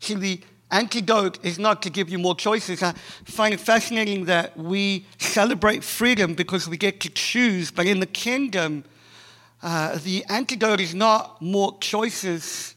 See, 0.00 0.14
the 0.14 0.40
antidote 0.70 1.44
is 1.44 1.58
not 1.58 1.82
to 1.82 1.90
give 1.90 2.08
you 2.08 2.18
more 2.18 2.34
choices. 2.34 2.82
I 2.82 2.92
find 3.24 3.54
it 3.54 3.60
fascinating 3.60 4.26
that 4.26 4.56
we 4.56 5.06
celebrate 5.18 5.84
freedom 5.84 6.34
because 6.34 6.68
we 6.68 6.76
get 6.76 7.00
to 7.00 7.10
choose, 7.10 7.70
but 7.70 7.86
in 7.86 8.00
the 8.00 8.06
kingdom, 8.06 8.84
uh, 9.62 9.98
the 9.98 10.24
antidote 10.28 10.80
is 10.80 10.94
not 10.94 11.40
more 11.42 11.76
choices. 11.80 12.75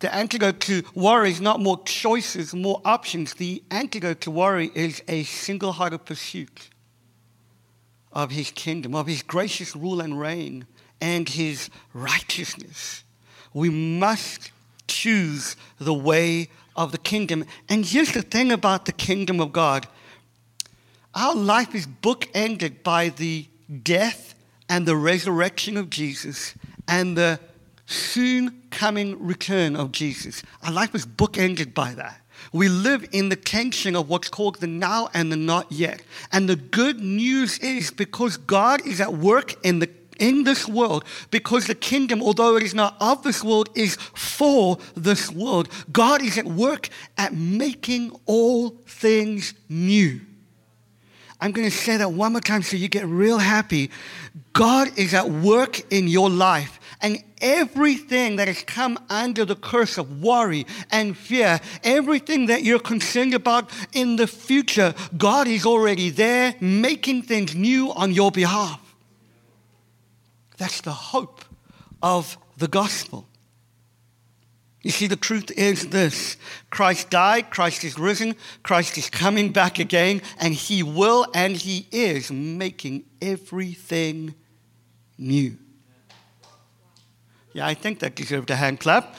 The 0.00 0.14
antidote 0.14 0.60
to 0.60 0.84
worry 0.94 1.30
is 1.30 1.40
not 1.40 1.60
more 1.60 1.82
choices, 1.84 2.54
more 2.54 2.80
options. 2.84 3.34
The 3.34 3.62
antidote 3.70 4.20
to 4.22 4.30
worry 4.30 4.70
is 4.74 5.02
a 5.08 5.24
single 5.24 5.72
hearted 5.72 6.04
pursuit 6.04 6.68
of 8.12 8.30
his 8.30 8.50
kingdom, 8.50 8.94
of 8.94 9.06
his 9.06 9.22
gracious 9.22 9.74
rule 9.74 10.00
and 10.00 10.18
reign, 10.18 10.66
and 11.00 11.28
his 11.28 11.70
righteousness. 11.92 13.04
We 13.52 13.70
must 13.70 14.50
choose 14.86 15.56
the 15.78 15.94
way 15.94 16.48
of 16.76 16.92
the 16.92 16.98
kingdom. 16.98 17.44
And 17.68 17.84
here's 17.84 18.12
the 18.12 18.22
thing 18.22 18.52
about 18.52 18.86
the 18.86 18.92
kingdom 18.92 19.40
of 19.40 19.52
God 19.52 19.86
our 21.14 21.34
life 21.34 21.74
is 21.74 21.86
bookended 21.86 22.82
by 22.84 23.08
the 23.08 23.46
death 23.82 24.34
and 24.68 24.86
the 24.86 24.94
resurrection 24.94 25.76
of 25.76 25.90
Jesus 25.90 26.54
and 26.86 27.16
the 27.16 27.40
soon 27.88 28.62
coming 28.70 29.18
return 29.24 29.74
of 29.74 29.92
Jesus. 29.92 30.42
Our 30.62 30.72
life 30.72 30.94
is 30.94 31.06
bookended 31.06 31.74
by 31.74 31.94
that. 31.94 32.20
We 32.52 32.68
live 32.68 33.06
in 33.12 33.30
the 33.30 33.36
tension 33.36 33.96
of 33.96 34.08
what's 34.08 34.28
called 34.28 34.56
the 34.56 34.66
now 34.66 35.08
and 35.12 35.32
the 35.32 35.36
not 35.36 35.72
yet. 35.72 36.02
And 36.30 36.48
the 36.48 36.56
good 36.56 37.00
news 37.00 37.58
is 37.58 37.90
because 37.90 38.36
God 38.36 38.86
is 38.86 39.00
at 39.00 39.14
work 39.14 39.54
in 39.64 39.80
the 39.80 39.90
in 40.18 40.42
this 40.42 40.66
world 40.66 41.04
because 41.30 41.66
the 41.66 41.74
kingdom, 41.76 42.22
although 42.22 42.56
it 42.56 42.62
is 42.64 42.74
not 42.74 42.96
of 43.00 43.22
this 43.22 43.44
world, 43.44 43.68
is 43.76 43.94
for 44.14 44.78
this 44.96 45.30
world. 45.30 45.68
God 45.92 46.22
is 46.22 46.36
at 46.36 46.44
work 46.44 46.88
at 47.16 47.34
making 47.34 48.18
all 48.26 48.70
things 48.86 49.54
new. 49.68 50.20
I'm 51.40 51.52
going 51.52 51.70
to 51.70 51.76
say 51.76 51.96
that 51.98 52.12
one 52.12 52.32
more 52.32 52.40
time 52.40 52.62
so 52.62 52.76
you 52.76 52.88
get 52.88 53.06
real 53.06 53.38
happy. 53.38 53.90
God 54.52 54.88
is 54.98 55.14
at 55.14 55.30
work 55.30 55.80
in 55.92 56.08
your 56.08 56.28
life, 56.28 56.80
and 57.00 57.22
everything 57.40 58.36
that 58.36 58.48
has 58.48 58.62
come 58.62 58.98
under 59.08 59.44
the 59.44 59.54
curse 59.56 59.98
of 59.98 60.22
worry 60.22 60.66
and 60.90 61.16
fear, 61.16 61.60
everything 61.84 62.46
that 62.46 62.62
you're 62.62 62.78
concerned 62.78 63.34
about 63.34 63.70
in 63.92 64.16
the 64.16 64.26
future, 64.26 64.94
God 65.16 65.46
is 65.46 65.64
already 65.64 66.10
there 66.10 66.54
making 66.60 67.22
things 67.22 67.54
new 67.54 67.92
on 67.92 68.12
your 68.12 68.30
behalf. 68.30 68.80
That's 70.56 70.80
the 70.80 70.92
hope 70.92 71.44
of 72.02 72.36
the 72.56 72.68
gospel. 72.68 73.26
You 74.82 74.90
see, 74.90 75.06
the 75.06 75.16
truth 75.16 75.50
is 75.50 75.88
this 75.88 76.36
Christ 76.70 77.10
died, 77.10 77.50
Christ 77.50 77.84
is 77.84 77.98
risen, 77.98 78.34
Christ 78.62 78.96
is 78.96 79.10
coming 79.10 79.52
back 79.52 79.78
again, 79.78 80.22
and 80.38 80.54
he 80.54 80.82
will 80.82 81.26
and 81.34 81.56
he 81.56 81.86
is 81.90 82.30
making 82.30 83.04
everything 83.20 84.34
new. 85.16 85.58
Yeah, 87.58 87.66
I 87.66 87.74
think 87.74 87.98
that 87.98 88.14
deserved 88.14 88.50
a 88.50 88.56
hand 88.56 88.78
clap. 88.78 89.16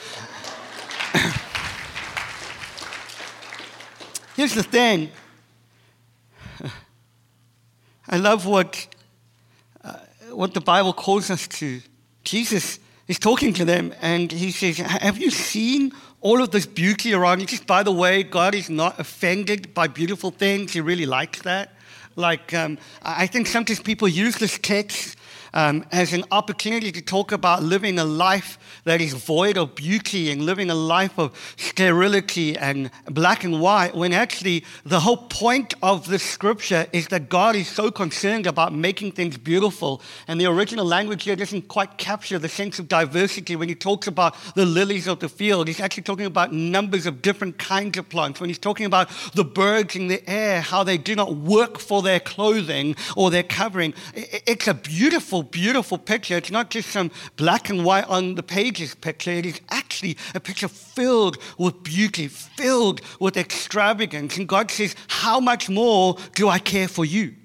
Here's 4.37 4.53
the 4.53 4.63
thing 4.63 5.09
I 8.07 8.15
love 8.15 8.45
what, 8.45 8.87
uh, 9.83 9.97
what 10.31 10.53
the 10.53 10.61
Bible 10.61 10.93
calls 10.93 11.29
us 11.29 11.49
to. 11.49 11.81
Jesus 12.23 12.79
is 13.09 13.19
talking 13.19 13.51
to 13.55 13.65
them 13.65 13.93
and 14.01 14.31
he 14.31 14.51
says, 14.51 14.77
Have 14.77 15.17
you 15.17 15.31
seen 15.31 15.91
all 16.21 16.41
of 16.41 16.51
this 16.51 16.65
beauty 16.65 17.13
around 17.13 17.41
you? 17.41 17.45
Just 17.45 17.67
by 17.67 17.83
the 17.83 17.91
way, 17.91 18.23
God 18.23 18.55
is 18.55 18.69
not 18.69 18.97
offended 19.01 19.73
by 19.73 19.87
beautiful 19.87 20.31
things, 20.31 20.71
He 20.71 20.79
really 20.79 21.05
likes 21.05 21.41
that. 21.41 21.73
Like, 22.15 22.53
um, 22.53 22.77
I 23.01 23.27
think 23.27 23.47
sometimes 23.47 23.81
people 23.81 24.07
use 24.07 24.37
this 24.37 24.57
text 24.59 25.17
um, 25.53 25.85
as 25.91 26.13
an 26.13 26.23
opportunity 26.31 26.91
to 26.91 27.01
talk 27.01 27.31
about 27.31 27.63
living 27.63 27.99
a 27.99 28.03
life 28.03 28.57
that 28.83 29.01
is 29.01 29.13
void 29.13 29.57
of 29.57 29.75
beauty 29.75 30.31
and 30.31 30.43
living 30.43 30.69
a 30.69 30.75
life 30.75 31.17
of 31.17 31.35
sterility 31.57 32.57
and 32.57 32.91
black 33.05 33.43
and 33.43 33.61
white, 33.61 33.95
when 33.95 34.13
actually 34.13 34.63
the 34.85 34.99
whole 34.99 35.17
point 35.17 35.73
of 35.81 36.07
the 36.07 36.19
scripture 36.19 36.87
is 36.93 37.07
that 37.07 37.29
God 37.29 37.55
is 37.55 37.67
so 37.67 37.91
concerned 37.91 38.47
about 38.47 38.73
making 38.73 39.13
things 39.13 39.37
beautiful. 39.37 40.01
And 40.27 40.39
the 40.39 40.45
original 40.45 40.85
language 40.85 41.23
here 41.23 41.35
doesn't 41.35 41.67
quite 41.67 41.97
capture 41.97 42.39
the 42.39 42.49
sense 42.49 42.79
of 42.79 42.87
diversity 42.87 43.55
when 43.55 43.69
he 43.69 43.75
talks 43.75 44.07
about 44.07 44.35
the 44.55 44.65
lilies 44.65 45.07
of 45.07 45.19
the 45.19 45.29
field. 45.29 45.67
He's 45.67 45.79
actually 45.79 46.03
talking 46.03 46.25
about 46.25 46.53
numbers 46.53 47.05
of 47.05 47.21
different 47.21 47.57
kinds 47.57 47.97
of 47.97 48.09
plants. 48.09 48.39
When 48.39 48.49
he's 48.49 48.59
talking 48.59 48.85
about 48.85 49.09
the 49.33 49.43
birds 49.43 49.95
in 49.95 50.07
the 50.07 50.27
air, 50.29 50.61
how 50.61 50.83
they 50.83 50.97
do 50.97 51.15
not 51.15 51.35
work 51.35 51.79
for 51.79 52.01
their 52.01 52.19
clothing 52.19 52.95
or 53.15 53.31
their 53.31 53.43
covering, 53.43 53.93
it's 54.13 54.67
a 54.67 54.73
beautiful 54.73 55.38
beautiful, 55.43 55.69
beautiful 55.79 55.97
picture. 55.97 56.37
It's 56.37 56.51
not 56.51 56.69
just 56.69 56.89
some 56.89 57.11
black 57.37 57.69
and 57.69 57.85
white 57.85 58.07
on 58.09 58.35
the 58.35 58.43
pages 58.43 58.95
picture. 58.95 59.31
It 59.31 59.45
is 59.45 59.61
actually 59.69 60.17
a 60.35 60.39
picture 60.39 60.67
filled 60.67 61.37
with 61.57 61.83
beauty, 61.83 62.27
filled 62.27 63.01
with 63.19 63.37
extravagance. 63.37 64.37
And 64.37 64.47
God 64.47 64.71
says, 64.71 64.95
How 65.07 65.39
much 65.39 65.69
more 65.69 66.17
do 66.35 66.49
I 66.49 66.59
care 66.59 66.87
for 66.87 67.05
you? 67.05 67.35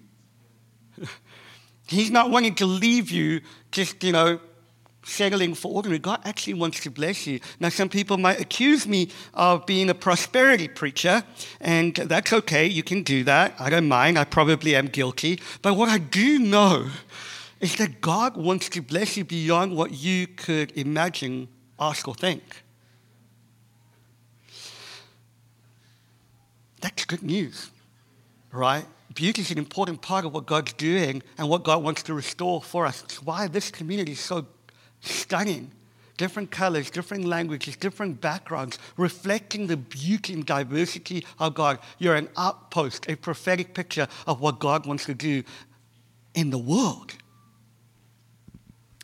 He's 1.87 2.11
not 2.11 2.30
wanting 2.30 2.54
to 2.57 2.66
leave 2.66 3.11
you 3.11 3.40
just, 3.70 4.02
you 4.02 4.12
know, 4.12 4.40
settling 5.04 5.54
for 5.54 5.72
ordinary. 5.72 5.98
God 5.98 6.20
actually 6.24 6.54
wants 6.54 6.80
to 6.80 6.90
bless 6.90 7.26
you. 7.26 7.40
Now, 7.61 7.68
some 7.68 7.88
people 7.88 8.16
might 8.16 8.40
accuse 8.40 8.87
me 8.87 9.11
of 9.35 9.66
being 9.66 9.90
a 9.90 9.94
prosperity 9.94 10.68
preacher, 10.68 11.22
and 11.61 11.94
that's 11.94 12.33
okay. 12.33 12.66
You 12.66 12.83
can 12.83 13.02
do 13.02 13.22
that. 13.24 13.54
I 13.59 13.70
don't 13.70 13.88
mind. 13.88 14.18
I 14.18 14.24
probably 14.24 14.74
am 14.74 14.87
guilty. 14.87 15.40
But 15.62 15.74
what 15.74 15.88
I 15.88 15.98
do 15.98 16.38
know 16.38 16.88
is 17.64 17.77
that 17.77 18.03
God 18.03 18.37
wants 18.37 18.68
to 18.68 18.83
bless 18.83 19.16
you 19.16 19.24
beyond 19.24 19.74
what 19.74 19.90
you 19.90 20.27
could 20.27 20.70
imagine, 20.72 21.48
ask, 21.81 22.07
or 22.07 22.14
think. 22.14 22.42
That's 26.83 27.07
good 27.07 27.22
news, 27.22 27.70
right? 28.53 28.85
Beauty 29.14 29.40
is 29.40 29.50
an 29.50 29.57
important 29.57 30.03
part 30.03 30.27
of 30.27 30.35
what 30.35 30.44
God's 30.44 30.74
doing 30.74 31.22
and 31.38 31.48
what 31.48 31.64
God 31.64 31.83
wants 31.83 32.03
to 32.03 32.12
restore 32.12 32.61
for 32.61 32.85
us. 32.85 33.03
It's 33.03 33.22
why 33.22 33.46
this 33.46 33.70
community 33.70 34.12
is 34.12 34.20
so 34.20 34.46
stunning. 35.00 35.70
Different 36.18 36.50
colors, 36.50 36.90
different 36.90 37.24
languages, 37.24 37.77
different 37.77 38.20
backgrounds, 38.20 38.79
reflecting 38.98 39.68
the 39.68 39.79
beauty 39.79 40.35
and 40.35 40.44
diversity 40.44 41.24
of 41.38 41.55
God. 41.55 41.79
You're 41.98 42.16
an 42.16 42.29
outpost, 42.37 43.09
a 43.09 43.16
prophetic 43.16 43.72
picture 43.72 44.07
of 44.27 44.42
what 44.42 44.59
God 44.59 44.85
wants 44.85 45.07
to 45.07 45.14
do 45.14 45.44
in 46.35 46.50
the 46.50 46.59
world. 46.59 47.14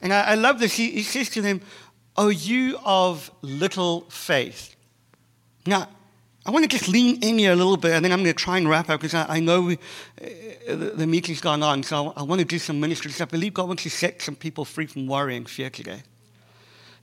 And 0.01 0.13
I, 0.13 0.23
I 0.23 0.35
love 0.35 0.59
this. 0.59 0.75
He, 0.75 0.91
he 0.91 1.03
says 1.03 1.31
to 1.31 1.43
them, 1.43 1.61
Oh, 2.17 2.29
you 2.29 2.79
of 2.85 3.31
little 3.41 4.03
faith. 4.03 4.75
Now, 5.67 5.89
I 6.45 6.51
want 6.51 6.69
to 6.69 6.69
just 6.69 6.89
lean 6.89 7.23
in 7.23 7.39
here 7.39 7.53
a 7.53 7.57
little 7.57 7.77
bit, 7.77 7.93
and 7.93 8.05
then 8.05 8.13
I'm 8.13 8.23
going 8.23 8.35
to 8.35 8.45
try 8.45 8.59
and 8.59 8.69
wrap 8.69 8.89
up 8.89 9.01
because 9.01 9.15
I, 9.15 9.37
I, 9.37 9.41
know 9.41 9.63
we, 9.63 9.75
uh, 10.21 10.27
the, 10.67 10.93
the, 10.97 11.07
meeting's 11.07 11.41
gone 11.41 11.63
on. 11.63 11.83
So 11.83 12.09
I, 12.09 12.21
I 12.21 12.23
want 12.23 12.41
to 12.41 12.45
do 12.47 12.59
some 12.59 12.81
ministry. 12.81 13.13
I 13.21 13.25
believe 13.27 13.55
God 13.55 13.69
wants 13.69 13.83
to 13.85 13.91
set 13.91 14.21
some 14.23 14.37
people 14.37 14.65
free 14.65 14.87
from 14.87 15.07
worry 15.07 15.37
and 15.37 15.49
fear 15.49 15.71
today. 15.71 16.03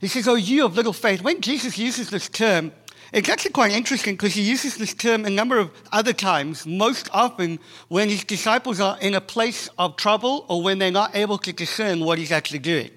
He 0.00 0.08
says, 0.08 0.28
Oh, 0.28 0.34
you 0.34 0.64
of 0.64 0.76
little 0.76 0.92
faith. 0.92 1.22
When 1.22 1.40
Jesus 1.40 1.78
uses 1.78 2.10
this 2.10 2.28
term, 2.28 2.72
it's 3.12 3.28
actually 3.28 3.52
quite 3.52 3.72
interesting 3.72 4.14
because 4.14 4.34
he 4.34 4.42
uses 4.42 4.76
this 4.76 4.92
term 4.92 5.24
a 5.24 5.30
number 5.30 5.58
of 5.58 5.70
other 5.92 6.12
times, 6.12 6.66
most 6.66 7.08
often 7.12 7.58
when 7.88 8.08
his 8.08 8.24
disciples 8.24 8.80
are 8.80 8.98
in 9.00 9.14
a 9.14 9.20
place 9.20 9.68
of 9.78 9.96
trouble 9.96 10.44
or 10.48 10.62
when 10.62 10.78
they're 10.78 10.90
not 10.90 11.16
able 11.16 11.38
to 11.38 11.52
discern 11.52 12.00
what 12.00 12.18
he's 12.18 12.32
actually 12.32 12.58
doing. 12.58 12.90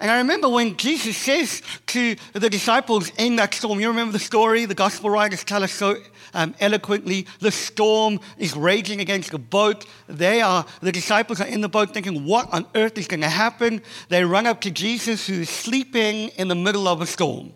And 0.00 0.10
I 0.10 0.18
remember 0.18 0.48
when 0.48 0.76
Jesus 0.76 1.16
says 1.16 1.62
to 1.86 2.16
the 2.32 2.50
disciples 2.50 3.10
in 3.16 3.36
that 3.36 3.54
storm, 3.54 3.80
you 3.80 3.88
remember 3.88 4.12
the 4.12 4.18
story? 4.18 4.66
The 4.66 4.74
gospel 4.74 5.08
writers 5.08 5.44
tell 5.44 5.62
us 5.62 5.72
so 5.72 5.96
um, 6.32 6.54
eloquently. 6.60 7.26
The 7.38 7.52
storm 7.52 8.20
is 8.36 8.56
raging 8.56 9.00
against 9.00 9.30
the 9.30 9.38
boat. 9.38 9.86
They 10.08 10.42
are, 10.42 10.66
the 10.80 10.92
disciples 10.92 11.40
are 11.40 11.46
in 11.46 11.60
the 11.60 11.68
boat 11.68 11.94
thinking, 11.94 12.24
what 12.24 12.52
on 12.52 12.66
earth 12.74 12.98
is 12.98 13.06
going 13.06 13.20
to 13.20 13.28
happen? 13.28 13.82
They 14.08 14.24
run 14.24 14.46
up 14.46 14.60
to 14.62 14.70
Jesus 14.70 15.26
who's 15.26 15.48
sleeping 15.48 16.28
in 16.30 16.48
the 16.48 16.54
middle 16.54 16.88
of 16.88 17.00
a 17.00 17.06
storm 17.06 17.52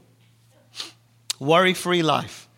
worry 1.39 1.75
free 1.75 2.03
life. 2.03 2.49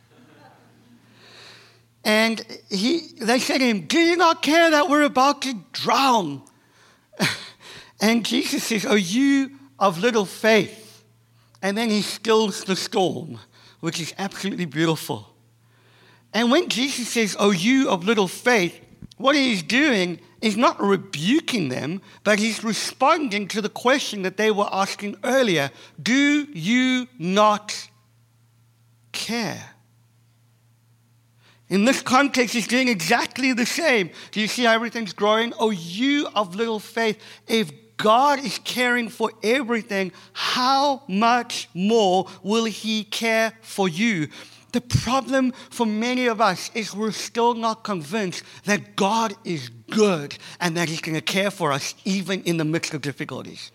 And 2.04 2.44
he, 2.70 3.00
they 3.20 3.38
said 3.38 3.58
to 3.58 3.64
him, 3.64 3.82
Do 3.82 3.98
you 3.98 4.16
not 4.16 4.42
care 4.42 4.70
that 4.70 4.88
we're 4.88 5.02
about 5.02 5.42
to 5.42 5.54
drown? 5.72 6.42
and 8.00 8.24
Jesus 8.24 8.64
says, 8.64 8.86
Are 8.86 8.96
you 8.96 9.58
of 9.78 9.98
little 9.98 10.24
faith? 10.24 11.04
And 11.62 11.76
then 11.76 11.90
he 11.90 12.00
stills 12.00 12.64
the 12.64 12.76
storm, 12.76 13.38
which 13.80 14.00
is 14.00 14.14
absolutely 14.16 14.64
beautiful. 14.64 15.34
And 16.32 16.50
when 16.50 16.68
Jesus 16.68 17.08
says, 17.08 17.36
Oh, 17.38 17.50
you 17.50 17.90
of 17.90 18.04
little 18.04 18.28
faith, 18.28 18.80
what 19.18 19.36
he's 19.36 19.62
doing 19.62 20.20
is 20.40 20.56
not 20.56 20.80
rebuking 20.80 21.68
them, 21.68 22.00
but 22.24 22.38
he's 22.38 22.64
responding 22.64 23.46
to 23.48 23.60
the 23.60 23.68
question 23.68 24.22
that 24.22 24.38
they 24.38 24.50
were 24.50 24.68
asking 24.72 25.16
earlier 25.22 25.70
Do 26.02 26.46
you 26.52 27.08
not 27.18 27.89
care. 29.20 29.62
In 31.68 31.84
this 31.84 32.02
context, 32.02 32.54
he's 32.54 32.66
doing 32.66 32.88
exactly 32.88 33.52
the 33.52 33.66
same. 33.66 34.10
Do 34.32 34.40
you 34.40 34.48
see 34.48 34.64
how 34.64 34.72
everything's 34.72 35.12
growing? 35.12 35.52
Oh, 35.58 35.70
you 35.70 36.26
of 36.34 36.56
little 36.56 36.80
faith, 36.80 37.22
if 37.46 37.70
God 37.96 38.44
is 38.44 38.58
caring 38.64 39.08
for 39.08 39.30
everything, 39.42 40.10
how 40.32 41.02
much 41.06 41.68
more 41.74 42.26
will 42.42 42.64
he 42.64 43.04
care 43.04 43.52
for 43.60 43.88
you? 43.88 44.28
The 44.72 44.80
problem 44.80 45.52
for 45.70 45.86
many 45.86 46.26
of 46.26 46.40
us 46.40 46.70
is 46.74 46.94
we're 46.94 47.12
still 47.12 47.54
not 47.54 47.84
convinced 47.84 48.42
that 48.64 48.96
God 48.96 49.34
is 49.44 49.68
good 49.90 50.36
and 50.60 50.76
that 50.76 50.88
he's 50.88 51.00
going 51.00 51.16
to 51.16 51.20
care 51.20 51.50
for 51.50 51.72
us 51.72 51.94
even 52.04 52.42
in 52.44 52.56
the 52.56 52.64
midst 52.64 52.94
of 52.94 53.02
difficulties. 53.02 53.70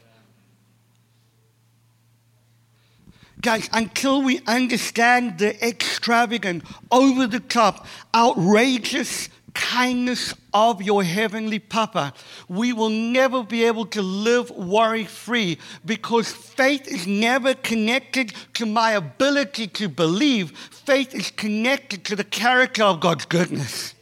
Guys, 3.45 3.69
until 3.73 4.23
we 4.23 4.41
understand 4.47 5.37
the 5.37 5.63
extravagant, 5.63 6.63
over 6.91 7.27
the 7.27 7.39
top, 7.39 7.85
outrageous 8.15 9.29
kindness 9.53 10.33
of 10.51 10.81
your 10.81 11.03
heavenly 11.03 11.59
Papa, 11.59 12.15
we 12.49 12.73
will 12.73 12.89
never 12.89 13.43
be 13.43 13.63
able 13.65 13.85
to 13.85 14.01
live 14.01 14.49
worry 14.49 15.03
free 15.03 15.59
because 15.85 16.31
faith 16.31 16.87
is 16.87 17.05
never 17.05 17.53
connected 17.53 18.33
to 18.55 18.65
my 18.65 18.93
ability 18.93 19.67
to 19.67 19.89
believe. 19.89 20.49
Faith 20.71 21.13
is 21.13 21.29
connected 21.29 22.03
to 22.05 22.15
the 22.15 22.23
character 22.23 22.81
of 22.81 22.99
God's 22.99 23.25
goodness. 23.25 23.93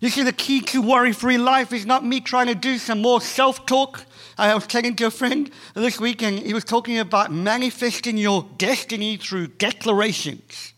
You 0.00 0.08
see, 0.08 0.24
the 0.24 0.32
key 0.32 0.60
to 0.62 0.82
worry 0.82 1.12
free 1.12 1.38
life 1.38 1.72
is 1.72 1.86
not 1.86 2.04
me 2.04 2.18
trying 2.18 2.48
to 2.48 2.56
do 2.56 2.78
some 2.78 3.00
more 3.00 3.20
self 3.20 3.64
talk 3.64 4.04
I 4.38 4.54
was 4.54 4.68
talking 4.68 4.94
to 4.96 5.06
a 5.06 5.10
friend 5.10 5.50
this 5.74 5.98
weekend, 5.98 6.38
he 6.38 6.54
was 6.54 6.64
talking 6.64 7.00
about 7.00 7.32
manifesting 7.32 8.16
your 8.16 8.46
destiny 8.56 9.16
through 9.16 9.48
declarations. 9.48 10.74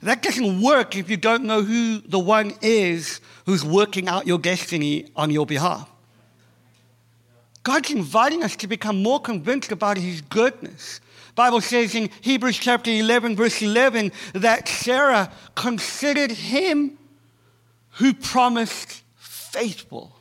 That 0.00 0.22
doesn't 0.22 0.62
work 0.62 0.96
if 0.96 1.10
you 1.10 1.16
don't 1.16 1.44
know 1.44 1.62
who 1.62 1.98
the 1.98 2.20
one 2.20 2.54
is 2.62 3.20
who's 3.46 3.64
working 3.64 4.06
out 4.06 4.28
your 4.28 4.38
destiny 4.38 5.08
on 5.16 5.30
your 5.30 5.44
behalf. 5.44 5.90
God's 7.64 7.90
inviting 7.90 8.44
us 8.44 8.54
to 8.56 8.68
become 8.68 9.02
more 9.02 9.20
convinced 9.20 9.72
about 9.72 9.96
his 9.96 10.20
goodness. 10.20 11.00
Bible 11.34 11.62
says 11.62 11.96
in 11.96 12.10
Hebrews 12.20 12.58
chapter 12.58 12.92
11 12.92 13.34
verse 13.34 13.60
11 13.60 14.12
that 14.34 14.68
Sarah 14.68 15.32
considered 15.56 16.30
him 16.30 16.96
who 17.92 18.14
promised 18.14 19.02
faithful 19.16 20.14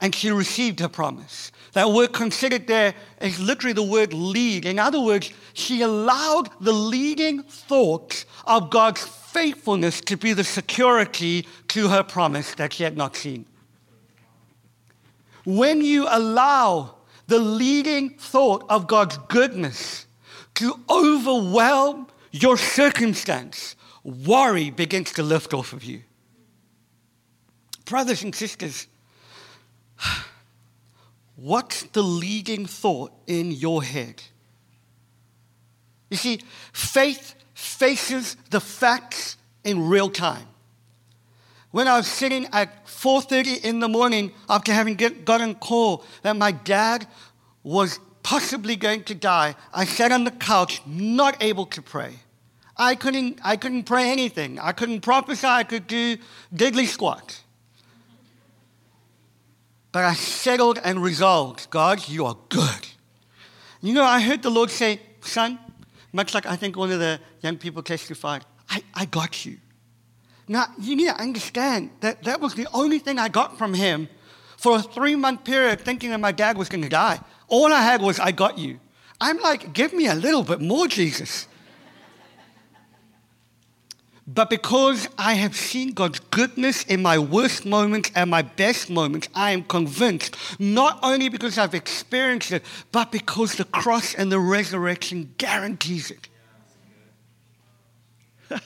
and 0.00 0.14
she 0.14 0.30
received 0.30 0.80
her 0.80 0.88
promise. 0.88 1.52
That 1.72 1.90
word 1.90 2.12
considered 2.12 2.66
there 2.66 2.94
is 3.20 3.38
literally 3.38 3.74
the 3.74 3.82
word 3.82 4.12
lead. 4.12 4.64
In 4.64 4.78
other 4.78 5.00
words, 5.00 5.30
she 5.52 5.82
allowed 5.82 6.48
the 6.60 6.72
leading 6.72 7.42
thoughts 7.42 8.24
of 8.46 8.70
God's 8.70 9.02
faithfulness 9.04 10.00
to 10.02 10.16
be 10.16 10.32
the 10.32 10.44
security 10.44 11.46
to 11.68 11.88
her 11.88 12.02
promise 12.02 12.54
that 12.54 12.72
she 12.72 12.82
had 12.82 12.96
not 12.96 13.14
seen. 13.14 13.44
When 15.44 15.82
you 15.82 16.06
allow 16.08 16.96
the 17.26 17.38
leading 17.38 18.10
thought 18.10 18.64
of 18.68 18.86
God's 18.86 19.18
goodness 19.28 20.06
to 20.54 20.74
overwhelm 20.90 22.08
your 22.32 22.56
circumstance, 22.56 23.76
worry 24.02 24.70
begins 24.70 25.12
to 25.12 25.22
lift 25.22 25.54
off 25.54 25.72
of 25.72 25.84
you. 25.84 26.02
Brothers 27.84 28.22
and 28.22 28.34
sisters, 28.34 28.86
what's 31.36 31.82
the 31.84 32.02
leading 32.02 32.66
thought 32.66 33.12
in 33.26 33.52
your 33.52 33.82
head? 33.82 34.22
You 36.10 36.16
see, 36.16 36.40
faith 36.72 37.34
faces 37.54 38.36
the 38.50 38.60
facts 38.60 39.36
in 39.64 39.88
real 39.88 40.10
time. 40.10 40.46
When 41.70 41.86
I 41.86 41.96
was 41.96 42.08
sitting 42.08 42.46
at 42.52 42.86
4:30 42.86 43.64
in 43.64 43.78
the 43.78 43.88
morning 43.88 44.32
after 44.48 44.72
having 44.72 44.96
get, 44.96 45.24
gotten 45.24 45.54
call 45.54 46.04
that 46.22 46.36
my 46.36 46.50
dad 46.50 47.06
was 47.62 48.00
possibly 48.22 48.74
going 48.74 49.04
to 49.04 49.14
die, 49.14 49.54
I 49.72 49.84
sat 49.84 50.10
on 50.10 50.24
the 50.24 50.32
couch, 50.32 50.82
not 50.84 51.40
able 51.40 51.66
to 51.66 51.82
pray. 51.82 52.14
I 52.76 52.94
couldn't, 52.94 53.38
I 53.44 53.56
couldn't 53.56 53.84
pray 53.84 54.10
anything. 54.10 54.58
I 54.58 54.72
couldn't 54.72 55.02
prophesy. 55.02 55.46
I 55.46 55.64
could 55.64 55.86
do 55.86 56.16
diddly 56.52 56.86
squat. 56.86 57.42
But 59.92 60.04
I 60.04 60.14
settled 60.14 60.78
and 60.82 61.02
resolved, 61.02 61.68
God, 61.70 62.08
you 62.08 62.26
are 62.26 62.36
good. 62.48 62.86
You 63.80 63.94
know, 63.94 64.04
I 64.04 64.20
heard 64.20 64.42
the 64.42 64.50
Lord 64.50 64.70
say, 64.70 65.00
son, 65.20 65.58
much 66.12 66.34
like 66.34 66.46
I 66.46 66.56
think 66.56 66.76
one 66.76 66.92
of 66.92 67.00
the 67.00 67.20
young 67.40 67.56
people 67.56 67.82
testified, 67.82 68.44
I, 68.68 68.82
I 68.94 69.04
got 69.06 69.44
you. 69.44 69.58
Now, 70.46 70.66
you 70.80 70.96
need 70.96 71.06
to 71.06 71.20
understand 71.20 71.90
that 72.00 72.24
that 72.24 72.40
was 72.40 72.54
the 72.54 72.66
only 72.72 72.98
thing 72.98 73.18
I 73.18 73.28
got 73.28 73.56
from 73.56 73.74
him 73.74 74.08
for 74.56 74.76
a 74.76 74.82
three 74.82 75.16
month 75.16 75.44
period 75.44 75.80
thinking 75.80 76.10
that 76.10 76.20
my 76.20 76.32
dad 76.32 76.58
was 76.58 76.68
going 76.68 76.82
to 76.82 76.88
die. 76.88 77.20
All 77.48 77.72
I 77.72 77.80
had 77.80 78.02
was, 78.02 78.20
I 78.20 78.32
got 78.32 78.58
you. 78.58 78.78
I'm 79.20 79.38
like, 79.38 79.72
give 79.72 79.92
me 79.92 80.06
a 80.06 80.14
little 80.14 80.42
bit 80.42 80.60
more, 80.60 80.86
Jesus. 80.86 81.46
But 84.32 84.48
because 84.48 85.08
I 85.18 85.34
have 85.34 85.56
seen 85.56 85.92
God's 85.92 86.20
goodness 86.20 86.84
in 86.84 87.02
my 87.02 87.18
worst 87.18 87.66
moments 87.66 88.12
and 88.14 88.30
my 88.30 88.42
best 88.42 88.88
moments, 88.88 89.28
I 89.34 89.50
am 89.50 89.64
convinced, 89.64 90.36
not 90.60 91.00
only 91.02 91.28
because 91.28 91.58
I've 91.58 91.74
experienced 91.74 92.52
it, 92.52 92.64
but 92.92 93.10
because 93.10 93.56
the 93.56 93.64
cross 93.64 94.14
and 94.14 94.30
the 94.30 94.38
resurrection 94.38 95.34
guarantees 95.36 96.12
it. 96.12 96.28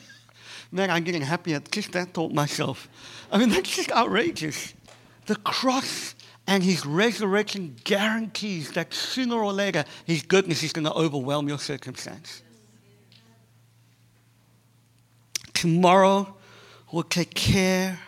Man, 0.71 0.91
I'm 0.91 1.03
getting 1.03 1.23
happy 1.23 1.55
at 1.55 1.71
just 1.71 1.93
that 1.93 2.13
thought 2.13 2.33
myself. 2.33 2.87
I 3.33 3.39
mean, 3.39 3.49
that's 3.51 3.75
just 3.75 3.91
outrageous. 3.91 4.75
The 5.25 5.37
cross 5.37 6.15
and 6.47 6.63
his 6.63 6.85
resurrection 6.85 7.75
guarantees 7.85 8.73
that 8.73 8.93
sooner 8.93 9.37
or 9.37 9.55
later 9.55 9.87
his 10.05 10.21
goodness 10.25 10.63
is 10.63 10.75
going 10.75 10.85
to 10.85 10.93
overwhelm 10.93 11.49
your 11.49 11.59
circumstance. 11.59 12.43
Tomorrow 15.65 16.37
will 16.93 17.05
take 17.05 17.33
care 17.33 17.99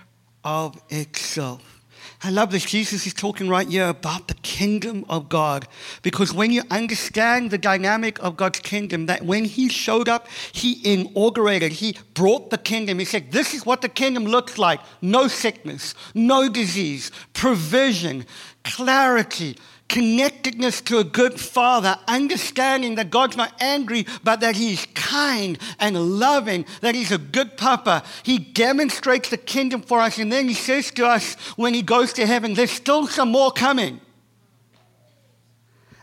of 0.45 0.79
itself. 0.90 1.81
I 2.23 2.29
love 2.29 2.51
this. 2.51 2.66
Jesus 2.66 3.07
is 3.07 3.14
talking 3.14 3.49
right 3.49 3.66
here 3.66 3.88
about 3.88 4.29
the 4.29 4.35
kingdom 4.35 5.07
of 5.09 5.31
God. 5.31 5.66
Because 6.03 6.35
when 6.35 6.51
you 6.51 6.64
understand 6.71 7.51
the 7.51 7.57
dynamic 7.57 8.23
of 8.23 8.37
God's 8.37 8.59
kingdom, 8.59 9.07
that 9.07 9.25
when 9.25 9.47
He 9.47 9.71
showed 9.71 10.07
up, 10.07 10.29
He 10.53 10.83
inaugurated, 10.85 11.73
He 11.73 11.97
brought 12.12 12.51
the 12.51 12.59
kingdom. 12.59 12.99
He 12.99 13.07
said, 13.07 13.33
This 13.33 13.55
is 13.55 13.64
what 13.64 13.81
the 13.81 13.88
kingdom 13.88 14.25
looks 14.25 14.59
like 14.59 14.81
no 15.01 15.27
sickness, 15.27 15.95
no 16.14 16.51
disease, 16.51 17.11
provision, 17.33 18.27
clarity, 18.64 19.57
connectedness 19.88 20.81
to 20.83 20.99
a 20.99 21.05
good 21.05 21.38
father, 21.38 21.99
understanding 22.09 22.96
that 22.96 23.11
God's 23.11 23.37
not 23.37 23.53
angry, 23.61 24.07
but 24.25 24.40
that 24.40 24.57
He's 24.57 24.87
kind 24.94 25.59
and 25.79 26.18
loving, 26.18 26.66
that 26.81 26.94
He's 26.94 27.12
a 27.12 27.18
good 27.18 27.57
papa. 27.57 28.03
He 28.22 28.38
demonstrates 28.38 29.31
the 29.31 29.37
kingdom 29.37 29.83
for 29.83 30.01
us, 30.01 30.18
and 30.18 30.33
then 30.33 30.49
He 30.49 30.55
says 30.55 30.90
to 30.92 31.07
us 31.07 31.35
when 31.57 31.75
He 31.75 31.83
goes 31.83 32.12
to 32.14 32.27
heaven, 32.27 32.55
There's 32.55 32.70
still 32.70 33.07
some 33.07 33.31
more 33.31 33.53
coming. 33.53 34.01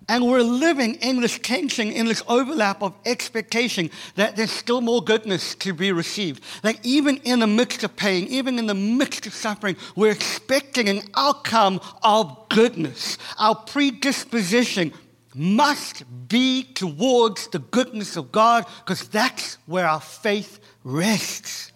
And 0.10 0.28
we're 0.28 0.42
living 0.42 0.96
in 0.96 1.22
this 1.22 1.40
tension, 1.40 1.90
in 1.90 2.08
this 2.08 2.24
overlap 2.28 2.82
of 2.82 2.94
expectation 3.06 3.90
that 4.16 4.36
there's 4.36 4.52
still 4.52 4.82
more 4.82 5.02
goodness 5.02 5.56
to 5.56 5.74
be 5.74 5.92
received. 5.92 6.44
That 6.62 6.78
even 6.84 7.18
in 7.18 7.40
the 7.40 7.48
midst 7.48 7.84
of 7.84 7.96
pain, 7.96 8.28
even 8.28 8.60
in 8.60 8.68
the 8.68 8.74
midst 8.74 9.26
of 9.26 9.34
suffering, 9.34 9.78
we're 9.96 10.12
expecting 10.12 10.90
an 10.90 11.02
outcome 11.16 11.80
of 12.04 12.50
goodness. 12.50 13.18
Our 13.40 13.56
predisposition 13.56 14.92
must 15.36 16.04
be 16.28 16.64
towards 16.64 17.48
the 17.48 17.60
goodness 17.60 18.18
of 18.18 18.32
God 18.32 18.66
because 18.86 19.08
that's 19.08 19.58
where 19.66 19.88
our 19.88 20.02
faith 20.02 20.60
rests. 20.84 21.72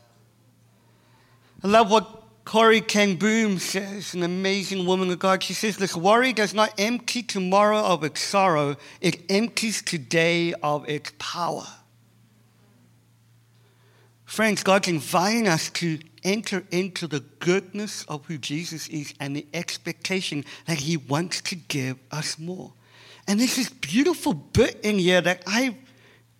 I 1.63 1.67
love 1.67 1.89
what 1.89 2.23
Corrie 2.47 2.79
ten 2.79 3.17
Boom 3.17 3.59
says, 3.59 4.13
an 4.13 4.23
amazing 4.23 4.85
woman 4.85 5.11
of 5.11 5.19
God, 5.19 5.43
she 5.43 5.51
says, 5.53 5.75
This 5.75 5.97
worry 5.97 6.31
does 6.31 6.53
not 6.53 6.73
empty 6.77 7.21
tomorrow 7.21 7.79
of 7.79 8.05
its 8.05 8.21
sorrow, 8.21 8.77
it 9.01 9.19
empties 9.29 9.81
today 9.81 10.53
of 10.63 10.87
its 10.87 11.11
power. 11.19 11.67
Friends, 14.23 14.63
God's 14.63 14.87
inviting 14.87 15.49
us 15.49 15.69
to 15.71 15.99
enter 16.23 16.63
into 16.71 17.05
the 17.05 17.19
goodness 17.19 18.05
of 18.05 18.25
who 18.27 18.37
Jesus 18.37 18.87
is 18.87 19.13
and 19.19 19.35
the 19.35 19.45
expectation 19.53 20.45
that 20.67 20.77
He 20.77 20.95
wants 20.95 21.41
to 21.41 21.55
give 21.55 21.97
us 22.11 22.39
more. 22.39 22.71
And 23.27 23.41
there's 23.41 23.57
this 23.57 23.69
beautiful 23.69 24.33
bit 24.33 24.79
in 24.83 24.99
here 24.99 25.19
that 25.19 25.43
I 25.45 25.75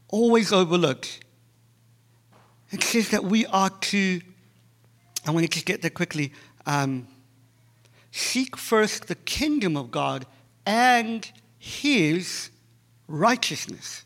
always 0.07 0.53
overlook. 0.53 1.05
It 2.71 2.81
says 2.81 3.09
that 3.09 3.25
we 3.25 3.45
are 3.47 3.69
to 3.69 4.21
I 5.27 5.31
want 5.31 5.49
to 5.49 5.65
get 5.65 5.81
there 5.81 5.91
quickly. 5.91 6.31
Um, 6.65 7.07
seek 8.11 8.57
first 8.57 9.07
the 9.07 9.15
kingdom 9.15 9.75
of 9.75 9.91
God 9.91 10.25
and 10.65 11.29
his 11.57 12.49
righteousness. 13.07 14.03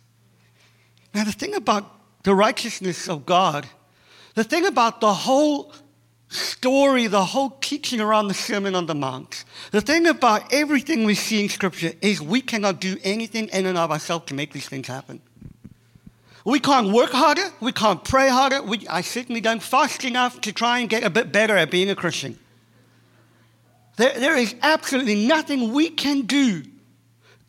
Now, 1.13 1.23
the 1.23 1.31
thing 1.31 1.53
about 1.55 2.23
the 2.23 2.33
righteousness 2.33 3.09
of 3.09 3.25
God, 3.25 3.67
the 4.35 4.43
thing 4.43 4.65
about 4.65 5.01
the 5.01 5.13
whole 5.13 5.73
story, 6.29 7.07
the 7.07 7.25
whole 7.25 7.49
teaching 7.61 7.99
around 7.99 8.29
the 8.29 8.33
Sermon 8.33 8.75
on 8.75 8.85
the 8.85 8.95
Mount, 8.95 9.43
the 9.71 9.81
thing 9.81 10.07
about 10.07 10.53
everything 10.53 11.03
we 11.03 11.15
see 11.15 11.43
in 11.43 11.49
Scripture 11.49 11.91
is 12.01 12.21
we 12.21 12.41
cannot 12.41 12.79
do 12.79 12.97
anything 13.03 13.49
in 13.49 13.65
and 13.65 13.77
of 13.77 13.91
ourselves 13.91 14.25
to 14.27 14.33
make 14.33 14.53
these 14.53 14.69
things 14.69 14.87
happen. 14.87 15.21
We 16.45 16.59
can't 16.59 16.91
work 16.91 17.11
harder. 17.11 17.49
We 17.59 17.71
can't 17.71 18.03
pray 18.03 18.29
harder. 18.29 18.61
We, 18.61 18.87
I 18.87 19.01
certainly 19.01 19.41
don't 19.41 19.61
fast 19.61 20.03
enough 20.03 20.41
to 20.41 20.51
try 20.51 20.79
and 20.79 20.89
get 20.89 21.03
a 21.03 21.09
bit 21.09 21.31
better 21.31 21.55
at 21.55 21.69
being 21.69 21.89
a 21.89 21.95
Christian. 21.95 22.39
There, 23.97 24.13
there 24.19 24.35
is 24.35 24.55
absolutely 24.61 25.27
nothing 25.27 25.73
we 25.73 25.89
can 25.89 26.21
do 26.21 26.63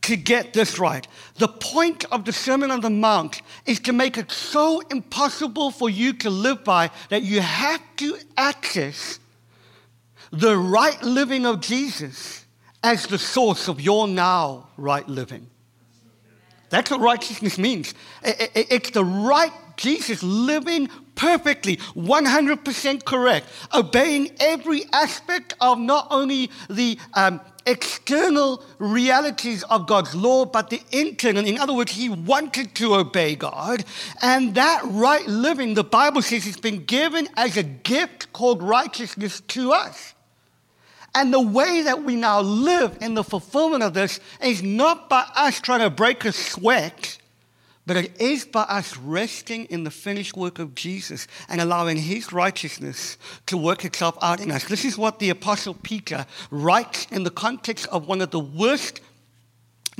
to 0.02 0.16
get 0.16 0.52
this 0.52 0.78
right. 0.78 1.06
The 1.36 1.48
point 1.48 2.04
of 2.10 2.24
the 2.24 2.32
Sermon 2.32 2.70
on 2.70 2.80
the 2.80 2.90
Mount 2.90 3.40
is 3.64 3.80
to 3.80 3.92
make 3.92 4.18
it 4.18 4.30
so 4.30 4.80
impossible 4.90 5.70
for 5.70 5.88
you 5.88 6.12
to 6.14 6.30
live 6.30 6.64
by 6.64 6.90
that 7.08 7.22
you 7.22 7.40
have 7.40 7.80
to 7.96 8.18
access 8.36 9.20
the 10.32 10.56
right 10.56 11.00
living 11.02 11.46
of 11.46 11.60
Jesus 11.60 12.44
as 12.82 13.06
the 13.06 13.18
source 13.18 13.68
of 13.68 13.80
your 13.80 14.08
now 14.08 14.68
right 14.76 15.08
living. 15.08 15.46
That's 16.72 16.90
what 16.90 17.00
righteousness 17.00 17.58
means. 17.58 17.92
It's 18.24 18.90
the 18.92 19.04
right 19.04 19.52
Jesus 19.76 20.22
living 20.22 20.88
perfectly, 21.14 21.76
100% 21.76 23.04
correct, 23.04 23.46
obeying 23.74 24.30
every 24.40 24.84
aspect 24.90 25.52
of 25.60 25.78
not 25.78 26.06
only 26.10 26.50
the 26.70 26.98
um, 27.12 27.42
external 27.66 28.64
realities 28.78 29.64
of 29.64 29.86
God's 29.86 30.14
law, 30.14 30.46
but 30.46 30.70
the 30.70 30.80
internal. 30.92 31.44
In 31.44 31.58
other 31.58 31.74
words, 31.74 31.92
he 31.92 32.08
wanted 32.08 32.74
to 32.76 32.94
obey 32.94 33.36
God. 33.36 33.84
And 34.22 34.54
that 34.54 34.80
right 34.86 35.26
living, 35.26 35.74
the 35.74 35.84
Bible 35.84 36.22
says, 36.22 36.46
has 36.46 36.56
been 36.56 36.86
given 36.86 37.28
as 37.36 37.58
a 37.58 37.62
gift 37.62 38.32
called 38.32 38.62
righteousness 38.62 39.42
to 39.48 39.72
us. 39.72 40.14
And 41.14 41.32
the 41.32 41.40
way 41.40 41.82
that 41.82 42.04
we 42.04 42.16
now 42.16 42.40
live 42.40 42.98
in 43.00 43.14
the 43.14 43.24
fulfillment 43.24 43.82
of 43.82 43.92
this 43.92 44.18
is 44.40 44.62
not 44.62 45.08
by 45.08 45.26
us 45.34 45.60
trying 45.60 45.80
to 45.80 45.90
break 45.90 46.24
a 46.24 46.32
sweat, 46.32 47.18
but 47.86 47.96
it 47.96 48.18
is 48.20 48.46
by 48.46 48.62
us 48.62 48.96
resting 48.96 49.66
in 49.66 49.84
the 49.84 49.90
finished 49.90 50.36
work 50.36 50.58
of 50.58 50.74
Jesus 50.74 51.26
and 51.48 51.60
allowing 51.60 51.96
his 51.96 52.32
righteousness 52.32 53.18
to 53.46 53.56
work 53.56 53.84
itself 53.84 54.16
out 54.22 54.40
in 54.40 54.50
us. 54.50 54.64
This 54.64 54.84
is 54.84 54.96
what 54.96 55.18
the 55.18 55.30
Apostle 55.30 55.74
Peter 55.82 56.24
writes 56.50 57.06
in 57.10 57.24
the 57.24 57.30
context 57.30 57.86
of 57.88 58.06
one 58.06 58.20
of 58.22 58.30
the 58.30 58.40
worst 58.40 59.00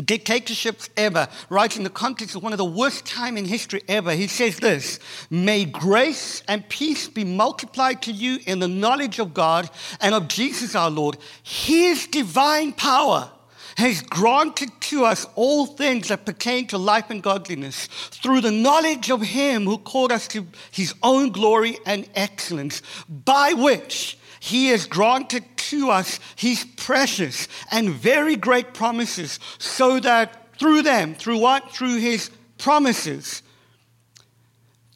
dictatorships 0.04 0.90
ever, 0.96 1.28
right 1.48 1.76
in 1.76 1.82
the 1.82 1.90
context 1.90 2.34
of 2.34 2.42
one 2.42 2.52
of 2.52 2.58
the 2.58 2.64
worst 2.64 3.04
time 3.04 3.36
in 3.36 3.44
history 3.44 3.82
ever. 3.88 4.12
He 4.12 4.26
says 4.26 4.58
this, 4.58 4.98
may 5.30 5.64
grace 5.64 6.42
and 6.48 6.68
peace 6.68 7.08
be 7.08 7.24
multiplied 7.24 8.02
to 8.02 8.12
you 8.12 8.38
in 8.46 8.58
the 8.58 8.68
knowledge 8.68 9.18
of 9.18 9.34
God 9.34 9.68
and 10.00 10.14
of 10.14 10.28
Jesus 10.28 10.74
our 10.74 10.90
Lord, 10.90 11.16
his 11.42 12.06
divine 12.06 12.72
power 12.72 13.30
has 13.76 14.02
granted 14.02 14.70
to 14.80 15.04
us 15.04 15.26
all 15.34 15.66
things 15.66 16.08
that 16.08 16.26
pertain 16.26 16.66
to 16.68 16.78
life 16.78 17.10
and 17.10 17.22
godliness 17.22 17.86
through 17.86 18.40
the 18.40 18.50
knowledge 18.50 19.10
of 19.10 19.22
him 19.22 19.64
who 19.64 19.78
called 19.78 20.12
us 20.12 20.28
to 20.28 20.46
his 20.70 20.94
own 21.02 21.30
glory 21.30 21.78
and 21.86 22.08
excellence, 22.14 22.82
by 23.08 23.52
which 23.54 24.18
he 24.42 24.66
has 24.66 24.86
granted 24.86 25.44
to 25.56 25.88
us 25.88 26.18
his 26.34 26.66
precious 26.76 27.46
and 27.70 27.90
very 27.90 28.34
great 28.34 28.74
promises, 28.74 29.38
so 29.58 30.00
that 30.00 30.58
through 30.58 30.82
them, 30.82 31.14
through 31.14 31.38
what? 31.38 31.70
Through 31.70 31.98
his 31.98 32.28
promises, 32.58 33.44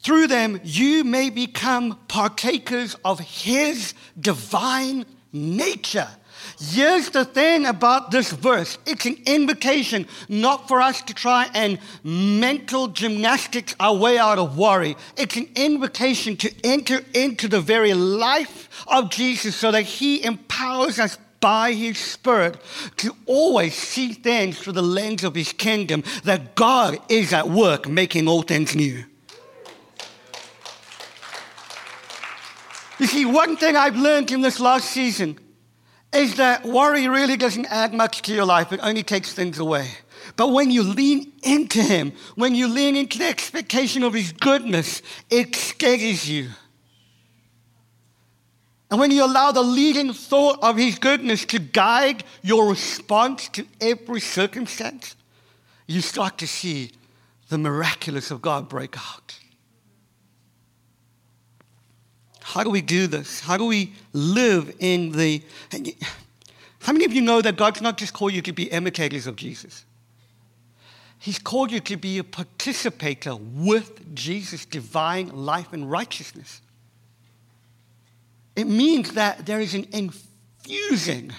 through 0.03 0.27
them 0.27 0.59
you 0.65 1.05
may 1.05 1.29
become 1.29 1.97
partakers 2.09 2.97
of 3.05 3.21
his 3.21 3.93
divine 4.19 5.05
nature 5.31 6.09
Here's 6.59 7.11
the 7.11 7.23
thing 7.23 7.67
about 7.67 8.09
this 8.09 8.31
verse 8.31 8.79
it's 8.87 9.05
an 9.05 9.17
invitation 9.27 10.07
not 10.27 10.67
for 10.67 10.81
us 10.81 11.03
to 11.03 11.13
try 11.13 11.49
and 11.53 11.77
mental 12.03 12.87
gymnastics 12.87 13.75
our 13.79 13.95
way 13.95 14.17
out 14.17 14.39
of 14.39 14.57
worry. 14.57 14.97
It's 15.15 15.35
an 15.35 15.49
invitation 15.55 16.35
to 16.37 16.51
enter 16.63 17.01
into 17.13 17.47
the 17.47 17.61
very 17.61 17.93
life 17.93 18.69
of 18.87 19.11
Jesus 19.11 19.55
so 19.55 19.71
that 19.71 19.83
he 19.83 20.23
empowers 20.23 20.97
us 20.99 21.19
by 21.39 21.73
his 21.73 21.99
spirit 21.99 22.57
to 22.97 23.15
always 23.27 23.75
see 23.75 24.13
things 24.13 24.57
through 24.57 24.73
the 24.73 24.81
lens 24.81 25.23
of 25.23 25.35
his 25.35 25.53
kingdom 25.53 26.03
that 26.23 26.55
God 26.55 26.97
is 27.07 27.33
at 27.33 27.47
work 27.47 27.87
making 27.87 28.27
all 28.27 28.41
things 28.41 28.75
new. 28.75 29.05
You 32.99 33.05
see, 33.05 33.25
one 33.25 33.57
thing 33.57 33.75
I've 33.75 33.95
learned 33.95 34.31
in 34.31 34.41
this 34.41 34.59
last 34.59 34.89
season 34.89 35.37
is 36.17 36.35
that 36.35 36.65
worry 36.65 37.07
really 37.07 37.37
doesn't 37.37 37.67
add 37.67 37.93
much 37.93 38.23
to 38.23 38.33
your 38.33 38.45
life, 38.45 38.73
it 38.73 38.79
only 38.83 39.03
takes 39.03 39.33
things 39.33 39.59
away. 39.59 39.89
But 40.35 40.49
when 40.49 40.71
you 40.71 40.83
lean 40.83 41.31
into 41.43 41.81
Him, 41.81 42.13
when 42.35 42.55
you 42.55 42.67
lean 42.67 42.95
into 42.95 43.17
the 43.17 43.27
expectation 43.27 44.03
of 44.03 44.13
His 44.13 44.31
goodness, 44.33 45.01
it 45.29 45.55
steadies 45.55 46.29
you. 46.29 46.49
And 48.89 48.99
when 48.99 49.11
you 49.11 49.25
allow 49.25 49.51
the 49.51 49.63
leading 49.63 50.13
thought 50.13 50.59
of 50.61 50.77
His 50.77 50.97
goodness 50.97 51.45
to 51.45 51.59
guide 51.59 52.23
your 52.41 52.69
response 52.69 53.49
to 53.49 53.65
every 53.79 54.21
circumstance, 54.21 55.15
you 55.87 56.01
start 56.01 56.37
to 56.39 56.47
see 56.47 56.91
the 57.49 57.57
miraculous 57.57 58.31
of 58.31 58.41
God 58.41 58.69
break 58.69 58.97
out. 58.97 59.39
How 62.47 62.63
do 62.63 62.69
we 62.69 62.81
do 62.81 63.07
this? 63.07 63.41
How 63.41 63.57
do 63.57 63.65
we 63.65 63.91
live 64.13 64.73
in 64.79 65.11
the. 65.11 65.43
How 66.79 66.93
many 66.93 67.03
of 67.03 67.11
you 67.11 67.19
know 67.19 67.41
that 67.41 67.57
God's 67.57 67.81
not 67.81 67.97
just 67.97 68.13
called 68.13 68.31
you 68.31 68.41
to 68.43 68.53
be 68.53 68.63
imitators 68.71 69.27
of 69.27 69.35
Jesus? 69.35 69.83
He's 71.19 71.39
called 71.39 71.73
you 71.73 71.81
to 71.81 71.97
be 71.97 72.19
a 72.19 72.23
participator 72.23 73.35
with 73.35 74.15
Jesus' 74.15 74.63
divine 74.63 75.27
life 75.27 75.73
and 75.73 75.91
righteousness. 75.91 76.61
It 78.55 78.67
means 78.67 79.11
that 79.11 79.45
there 79.45 79.59
is 79.59 79.73
an 79.73 79.85
infusing 79.91 81.33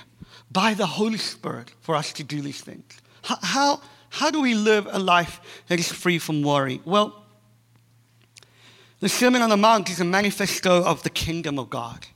by 0.53 0.75
the 0.75 0.85
Holy 0.85 1.17
Spirit 1.17 1.73
for 1.81 1.97
us 1.97 2.13
to 2.13 2.23
do 2.23 2.43
these 2.43 2.61
things. 2.61 2.85
How, 3.23 3.39
how, 3.43 3.81
how 4.11 4.31
do 4.31 4.43
we 4.43 4.55
live 4.55 4.87
a 4.91 4.99
life 4.99 5.41
that 5.69 5.79
is 5.79 5.91
free 5.91 6.19
from 6.19 6.43
worry? 6.43 6.83
Well, 6.85 7.25
the 9.01 9.09
Sermon 9.09 9.43
on 9.43 9.51
the 9.51 9.57
Mount 9.57 9.91
is 9.91 10.01
a 10.01 10.05
manifesto 10.05 10.83
of 10.83 11.05
the 11.05 11.11
kingdom 11.11 11.59
of 11.59 11.71
God. 11.71 12.07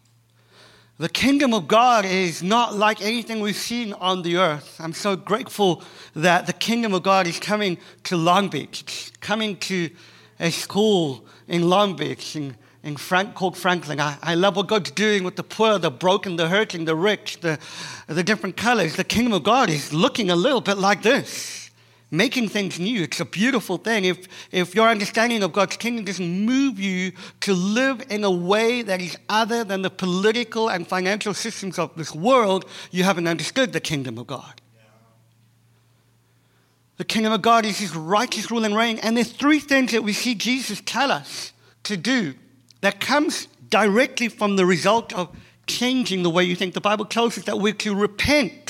The 0.98 1.08
kingdom 1.08 1.54
of 1.54 1.68
God 1.68 2.04
is 2.04 2.42
not 2.42 2.74
like 2.74 3.00
anything 3.00 3.40
we've 3.40 3.56
seen 3.56 3.92
on 3.94 4.22
the 4.22 4.36
earth. 4.36 4.76
I'm 4.80 4.92
so 4.92 5.14
grateful 5.14 5.82
that 6.14 6.46
the 6.46 6.52
kingdom 6.52 6.92
of 6.92 7.02
God 7.02 7.26
is 7.26 7.38
coming 7.38 7.78
to 8.04 8.16
Long 8.16 8.48
Beach. 8.48 8.82
It's 8.82 9.10
coming 9.20 9.56
to 9.58 9.90
a 10.40 10.50
school 10.50 11.24
in 11.46 11.68
Long 11.68 11.94
Beach 11.94 12.34
in, 12.34 12.56
in 12.82 12.96
Frank, 12.96 13.34
called 13.34 13.56
Franklin. 13.56 14.00
I, 14.00 14.16
I 14.20 14.34
love 14.34 14.56
what 14.56 14.66
God's 14.66 14.90
doing 14.90 15.22
with 15.22 15.36
the 15.36 15.44
poor, 15.44 15.78
the 15.78 15.90
broken, 15.90 16.34
the 16.34 16.48
hurting, 16.48 16.84
the 16.84 16.96
rich, 16.96 17.40
the, 17.40 17.60
the 18.08 18.24
different 18.24 18.56
colors. 18.56 18.96
The 18.96 19.04
kingdom 19.04 19.32
of 19.34 19.44
God 19.44 19.70
is 19.70 19.92
looking 19.92 20.30
a 20.30 20.36
little 20.36 20.60
bit 20.60 20.78
like 20.78 21.02
this 21.02 21.61
making 22.12 22.46
things 22.46 22.78
new. 22.78 23.02
It's 23.02 23.18
a 23.20 23.24
beautiful 23.24 23.78
thing. 23.78 24.04
If, 24.04 24.28
if 24.52 24.74
your 24.74 24.88
understanding 24.88 25.42
of 25.42 25.52
God's 25.52 25.78
kingdom 25.78 26.04
doesn't 26.04 26.44
move 26.44 26.78
you 26.78 27.12
to 27.40 27.54
live 27.54 28.04
in 28.10 28.22
a 28.22 28.30
way 28.30 28.82
that 28.82 29.00
is 29.00 29.16
other 29.28 29.64
than 29.64 29.80
the 29.80 29.90
political 29.90 30.68
and 30.68 30.86
financial 30.86 31.32
systems 31.32 31.78
of 31.78 31.96
this 31.96 32.14
world, 32.14 32.66
you 32.90 33.02
haven't 33.02 33.26
understood 33.26 33.72
the 33.72 33.80
kingdom 33.80 34.18
of 34.18 34.26
God. 34.26 34.60
The 36.98 37.04
kingdom 37.04 37.32
of 37.32 37.40
God 37.40 37.64
is 37.64 37.78
his 37.78 37.96
righteous 37.96 38.50
rule 38.50 38.64
and 38.64 38.76
reign. 38.76 38.98
And 38.98 39.16
there's 39.16 39.32
three 39.32 39.58
things 39.58 39.92
that 39.92 40.04
we 40.04 40.12
see 40.12 40.34
Jesus 40.34 40.82
tell 40.84 41.10
us 41.10 41.52
to 41.84 41.96
do 41.96 42.34
that 42.82 43.00
comes 43.00 43.48
directly 43.70 44.28
from 44.28 44.56
the 44.56 44.66
result 44.66 45.14
of 45.14 45.34
changing 45.66 46.22
the 46.22 46.30
way 46.30 46.44
you 46.44 46.54
think. 46.54 46.74
The 46.74 46.80
Bible 46.80 47.06
tells 47.06 47.38
us 47.38 47.44
that 47.44 47.58
we're 47.58 47.72
to 47.74 47.94
repent 47.94 48.61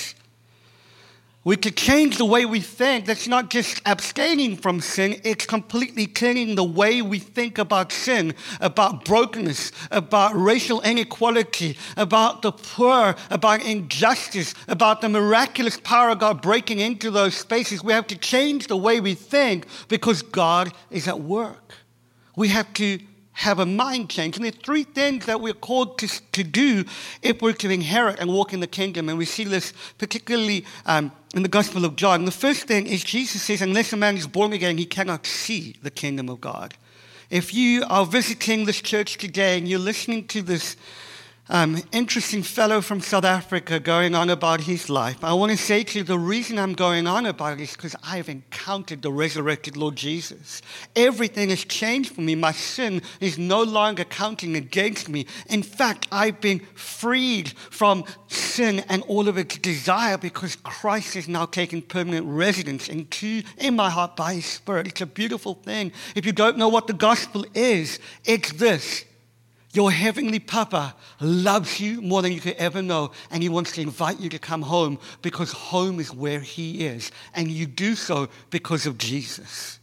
we 1.45 1.57
could 1.57 1.76
change 1.76 2.18
the 2.18 2.24
way 2.24 2.45
we 2.45 2.61
think. 2.61 3.07
That's 3.07 3.26
not 3.26 3.51
just 3.51 3.82
abstaining 3.84 4.57
from 4.57 4.80
sin, 4.80 5.20
it's 5.24 5.45
completely 5.45 6.07
changing 6.07 6.55
the 6.55 6.64
way 6.64 7.03
we 7.03 7.18
think 7.18 7.59
about 7.59 7.90
sin, 7.90 8.34
about 8.61 9.05
brokenness, 9.05 9.72
about 9.90 10.34
racial 10.34 10.80
inequality, 10.82 11.76
about 11.97 12.43
the 12.43 12.53
poor, 12.53 13.16
about 13.30 13.64
injustice, 13.64 14.55
about 14.68 15.01
the 15.01 15.09
miraculous 15.09 15.78
power 15.80 16.11
of 16.11 16.20
God 16.20 16.40
breaking 16.40 16.78
into 16.78 17.11
those 17.11 17.34
spaces. 17.36 17.82
We 17.82 17.93
have 17.93 18.07
to 18.09 18.16
change 18.16 18.68
the 18.68 18.76
way 18.76 19.01
we 19.01 19.14
think 19.14 19.66
because 19.88 20.22
God 20.22 20.72
is 20.90 21.09
at 21.09 21.20
work. 21.20 21.74
We 22.36 22.49
have 22.49 22.72
to 22.74 22.99
have 23.32 23.58
a 23.58 23.66
mind 23.66 24.10
change. 24.10 24.36
And 24.36 24.44
there 24.44 24.52
are 24.52 24.64
three 24.64 24.84
things 24.84 25.26
that 25.26 25.40
we're 25.40 25.54
called 25.54 25.98
to, 25.98 26.08
to 26.32 26.44
do 26.44 26.84
if 27.22 27.40
we're 27.40 27.52
to 27.54 27.70
inherit 27.70 28.20
and 28.20 28.32
walk 28.32 28.52
in 28.52 28.60
the 28.60 28.66
kingdom. 28.66 29.08
And 29.08 29.18
we 29.18 29.24
see 29.24 29.44
this 29.44 29.72
particularly 29.98 30.64
um, 30.86 31.12
in 31.34 31.42
the 31.42 31.48
Gospel 31.48 31.84
of 31.84 31.96
John. 31.96 32.24
The 32.24 32.30
first 32.30 32.64
thing 32.64 32.86
is 32.86 33.02
Jesus 33.02 33.42
says, 33.42 33.62
unless 33.62 33.92
a 33.92 33.96
man 33.96 34.16
is 34.16 34.26
born 34.26 34.52
again, 34.52 34.78
he 34.78 34.84
cannot 34.84 35.26
see 35.26 35.76
the 35.82 35.90
kingdom 35.90 36.28
of 36.28 36.40
God. 36.40 36.74
If 37.30 37.54
you 37.54 37.84
are 37.88 38.04
visiting 38.04 38.66
this 38.66 38.82
church 38.82 39.16
today 39.16 39.56
and 39.56 39.66
you're 39.66 39.78
listening 39.78 40.26
to 40.28 40.42
this 40.42 40.76
um, 41.49 41.82
interesting 41.90 42.43
fellow 42.43 42.80
from 42.80 43.01
South 43.01 43.24
Africa 43.24 43.80
going 43.80 44.14
on 44.14 44.30
about 44.30 44.61
his 44.61 44.88
life. 44.88 45.22
I 45.24 45.32
want 45.32 45.51
to 45.51 45.59
say 45.59 45.82
to 45.82 45.99
you 45.99 46.05
the 46.05 46.18
reason 46.18 46.57
I'm 46.57 46.72
going 46.72 47.09
on 47.09 47.26
about 47.26 47.55
it 47.55 47.62
is 47.62 47.72
because 47.72 47.97
I've 48.05 48.28
encountered 48.28 49.03
the 49.03 49.11
resurrected 49.11 49.76
Lord 49.76 49.97
Jesus. 49.97 50.62
Everything 50.95 51.51
has 51.51 51.64
changed 51.64 52.14
for 52.14 52.20
me. 52.20 52.36
My 52.36 52.53
sin 52.53 53.03
is 53.20 53.38
no 53.38 53.61
longer 53.62 54.05
counting 54.05 54.55
against 54.55 55.09
me. 55.09 55.26
In 55.49 55.64
fact, 55.64 56.07
I've 56.12 56.40
been 56.40 56.61
freed 56.74 57.51
from 57.70 58.05
sin 58.28 58.84
and 58.88 59.03
all 59.09 59.26
of 59.26 59.36
its 59.36 59.59
desire 59.59 60.18
because 60.18 60.55
Christ 60.55 61.14
has 61.14 61.26
now 61.26 61.47
taken 61.47 61.82
permanent 61.82 62.24
residence 62.28 62.88
into, 62.88 63.43
in 63.59 63.74
my 63.74 63.90
heart 63.90 64.14
by 64.14 64.34
his 64.34 64.47
Spirit. 64.47 64.86
It's 64.86 65.01
a 65.01 65.07
beautiful 65.07 65.55
thing. 65.55 65.90
If 66.14 66.24
you 66.24 66.32
don't 66.32 66.57
know 66.57 66.68
what 66.68 66.86
the 66.86 66.93
gospel 66.93 67.45
is, 67.53 67.99
it's 68.24 68.53
this 68.53 69.05
your 69.72 69.90
heavenly 69.90 70.38
Papa 70.38 70.94
loves 71.18 71.80
you 71.80 72.02
more 72.02 72.20
than 72.20 72.32
you 72.32 72.40
could 72.40 72.56
ever 72.56 72.82
know, 72.82 73.10
and 73.30 73.42
He 73.42 73.48
wants 73.48 73.72
to 73.72 73.80
invite 73.80 74.20
you 74.20 74.28
to 74.28 74.38
come 74.38 74.62
home 74.62 74.98
because 75.22 75.50
home 75.52 75.98
is 75.98 76.12
where 76.12 76.40
He 76.40 76.86
is. 76.86 77.10
And 77.34 77.50
you 77.50 77.66
do 77.66 77.94
so 77.94 78.28
because 78.50 78.86
of 78.86 78.98
Jesus 78.98 79.80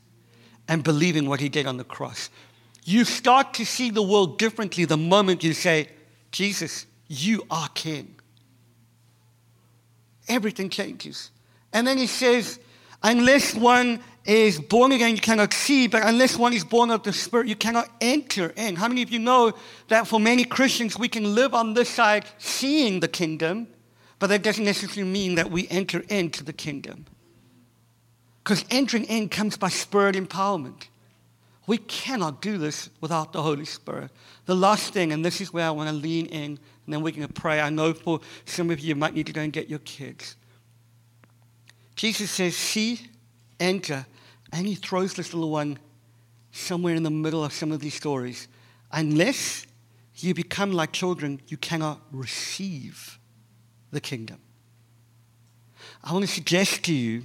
and 0.68 0.84
believing 0.84 1.28
what 1.28 1.40
He 1.40 1.50
did 1.50 1.66
on 1.66 1.78
the 1.78 1.84
cross. 1.84 2.30
You 2.86 3.04
start 3.04 3.56
to 3.56 3.66
see 3.66 3.90
the 3.90 4.04
world 4.04 4.38
differently 4.38 4.86
the 4.86 4.98
moment 4.98 5.44
you 5.44 5.54
say, 5.54 5.90
Jesus, 6.32 6.86
you 7.08 7.44
are 7.50 7.70
King. 7.70 8.16
Everything 10.28 10.70
changes. 10.70 11.32
And 11.74 11.88
then 11.88 11.98
He 11.98 12.08
says, 12.08 12.60
unless 13.02 13.56
one 13.56 14.02
is 14.26 14.60
born 14.60 14.92
again, 14.92 15.16
you 15.16 15.22
cannot 15.22 15.54
see, 15.54 15.88
but 15.88 16.04
unless 16.04 16.38
one 16.38 16.54
is 16.54 16.64
born 16.64 16.92
of 16.92 17.04
the 17.04 17.14
Spirit, 17.14 17.48
you 17.48 17.56
cannot 17.56 17.90
enter 18.02 18.54
in. 18.56 18.76
How 18.76 18.88
many 18.88 19.02
of 19.02 19.10
you 19.10 19.20
know 19.20 19.54
that 19.88 20.08
for 20.08 20.20
many 20.20 20.44
Christians, 20.44 21.00
we 21.00 21.08
can 21.08 21.36
live 21.36 21.54
on 21.54 21.74
this 21.74 21.90
side 21.90 22.26
seeing 22.38 23.00
the 23.00 23.08
kingdom, 23.08 23.68
but 24.20 24.28
that 24.28 24.44
doesn't 24.44 24.66
necessarily 24.66 25.10
mean 25.10 25.36
that 25.36 25.50
we 25.50 25.68
enter 25.70 26.02
into 26.10 26.44
the 26.44 26.54
kingdom? 26.54 27.06
Because 28.44 28.66
entering 28.70 29.06
in 29.06 29.30
comes 29.30 29.58
by 29.58 29.70
Spirit 29.70 30.16
empowerment. 30.16 30.88
We 31.68 31.78
cannot 31.78 32.42
do 32.42 32.58
this 32.58 32.90
without 33.00 33.32
the 33.32 33.44
Holy 33.44 33.66
Spirit. 33.66 34.10
The 34.46 34.56
last 34.56 34.92
thing, 34.92 35.12
and 35.12 35.24
this 35.24 35.40
is 35.40 35.54
where 35.54 35.68
I 35.68 35.70
want 35.70 35.88
to 35.90 35.96
lean 35.96 36.26
in, 36.26 36.44
and 36.44 36.60
then 36.88 37.02
we're 37.02 37.12
going 37.14 37.28
to 37.28 37.34
pray. 37.34 37.62
I 37.62 37.70
know 37.70 37.94
for 37.94 38.22
some 38.46 38.72
of 38.72 38.80
you, 38.80 38.90
you 38.90 38.96
might 38.96 39.14
need 39.14 39.28
to 39.28 39.34
go 39.34 39.42
and 39.42 39.54
get 39.54 39.70
your 39.70 39.80
kids. 39.80 40.36
Jesus 41.96 42.32
says, 42.32 42.56
See, 42.56 43.00
enter, 43.60 44.06
and 44.52 44.66
he 44.66 44.76
throws 44.76 45.14
this 45.14 45.34
little 45.34 45.50
one 45.50 45.80
somewhere 46.52 46.96
in 46.96 47.04
the 47.04 47.10
middle 47.10 47.44
of 47.44 47.54
some 47.54 47.72
of 47.72 47.80
these 47.80 47.94
stories. 47.94 48.48
Unless 48.92 49.66
you 50.16 50.34
become 50.34 50.72
like 50.72 50.92
children, 50.92 51.42
you 51.48 51.58
cannot 51.58 52.00
receive 52.12 53.20
the 53.92 54.02
kingdom. 54.02 54.40
I 56.04 56.14
want 56.14 56.26
to 56.26 56.32
suggest 56.32 56.84
to 56.86 56.94
you 56.94 57.24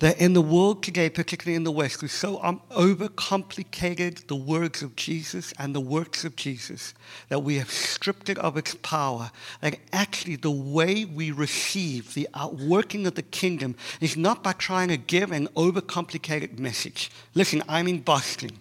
that 0.00 0.18
in 0.18 0.32
the 0.32 0.40
world 0.40 0.82
today, 0.82 1.10
particularly 1.10 1.54
in 1.54 1.64
the 1.64 1.70
West, 1.70 2.00
we've 2.00 2.10
so 2.10 2.42
um, 2.42 2.62
overcomplicated 2.70 4.26
the 4.28 4.34
words 4.34 4.82
of 4.82 4.96
Jesus 4.96 5.52
and 5.58 5.74
the 5.74 5.80
works 5.80 6.24
of 6.24 6.36
Jesus 6.36 6.94
that 7.28 7.40
we 7.40 7.56
have 7.56 7.70
stripped 7.70 8.30
it 8.30 8.38
of 8.38 8.56
its 8.56 8.74
power. 8.76 9.30
That 9.60 9.78
actually, 9.92 10.36
the 10.36 10.50
way 10.50 11.04
we 11.04 11.30
receive 11.30 12.14
the 12.14 12.26
outworking 12.32 13.06
of 13.06 13.14
the 13.14 13.22
kingdom 13.22 13.76
is 14.00 14.16
not 14.16 14.42
by 14.42 14.52
trying 14.52 14.88
to 14.88 14.96
give 14.96 15.32
an 15.32 15.48
overcomplicated 15.48 16.58
message. 16.58 17.10
Listen, 17.34 17.62
I'm 17.68 17.86
in 17.86 18.00
Boston. 18.00 18.52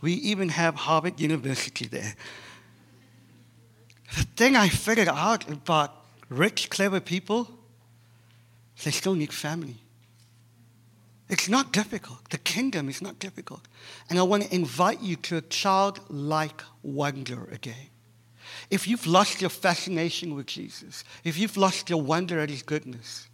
We 0.00 0.12
even 0.12 0.50
have 0.50 0.76
Harvard 0.76 1.18
University 1.18 1.88
there. 1.88 2.14
The 4.16 4.22
thing 4.36 4.54
I 4.54 4.68
figured 4.68 5.08
out 5.08 5.48
about 5.50 5.92
rich, 6.28 6.70
clever 6.70 7.00
people, 7.00 7.50
they 8.84 8.92
still 8.92 9.16
need 9.16 9.32
family. 9.32 9.74
It's 11.28 11.48
not 11.48 11.72
difficult. 11.72 12.30
The 12.30 12.38
kingdom 12.38 12.88
is 12.88 13.02
not 13.02 13.18
difficult. 13.18 13.68
And 14.08 14.18
I 14.18 14.22
want 14.22 14.44
to 14.44 14.54
invite 14.54 15.02
you 15.02 15.16
to 15.16 15.36
a 15.36 15.40
childlike 15.42 16.62
wonder 16.82 17.48
again. 17.52 17.90
If 18.70 18.88
you've 18.88 19.06
lost 19.06 19.40
your 19.40 19.50
fascination 19.50 20.34
with 20.34 20.46
Jesus, 20.46 21.04
if 21.24 21.38
you've 21.38 21.56
lost 21.56 21.90
your 21.90 22.00
wonder 22.00 22.40
at 22.40 22.48
his 22.48 22.62
goodness, 22.62 23.28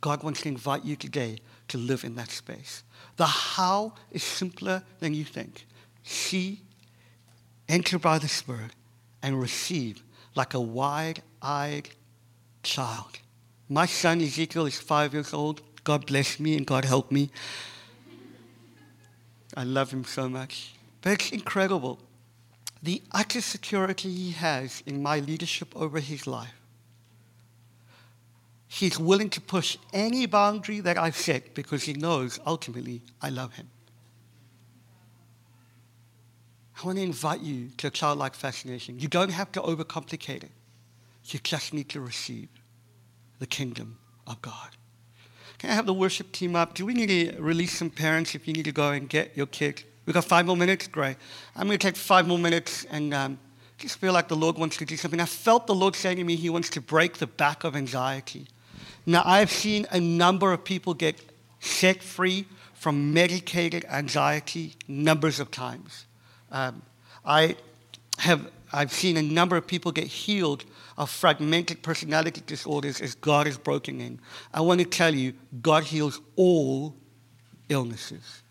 God 0.00 0.22
wants 0.22 0.42
to 0.42 0.48
invite 0.48 0.84
you 0.84 0.96
today 0.96 1.38
to 1.68 1.78
live 1.78 2.04
in 2.04 2.14
that 2.16 2.30
space. 2.30 2.82
The 3.16 3.26
how 3.26 3.94
is 4.10 4.22
simpler 4.22 4.82
than 4.98 5.14
you 5.14 5.24
think. 5.24 5.66
See, 6.02 6.60
enter 7.68 7.98
by 7.98 8.18
the 8.18 8.28
Spirit, 8.28 8.72
and 9.22 9.40
receive 9.40 10.02
like 10.34 10.54
a 10.54 10.60
wide 10.60 11.22
eyed 11.42 11.90
child. 12.62 13.18
My 13.68 13.86
son 13.86 14.20
Ezekiel 14.20 14.66
is 14.66 14.78
five 14.78 15.12
years 15.12 15.32
old. 15.32 15.62
God 15.84 16.06
bless 16.06 16.38
me 16.38 16.56
and 16.56 16.66
God 16.66 16.84
help 16.84 17.10
me. 17.10 17.30
I 19.56 19.64
love 19.64 19.90
him 19.90 20.04
so 20.04 20.28
much. 20.28 20.74
But 21.02 21.12
it's 21.12 21.30
incredible. 21.30 21.98
The 22.82 23.02
utter 23.12 23.40
security 23.40 24.10
he 24.10 24.30
has 24.32 24.82
in 24.86 25.02
my 25.02 25.18
leadership 25.20 25.74
over 25.76 26.00
his 26.00 26.26
life. 26.26 26.54
He's 28.68 28.98
willing 28.98 29.30
to 29.30 29.40
push 29.40 29.76
any 29.92 30.26
boundary 30.26 30.80
that 30.80 30.96
I've 30.96 31.16
set 31.16 31.54
because 31.54 31.82
he 31.82 31.92
knows 31.92 32.38
ultimately 32.46 33.02
I 33.20 33.30
love 33.30 33.54
him. 33.54 33.68
I 36.80 36.86
want 36.86 36.98
to 36.98 37.02
invite 37.02 37.40
you 37.40 37.70
to 37.78 37.88
a 37.88 37.90
childlike 37.90 38.34
fascination. 38.34 38.98
You 38.98 39.08
don't 39.08 39.32
have 39.32 39.52
to 39.52 39.60
overcomplicate 39.60 40.44
it. 40.44 40.52
You 41.24 41.40
just 41.40 41.74
need 41.74 41.88
to 41.90 42.00
receive 42.00 42.48
the 43.38 43.46
kingdom 43.46 43.98
of 44.26 44.40
God. 44.40 44.70
Can 45.60 45.68
I 45.68 45.74
have 45.74 45.84
the 45.84 45.92
worship 45.92 46.32
team 46.32 46.56
up? 46.56 46.72
Do 46.72 46.86
we 46.86 46.94
need 46.94 47.08
to 47.10 47.38
release 47.38 47.76
some 47.76 47.90
parents 47.90 48.34
if 48.34 48.48
you 48.48 48.54
need 48.54 48.64
to 48.64 48.72
go 48.72 48.92
and 48.92 49.06
get 49.06 49.36
your 49.36 49.44
kids? 49.44 49.84
We've 50.06 50.14
got 50.14 50.24
five 50.24 50.46
more 50.46 50.56
minutes? 50.56 50.88
Great. 50.88 51.16
I'm 51.54 51.66
going 51.66 51.78
to 51.78 51.86
take 51.86 51.96
five 51.96 52.26
more 52.26 52.38
minutes 52.38 52.86
and 52.90 53.12
um, 53.12 53.38
just 53.76 53.98
feel 53.98 54.14
like 54.14 54.28
the 54.28 54.36
Lord 54.36 54.56
wants 54.56 54.78
to 54.78 54.86
do 54.86 54.96
something. 54.96 55.20
I 55.20 55.26
felt 55.26 55.66
the 55.66 55.74
Lord 55.74 55.94
saying 55.94 56.16
to 56.16 56.24
me, 56.24 56.36
He 56.36 56.48
wants 56.48 56.70
to 56.70 56.80
break 56.80 57.18
the 57.18 57.26
back 57.26 57.64
of 57.64 57.76
anxiety. 57.76 58.46
Now, 59.04 59.22
I've 59.26 59.50
seen 59.50 59.86
a 59.90 60.00
number 60.00 60.50
of 60.50 60.64
people 60.64 60.94
get 60.94 61.20
set 61.60 62.02
free 62.02 62.46
from 62.72 63.12
medicated 63.12 63.84
anxiety 63.84 64.76
numbers 64.88 65.40
of 65.40 65.50
times. 65.50 66.06
Um, 66.50 66.80
I 67.22 67.56
have 68.16 68.50
I've 68.72 68.92
seen 68.92 69.16
a 69.16 69.22
number 69.22 69.56
of 69.56 69.66
people 69.66 69.92
get 69.92 70.06
healed 70.06 70.64
of 70.96 71.10
fragmented 71.10 71.82
personality 71.82 72.42
disorders 72.46 73.00
as 73.00 73.14
God 73.14 73.46
is 73.46 73.58
broken 73.58 74.00
in. 74.00 74.20
I 74.54 74.60
want 74.60 74.80
to 74.80 74.86
tell 74.86 75.14
you, 75.14 75.34
God 75.62 75.84
heals 75.84 76.20
all 76.36 76.94
illnesses, 77.68 78.42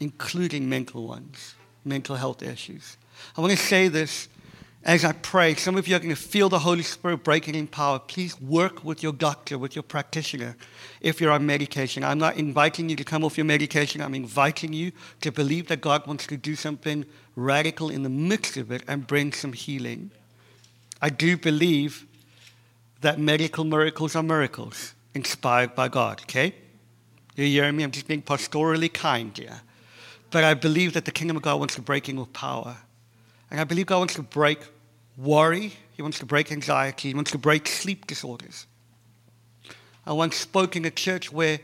including 0.00 0.68
mental 0.68 1.06
ones, 1.06 1.54
mental 1.84 2.16
health 2.16 2.42
issues. 2.42 2.96
I 3.36 3.40
want 3.40 3.52
to 3.52 3.58
say 3.58 3.88
this 3.88 4.28
as 4.84 5.04
I 5.04 5.12
pray. 5.12 5.54
Some 5.54 5.76
of 5.76 5.88
you 5.88 5.96
are 5.96 5.98
going 5.98 6.14
to 6.14 6.16
feel 6.16 6.48
the 6.48 6.60
Holy 6.60 6.82
Spirit 6.82 7.24
breaking 7.24 7.54
in 7.54 7.66
power. 7.66 7.98
Please 7.98 8.40
work 8.40 8.84
with 8.84 9.02
your 9.02 9.12
doctor, 9.12 9.58
with 9.58 9.74
your 9.74 9.82
practitioner, 9.82 10.56
if 11.00 11.20
you're 11.20 11.32
on 11.32 11.44
medication. 11.46 12.04
I'm 12.04 12.18
not 12.18 12.36
inviting 12.36 12.88
you 12.88 12.96
to 12.96 13.04
come 13.04 13.24
off 13.24 13.36
your 13.36 13.44
medication. 13.44 14.00
I'm 14.00 14.14
inviting 14.14 14.72
you 14.72 14.92
to 15.20 15.32
believe 15.32 15.68
that 15.68 15.80
God 15.80 16.06
wants 16.06 16.26
to 16.28 16.36
do 16.36 16.54
something 16.54 17.04
radical 17.38 17.88
in 17.88 18.02
the 18.02 18.08
midst 18.08 18.56
of 18.56 18.70
it 18.72 18.82
and 18.88 19.06
bring 19.06 19.32
some 19.32 19.52
healing. 19.52 20.10
I 21.00 21.08
do 21.08 21.36
believe 21.36 22.04
that 23.00 23.18
medical 23.18 23.64
miracles 23.64 24.16
are 24.16 24.22
miracles 24.22 24.94
inspired 25.14 25.74
by 25.74 25.88
God, 25.88 26.20
okay? 26.22 26.54
You 27.36 27.44
hear 27.44 27.72
me? 27.72 27.84
I'm 27.84 27.92
just 27.92 28.08
being 28.08 28.22
pastorally 28.22 28.92
kind 28.92 29.36
here. 29.38 29.60
But 30.30 30.42
I 30.42 30.54
believe 30.54 30.92
that 30.94 31.04
the 31.04 31.12
kingdom 31.12 31.36
of 31.36 31.42
God 31.42 31.60
wants 31.60 31.76
to 31.76 31.82
break 31.82 32.08
in 32.08 32.18
with 32.18 32.32
power. 32.32 32.76
And 33.50 33.60
I 33.60 33.64
believe 33.64 33.86
God 33.86 33.98
wants 33.98 34.14
to 34.14 34.22
break 34.22 34.58
worry, 35.16 35.72
He 35.96 36.02
wants 36.02 36.18
to 36.18 36.26
break 36.26 36.50
anxiety, 36.50 37.08
He 37.08 37.14
wants 37.14 37.30
to 37.30 37.38
break 37.38 37.68
sleep 37.68 38.06
disorders. 38.08 38.66
I 40.04 40.12
once 40.12 40.36
spoke 40.36 40.74
in 40.74 40.84
a 40.84 40.90
church 40.90 41.32
where 41.32 41.60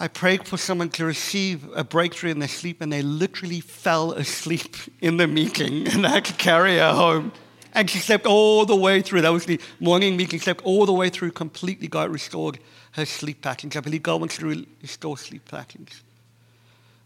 I 0.00 0.06
prayed 0.06 0.46
for 0.46 0.56
someone 0.56 0.90
to 0.90 1.04
receive 1.04 1.68
a 1.74 1.82
breakthrough 1.82 2.30
in 2.30 2.38
their 2.38 2.48
sleep, 2.48 2.80
and 2.80 2.92
they 2.92 3.02
literally 3.02 3.60
fell 3.60 4.12
asleep 4.12 4.76
in 5.00 5.16
the 5.16 5.26
meeting, 5.26 5.88
and 5.92 6.06
I 6.06 6.10
had 6.10 6.24
to 6.26 6.34
carry 6.34 6.76
her 6.76 6.92
home. 6.92 7.32
And 7.74 7.88
she 7.88 7.98
slept 7.98 8.26
all 8.26 8.64
the 8.64 8.76
way 8.76 9.02
through. 9.02 9.22
That 9.22 9.32
was 9.32 9.44
the 9.44 9.60
morning 9.78 10.16
meeting, 10.16 10.40
slept 10.40 10.62
all 10.64 10.86
the 10.86 10.92
way 10.92 11.10
through, 11.10 11.32
completely 11.32 11.86
got 11.86 12.10
restored 12.10 12.58
her 12.92 13.04
sleep 13.04 13.42
patterns. 13.42 13.76
I 13.76 13.80
believe 13.80 14.02
God 14.02 14.20
wants 14.20 14.38
to 14.38 14.66
restore 14.82 15.18
sleep 15.18 15.44
patterns. 15.48 16.02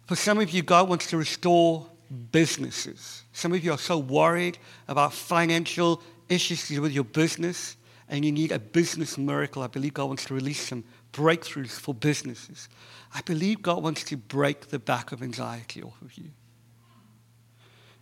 For 0.07 0.17
some 0.17 0.39
of 0.39 0.51
you, 0.51 0.63
God 0.63 0.89
wants 0.89 1.09
to 1.09 1.17
restore 1.17 1.87
businesses. 2.31 3.23
Some 3.33 3.53
of 3.53 3.65
you 3.65 3.73
are 3.73 3.79
so 3.79 3.99
worried 3.99 4.59
about 4.89 5.13
financial 5.13 6.03
issues 6.29 6.79
with 6.79 6.93
your 6.93 7.05
business, 7.05 7.77
and 8.09 8.25
you 8.25 8.33
need 8.33 8.53
a 8.53 8.59
business 8.59 9.17
miracle. 9.17 9.63
I 9.63 9.67
believe 9.69 9.95
God 9.95 10.07
wants 10.07 10.25
to 10.27 10.35
release 10.35 10.69
some 10.69 10.85
breakthroughs 11.13 11.79
for 11.79 11.95
businesses. 11.95 12.69
I 13.15 13.21
believe 13.23 13.63
God 13.63 13.83
wants 13.83 14.05
to 14.05 14.17
break 14.17 14.69
the 14.69 14.79
back 14.79 15.13
of 15.13 15.23
anxiety 15.23 15.83
off 15.83 16.01
of 16.03 16.17
you. 16.17 16.31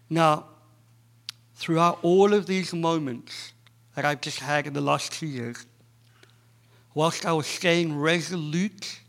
Now, 0.09 0.47
throughout 1.55 1.99
all 2.03 2.33
of 2.33 2.47
these 2.47 2.73
moments 2.73 3.53
that 3.95 4.05
I've 4.05 4.21
just 4.21 4.41
had 4.41 4.67
in 4.67 4.73
the 4.73 4.81
last 4.81 5.13
two 5.13 5.27
years, 5.27 5.67
whilst 6.95 7.27
I 7.27 7.33
was 7.33 7.47
staying 7.47 7.97
resolute 7.97 9.01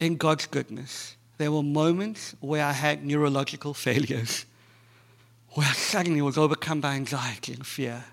in 0.00 0.16
God's 0.16 0.46
goodness, 0.46 1.16
there 1.38 1.52
were 1.52 1.62
moments 1.62 2.34
where 2.40 2.64
I 2.64 2.72
had 2.72 3.04
neurological 3.04 3.74
failures, 3.88 4.46
where 5.50 5.66
I 5.66 5.72
suddenly 5.72 6.22
was 6.22 6.38
overcome 6.38 6.80
by 6.80 6.94
anxiety 6.94 7.52
and 7.52 7.66
fear. 7.66 8.04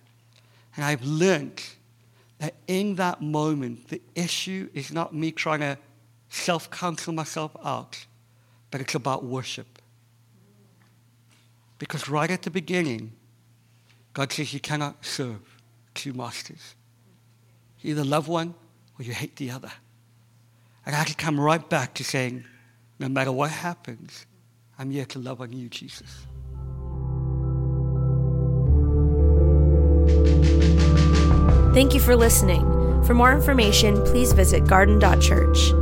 And 0.75 0.85
I've 0.85 1.03
learned 1.03 1.61
that 2.39 2.55
in 2.67 2.95
that 2.95 3.21
moment, 3.21 3.89
the 3.89 4.01
issue 4.15 4.69
is 4.73 4.91
not 4.91 5.13
me 5.13 5.31
trying 5.31 5.59
to 5.59 5.77
self 6.29 6.71
counsel 6.71 7.13
myself 7.13 7.55
out, 7.63 8.05
but 8.71 8.81
it's 8.81 8.95
about 8.95 9.23
worship. 9.23 9.81
Because 11.77 12.07
right 12.07 12.29
at 12.29 12.43
the 12.43 12.51
beginning, 12.51 13.11
God 14.13 14.31
says 14.31 14.53
you 14.53 14.59
cannot 14.59 15.05
serve 15.05 15.39
two 15.93 16.13
masters. 16.13 16.75
You 17.79 17.91
either 17.91 18.03
love 18.03 18.27
one 18.27 18.53
or 18.99 19.03
you 19.03 19.13
hate 19.13 19.35
the 19.37 19.51
other. 19.51 19.71
And 20.85 20.95
I 20.95 20.99
had 20.99 21.07
to 21.07 21.15
come 21.15 21.39
right 21.39 21.67
back 21.67 21.93
to 21.95 22.03
saying, 22.03 22.45
no 22.99 23.09
matter 23.09 23.31
what 23.31 23.51
happens, 23.51 24.25
I'm 24.77 24.91
here 24.91 25.05
to 25.05 25.19
love 25.19 25.41
on 25.41 25.53
you, 25.53 25.69
Jesus. 25.69 26.25
Thank 31.73 31.93
you 31.93 31.99
for 31.99 32.15
listening. 32.15 33.03
For 33.05 33.13
more 33.13 33.31
information, 33.31 34.03
please 34.03 34.33
visit 34.33 34.67
garden.church. 34.67 35.80